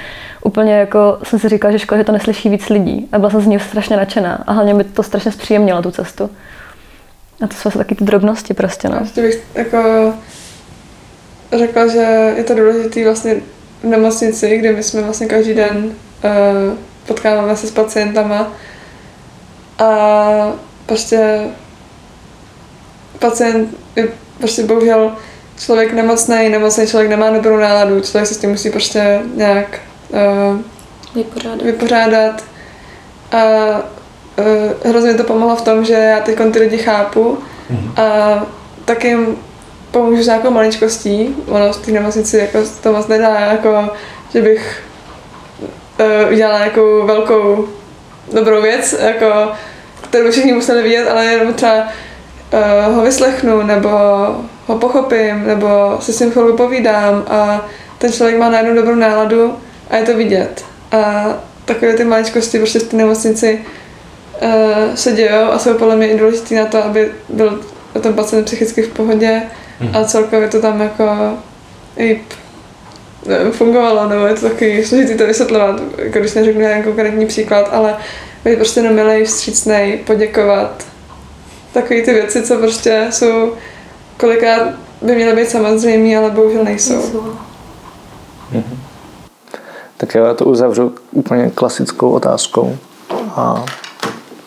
úplně 0.44 0.74
jako 0.74 1.18
jsem 1.22 1.38
si 1.38 1.48
říkala, 1.48 1.72
že 1.72 1.78
škoda, 1.78 1.98
že 1.98 2.04
to 2.04 2.12
neslyší 2.12 2.48
víc 2.48 2.68
lidí. 2.68 3.08
A 3.12 3.18
byla 3.18 3.30
jsem 3.30 3.40
z 3.40 3.46
ní 3.46 3.60
strašně 3.60 3.96
nadšená. 3.96 4.44
A 4.46 4.52
hlavně 4.52 4.74
mi 4.74 4.84
to 4.84 5.02
strašně 5.02 5.32
zpříjemnilo 5.32 5.82
tu 5.82 5.90
cestu. 5.90 6.30
A 7.44 7.46
to 7.46 7.54
jsou 7.54 7.68
asi 7.68 7.78
taky 7.78 7.94
ty 7.94 8.04
drobnosti 8.04 8.54
prostě, 8.54 8.88
no. 8.88 8.98
Ještě 9.00 9.22
bych 9.22 9.42
jako 9.54 10.12
řekla, 11.58 11.86
že 11.86 12.32
je 12.36 12.44
to 12.44 12.54
důležité 12.54 13.04
vlastně 13.04 13.34
v 13.82 13.84
nemocnici, 13.84 14.58
kde 14.58 14.72
my 14.72 14.82
jsme 14.82 15.02
vlastně 15.02 15.26
každý 15.26 15.54
den 15.54 15.76
uh, 15.76 15.90
potkáváme 17.06 17.56
se 17.56 17.66
s 17.66 17.70
pacientama 17.70 18.52
a 19.78 20.52
prostě 20.86 21.40
pacient 23.18 23.76
je 23.96 24.08
prostě 24.38 24.62
bohužel 24.62 25.12
člověk 25.58 25.92
nemocný, 25.92 26.48
nemocný 26.48 26.86
člověk 26.86 27.10
nemá 27.10 27.30
dobrou 27.30 27.56
náladu, 27.56 28.00
člověk 28.00 28.26
se 28.26 28.34
s 28.34 28.38
tím 28.38 28.50
musí 28.50 28.70
prostě 28.70 29.20
nějak 29.34 29.80
uh, 30.08 30.60
Vypořádat. 31.14 31.62
vypořádat. 31.62 32.44
A 33.32 33.44
uh, 34.38 34.90
hrozně 34.90 35.12
mi 35.12 35.18
to 35.18 35.24
pomohlo 35.24 35.56
v 35.56 35.62
tom, 35.62 35.84
že 35.84 35.94
já 35.94 36.20
teď 36.20 36.38
ty 36.52 36.58
lidi 36.58 36.78
chápu 36.78 37.38
a 37.96 38.46
taky 38.84 39.08
jim 39.08 39.36
pomůžu 39.90 40.22
s 40.22 40.26
nějakou 40.26 40.50
maličkostí. 40.50 41.36
Ono 41.48 41.72
v 41.72 41.86
té 41.86 41.92
nemocnici 41.92 42.38
jako 42.38 42.58
to 42.82 42.92
moc 42.92 43.06
nedá, 43.06 43.40
jako, 43.40 43.90
že 44.32 44.42
bych 44.42 44.82
uh, 46.00 46.32
udělala 46.32 46.58
nějakou 46.58 47.06
velkou 47.06 47.68
dobrou 48.32 48.62
věc, 48.62 48.96
jako, 49.00 49.52
kterou 50.00 50.30
všichni 50.30 50.52
museli 50.52 50.82
vidět, 50.82 51.08
ale 51.08 51.24
jenom 51.24 51.54
třeba 51.54 51.88
uh, 52.52 52.94
ho 52.94 53.02
vyslechnu, 53.02 53.62
nebo 53.62 53.88
ho 54.66 54.78
pochopím, 54.78 55.46
nebo 55.46 55.96
se 56.00 56.12
s 56.12 56.20
ním 56.20 56.30
chvilku 56.30 56.56
povídám 56.56 57.24
a 57.28 57.66
ten 57.98 58.12
člověk 58.12 58.38
má 58.38 58.50
najednou 58.50 58.74
dobrou 58.74 58.94
náladu 58.94 59.54
a 59.90 59.96
je 59.96 60.02
to 60.02 60.16
vidět. 60.16 60.64
A 60.92 61.26
takové 61.64 61.94
ty 61.94 62.04
maličkosti 62.04 62.58
prostě 62.58 62.78
v 62.78 62.88
té 62.88 62.96
nemocnici 62.96 63.64
uh, 64.42 64.94
se 64.94 65.12
dějou 65.12 65.50
a 65.52 65.58
jsou 65.58 65.74
podle 65.74 65.96
mě 65.96 66.08
i 66.08 66.18
důležité 66.18 66.54
na 66.54 66.64
to, 66.64 66.84
aby 66.84 67.12
byl 67.28 67.60
ten 68.00 68.14
pacient 68.14 68.44
psychicky 68.44 68.82
v 68.82 68.88
pohodě 68.88 69.42
a 69.92 70.04
celkově 70.04 70.48
to 70.48 70.60
tam 70.60 70.80
jako 70.80 71.38
i 71.96 72.20
nevím, 73.26 73.52
fungovalo, 73.52 74.08
nebo 74.08 74.26
je 74.26 74.34
to 74.34 74.48
takový 74.48 74.84
složitý 74.84 75.14
to 75.14 75.26
vysvětlovat, 75.26 75.80
jako 75.98 76.18
když 76.18 76.34
neřeknu 76.34 76.60
nějaký 76.60 76.84
konkrétní 76.84 77.26
příklad, 77.26 77.68
ale 77.72 77.96
být 78.44 78.56
prostě 78.56 78.80
jenom 78.80 78.94
milej, 78.94 79.24
vstřícnej, 79.24 79.98
poděkovat. 80.06 80.86
Takové 81.76 82.02
ty 82.02 82.12
věci, 82.12 82.42
co 82.42 82.58
prostě 82.58 83.06
jsou 83.10 83.52
kolikrát 84.20 84.74
by 85.02 85.14
měly 85.14 85.36
být 85.36 85.50
samozřejmé, 85.50 86.16
ale 86.16 86.30
bohužel 86.30 86.64
nejsou. 86.64 87.32
Tak 89.96 90.14
já 90.14 90.34
to 90.34 90.44
uzavřu 90.44 90.94
úplně 91.12 91.50
klasickou 91.54 92.10
otázkou 92.10 92.76
a 93.28 93.64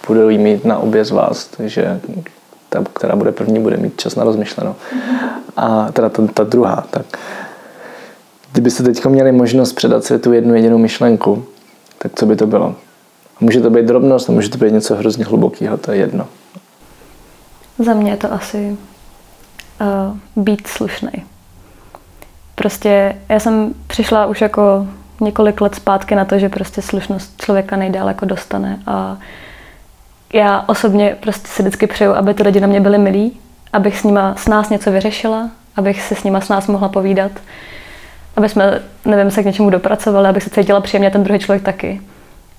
budu 0.07 0.29
jí 0.29 0.37
mít 0.37 0.65
na 0.65 0.77
obě 0.77 1.05
z 1.05 1.11
vás, 1.11 1.45
takže 1.57 1.99
ta, 2.69 2.83
která 2.93 3.15
bude 3.15 3.31
první, 3.31 3.59
bude 3.59 3.77
mít 3.77 3.99
čas 3.99 4.15
na 4.15 4.23
rozmyšlenou. 4.23 4.75
A 5.57 5.91
teda 5.91 6.09
ta, 6.09 6.27
ta 6.33 6.43
druhá, 6.43 6.87
tak 6.89 7.05
kdybyste 8.51 8.83
teď 8.83 9.05
měli 9.05 9.31
možnost 9.31 9.73
předat 9.73 10.03
světu 10.03 10.33
jednu 10.33 10.55
jedinou 10.55 10.77
myšlenku, 10.77 11.45
tak 11.97 12.11
co 12.15 12.25
by 12.25 12.35
to 12.35 12.47
bylo? 12.47 12.75
Může 13.39 13.61
to 13.61 13.69
být 13.69 13.85
drobnost 13.85 14.29
a 14.29 14.33
může 14.33 14.49
to 14.49 14.57
být 14.57 14.73
něco 14.73 14.95
hrozně 14.95 15.25
hlubokého, 15.25 15.77
to 15.77 15.91
je 15.91 15.97
jedno. 15.97 16.27
Za 17.79 17.93
mě 17.93 18.11
je 18.11 18.17
to 18.17 18.33
asi 18.33 18.77
uh, 19.81 20.43
být 20.43 20.67
slušný. 20.67 21.11
Prostě 22.55 23.15
já 23.29 23.39
jsem 23.39 23.73
přišla 23.87 24.25
už 24.25 24.41
jako 24.41 24.87
několik 25.21 25.61
let 25.61 25.75
zpátky 25.75 26.15
na 26.15 26.25
to, 26.25 26.39
že 26.39 26.49
prostě 26.49 26.81
slušnost 26.81 27.41
člověka 27.41 27.75
nejdál 27.75 28.07
jako 28.07 28.25
dostane 28.25 28.79
a 28.87 29.17
já 30.33 30.63
osobně 30.67 31.17
prostě 31.19 31.47
si 31.47 31.61
vždycky 31.61 31.87
přeju, 31.87 32.13
aby 32.13 32.33
ty 32.33 32.43
lidi 32.43 32.59
na 32.59 32.67
mě 32.67 32.81
byli 32.81 32.97
milí, 32.97 33.39
abych 33.73 33.99
s 33.99 34.03
nima 34.03 34.35
s 34.35 34.47
nás 34.47 34.69
něco 34.69 34.91
vyřešila, 34.91 35.49
abych 35.75 36.01
se 36.01 36.15
s 36.15 36.23
nima 36.23 36.41
s 36.41 36.49
nás 36.49 36.67
mohla 36.67 36.89
povídat, 36.89 37.31
aby 38.35 38.49
jsme, 38.49 38.81
nevím, 39.05 39.31
se 39.31 39.43
k 39.43 39.45
něčemu 39.45 39.69
dopracovali, 39.69 40.27
abych 40.27 40.43
se 40.43 40.49
cítila 40.49 40.81
příjemně 40.81 41.11
ten 41.11 41.23
druhý 41.23 41.39
člověk 41.39 41.63
taky. 41.63 42.01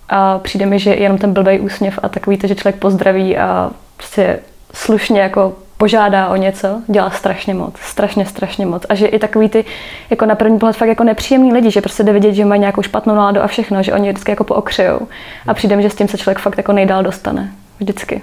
A 0.08 0.38
přijde 0.38 0.66
mi, 0.66 0.78
že 0.78 0.94
jenom 0.94 1.18
ten 1.18 1.32
blbej 1.32 1.60
úsměv 1.60 1.98
a 2.02 2.08
takový 2.08 2.38
to, 2.38 2.46
že 2.46 2.54
člověk 2.54 2.76
pozdraví 2.76 3.38
a 3.38 3.70
prostě 3.96 4.38
slušně 4.72 5.20
jako 5.20 5.54
požádá 5.76 6.28
o 6.28 6.36
něco, 6.36 6.82
dělá 6.86 7.10
strašně 7.10 7.54
moc, 7.54 7.74
strašně, 7.80 8.26
strašně 8.26 8.66
moc. 8.66 8.82
A 8.88 8.94
že 8.94 9.06
i 9.06 9.18
takový 9.18 9.48
ty, 9.48 9.64
jako 10.10 10.26
na 10.26 10.34
první 10.34 10.58
pohled 10.58 10.76
fakt 10.76 10.88
jako 10.88 11.04
nepříjemný 11.04 11.52
lidi, 11.52 11.70
že 11.70 11.80
prostě 11.80 12.02
jde 12.02 12.12
vidět, 12.12 12.34
že 12.34 12.44
mají 12.44 12.60
nějakou 12.60 12.82
špatnou 12.82 13.14
náladu 13.14 13.40
a 13.40 13.46
všechno, 13.46 13.82
že 13.82 13.92
oni 13.92 14.10
vždycky 14.10 14.32
jako 14.32 14.44
pookřejou. 14.44 15.08
A 15.46 15.54
přijde 15.54 15.82
že 15.82 15.90
s 15.90 15.94
tím 15.94 16.08
se 16.08 16.18
člověk 16.18 16.38
fakt 16.38 16.56
jako 16.56 16.72
nejdál 16.72 17.02
dostane. 17.02 17.52
Vždycky. 17.78 18.22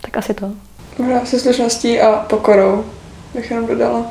Tak 0.00 0.16
asi 0.16 0.34
to. 0.34 0.50
Možná 0.98 1.24
se 1.24 1.40
slušností 1.40 2.00
a 2.00 2.12
pokorou 2.28 2.84
bych 3.34 3.50
jenom 3.50 3.66
dodala. 3.66 4.04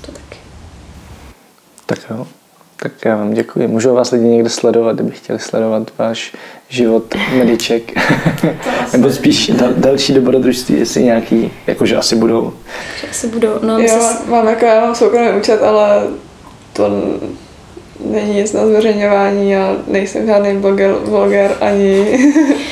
To 0.00 0.12
taky. 0.12 0.38
Tak 1.86 1.98
jo. 2.10 2.26
Tak 2.82 2.92
já 3.04 3.16
vám 3.16 3.32
děkuji. 3.32 3.66
Můžou 3.66 3.94
vás 3.94 4.10
lidi 4.10 4.24
někde 4.24 4.48
sledovat, 4.48 4.96
kdyby 4.96 5.10
chtěli 5.10 5.38
sledovat 5.38 5.90
váš 5.98 6.36
život 6.68 7.14
mediček? 7.38 7.92
Nebo 8.92 9.10
spíš 9.10 9.48
dal, 9.48 9.70
další 9.76 10.12
dobrodružství, 10.14 10.78
jestli 10.78 11.02
nějaký, 11.02 11.52
jakože 11.66 11.96
asi 11.96 12.16
budou. 12.16 12.52
Asi 13.10 13.28
budou, 13.28 13.48
no 13.62 13.78
Jo, 13.78 14.10
mám 14.26 14.48
jako, 14.48 14.64
já 14.64 14.80
mám 14.80 14.94
soukromý 14.94 15.28
účet, 15.38 15.62
ale 15.62 16.02
to 16.72 16.90
není 18.04 18.34
nic 18.34 18.52
na 18.52 18.66
zveřejňování 18.66 19.56
a 19.56 19.76
nejsem 19.86 20.26
žádný 20.26 20.58
bloger, 20.58 20.94
bloger 21.08 21.56
ani... 21.60 22.18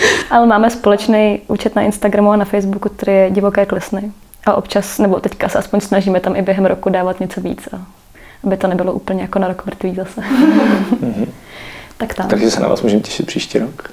Ale 0.31 0.47
máme 0.47 0.71
společný 0.71 1.41
účet 1.49 1.77
na 1.77 1.83
Instagramu 1.83 2.31
a 2.31 2.37
na 2.37 2.45
Facebooku, 2.45 2.89
který 2.89 3.13
je 3.13 3.31
Divoké 3.31 3.67
klesny. 3.67 4.13
A 4.47 4.55
občas, 4.55 4.99
nebo 4.99 5.21
teďka 5.21 5.49
se 5.49 5.59
aspoň 5.59 5.81
snažíme 5.81 6.21
tam 6.21 6.37
i 6.37 6.43
během 6.43 6.67
roku 6.67 6.91
dávat 6.91 7.21
něco 7.21 7.41
víc, 7.41 7.69
a 7.73 7.98
aby 8.45 8.57
to 8.57 8.67
nebylo 8.67 8.93
úplně 8.93 9.23
jako 9.23 9.39
na 9.39 9.49
rok 9.49 9.67
mrtvý 9.67 9.95
zase. 9.95 10.23
tak 11.97 12.15
tam. 12.15 12.29
Takže 12.29 12.51
se 12.51 12.61
na 12.61 12.69
vás 12.69 12.83
můžeme 12.83 13.03
těšit 13.03 13.27
příští 13.27 13.59
rok. 13.59 13.91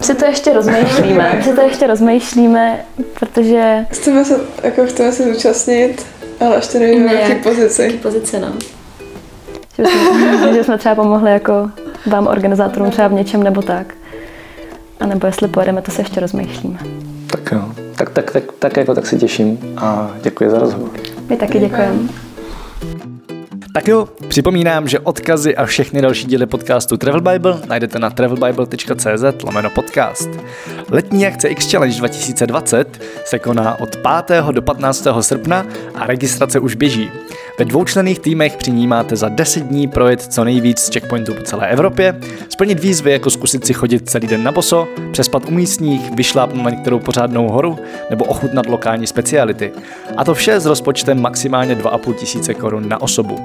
Si 0.00 0.14
to 0.14 0.24
ještě 0.24 0.52
rozmýšlíme, 0.52 1.42
si 1.44 1.54
to 1.54 1.60
ještě 1.60 1.86
rozmýšlíme, 1.86 2.84
protože... 3.20 3.86
Chceme 3.90 4.24
se, 4.24 4.40
jako 4.62 4.86
chceme 4.86 5.12
se 5.12 5.34
zúčastnit, 5.34 6.06
ale 6.40 6.56
ještě 6.56 6.78
nevíme, 6.78 7.08
v 7.08 7.20
jaké 7.20 7.34
pozici. 7.34 7.98
pozici, 8.02 8.40
no. 8.40 8.52
Že 9.78 9.84
jsme, 9.86 10.54
že 10.54 10.64
jsme 10.64 10.78
třeba 10.78 10.94
pomohli 10.94 11.30
jako 11.30 11.70
vám 12.06 12.26
organizátorům 12.26 12.90
třeba 12.90 13.08
v 13.08 13.12
něčem 13.12 13.42
nebo 13.42 13.62
tak. 13.62 13.94
A 15.00 15.06
nebo 15.06 15.26
jestli 15.26 15.48
pojedeme, 15.48 15.82
to 15.82 15.90
se 15.90 16.00
ještě 16.02 16.20
rozmýšlíme. 16.20 16.78
Tak 17.26 17.52
jo. 17.52 17.62
Tak, 17.96 18.10
tak, 18.10 18.30
tak, 18.30 18.44
tak 18.58 18.76
jako 18.76 18.94
tak 18.94 19.06
se 19.06 19.16
těším 19.16 19.58
a 19.76 20.10
děkuji 20.22 20.50
za 20.50 20.58
rozhovor. 20.58 20.90
My 21.28 21.36
taky 21.36 21.58
děkujeme. 21.58 22.23
Tak 23.74 23.88
jo, 23.88 24.08
připomínám, 24.28 24.88
že 24.88 25.00
odkazy 25.00 25.56
a 25.56 25.66
všechny 25.66 26.02
další 26.02 26.26
díly 26.26 26.46
podcastu 26.46 26.96
Travel 26.96 27.20
Bible 27.20 27.60
najdete 27.66 27.98
na 27.98 28.10
travelbible.cz 28.10 29.42
lomeno 29.44 29.70
podcast. 29.70 30.28
Letní 30.90 31.26
akce 31.26 31.48
X 31.48 31.70
Challenge 31.70 31.98
2020 31.98 33.02
se 33.24 33.38
koná 33.38 33.80
od 33.80 33.96
5. 34.26 34.42
do 34.50 34.62
15. 34.62 35.06
srpna 35.20 35.66
a 35.94 36.06
registrace 36.06 36.60
už 36.60 36.74
běží. 36.74 37.10
Ve 37.58 37.64
dvoučlenných 37.64 38.18
týmech 38.18 38.56
při 38.56 38.70
ní 38.70 38.86
máte 38.86 39.16
za 39.16 39.28
10 39.28 39.62
dní 39.62 39.88
projet 39.88 40.22
co 40.22 40.44
nejvíc 40.44 40.78
z 40.78 40.92
checkpointů 40.92 41.34
po 41.34 41.42
celé 41.42 41.68
Evropě, 41.68 42.20
splnit 42.48 42.80
výzvy 42.80 43.12
jako 43.12 43.30
zkusit 43.30 43.66
si 43.66 43.72
chodit 43.72 44.10
celý 44.10 44.26
den 44.26 44.42
na 44.42 44.52
boso, 44.52 44.88
přespat 45.12 45.48
u 45.48 45.50
místních, 45.50 46.10
vyšlápnout 46.10 46.64
na 46.64 46.70
některou 46.70 46.98
pořádnou 46.98 47.48
horu 47.48 47.78
nebo 48.10 48.24
ochutnat 48.24 48.66
lokální 48.66 49.06
speciality. 49.06 49.72
A 50.16 50.24
to 50.24 50.34
vše 50.34 50.60
s 50.60 50.66
rozpočtem 50.66 51.20
maximálně 51.20 51.74
2,5 51.74 52.14
tisíce 52.14 52.54
korun 52.54 52.88
na 52.88 53.02
osobu. 53.02 53.36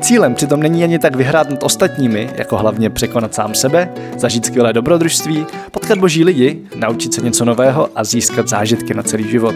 Cílem 0.00 0.34
přitom 0.34 0.60
není 0.60 0.84
ani 0.84 0.98
tak 0.98 1.16
vyhrát 1.16 1.50
nad 1.50 1.62
ostatními, 1.62 2.30
jako 2.34 2.56
hlavně 2.56 2.90
překonat 2.90 3.34
sám 3.34 3.54
sebe, 3.54 3.92
zažít 4.16 4.46
skvělé 4.46 4.72
dobrodružství, 4.72 5.46
potkat 5.70 5.98
boží 5.98 6.24
lidi, 6.24 6.62
naučit 6.76 7.14
se 7.14 7.20
něco 7.20 7.44
nového 7.44 7.88
a 7.94 8.04
získat 8.04 8.48
zážitky 8.48 8.94
na 8.94 9.02
celý 9.02 9.30
život. 9.30 9.54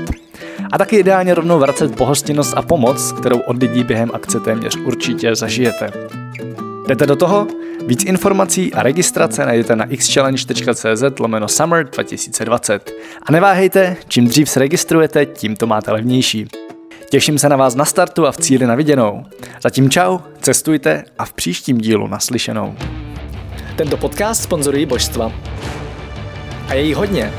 A 0.72 0.78
taky 0.78 0.96
ideálně 0.96 1.34
rovnou 1.34 1.58
vracet 1.58 1.96
pohostinnost 1.96 2.54
a 2.56 2.62
pomoc, 2.62 3.12
kterou 3.12 3.38
od 3.38 3.62
lidí 3.62 3.84
během 3.84 4.10
akce 4.14 4.40
téměř 4.40 4.76
určitě 4.76 5.34
zažijete. 5.34 5.92
Jdete 6.88 7.06
do 7.06 7.16
toho? 7.16 7.46
Víc 7.86 8.04
informací 8.04 8.74
a 8.74 8.82
registrace 8.82 9.46
najdete 9.46 9.76
na 9.76 9.86
xchallenge.cz 9.86 11.18
lomeno 11.20 11.48
summer 11.48 11.90
2020. 11.90 12.92
A 13.22 13.32
neváhejte, 13.32 13.96
čím 14.08 14.26
dřív 14.26 14.48
se 14.48 14.60
registrujete, 14.60 15.26
tím 15.26 15.56
to 15.56 15.66
máte 15.66 15.92
levnější. 15.92 16.46
Těším 17.10 17.38
se 17.38 17.48
na 17.48 17.56
vás 17.56 17.74
na 17.74 17.84
startu 17.84 18.26
a 18.26 18.32
v 18.32 18.36
cíli 18.36 18.66
na 18.66 18.74
viděnou. 18.74 19.24
Zatím 19.62 19.90
čau, 19.90 20.18
cestujte 20.40 21.04
a 21.18 21.24
v 21.24 21.32
příštím 21.32 21.78
dílu 21.78 22.08
naslyšenou. 22.08 22.74
Tento 23.76 23.96
podcast 23.96 24.42
sponzorují 24.42 24.86
božstva. 24.86 25.32
A 26.68 26.74
je 26.74 26.82
jich 26.82 26.96
hodně. 26.96 27.32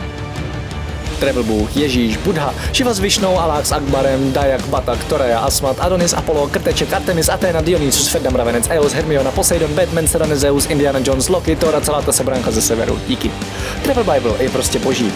Travel 1.23 1.43
Bůh, 1.43 1.77
Ježíš, 1.77 2.17
Buddha, 2.17 2.53
Šiva 2.73 2.93
s 2.93 2.99
Višnou, 2.99 3.39
Alák 3.39 3.65
s 3.65 3.71
Akbarem, 3.71 4.33
Dajak, 4.33 4.67
Batak, 4.67 5.03
Torea, 5.03 5.39
Asmat, 5.39 5.77
Adonis, 5.79 6.13
Apollo, 6.13 6.47
Krteček, 6.47 6.93
Artemis, 6.93 7.29
Athena, 7.29 7.61
Dionysus, 7.61 8.07
Ferdam, 8.07 8.35
Ravenec, 8.35 8.67
Eos, 8.69 8.93
Hermiona, 8.93 9.31
Poseidon, 9.31 9.73
Batman, 9.73 10.07
Serena, 10.07 10.35
Zeus, 10.35 10.65
Indiana 10.65 10.99
Jones, 11.03 11.29
Loki, 11.29 11.55
Thor 11.55 11.75
a 11.75 11.81
celá 11.81 12.01
ta 12.01 12.11
sebranka 12.11 12.51
ze 12.51 12.61
severu. 12.61 12.99
Díky. 13.07 13.31
Travel 13.83 14.03
Bible 14.03 14.43
je 14.43 14.49
prostě 14.49 14.79
boží. 14.79 15.11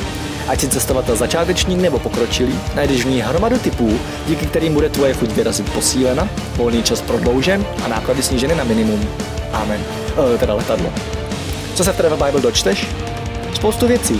Ať 0.47 0.59
si 0.59 0.67
cestovatel 0.67 1.15
začátečník 1.15 1.79
nebo 1.79 1.99
pokročilý, 1.99 2.59
najdeš 2.75 3.05
v 3.05 3.09
ní 3.09 3.21
hromadu 3.21 3.57
typů, 3.57 3.99
díky 4.27 4.45
kterým 4.45 4.73
bude 4.73 4.89
tvoje 4.89 5.13
chuť 5.13 5.29
vyrazit 5.29 5.73
posílena, 5.73 6.29
volný 6.55 6.83
čas 6.83 7.01
prodloužen 7.01 7.65
a 7.85 7.87
náklady 7.87 8.23
sníženy 8.23 8.55
na 8.55 8.63
minimum. 8.63 9.09
Amen. 9.51 9.81
E, 10.35 10.37
teda 10.37 10.53
letadlo. 10.53 10.93
Co 11.75 11.83
se 11.83 11.93
v 11.93 11.97
Travel 11.97 12.17
Bible 12.25 12.41
dočteš? 12.41 12.87
Spoustu 13.53 13.87
věcí. 13.87 14.19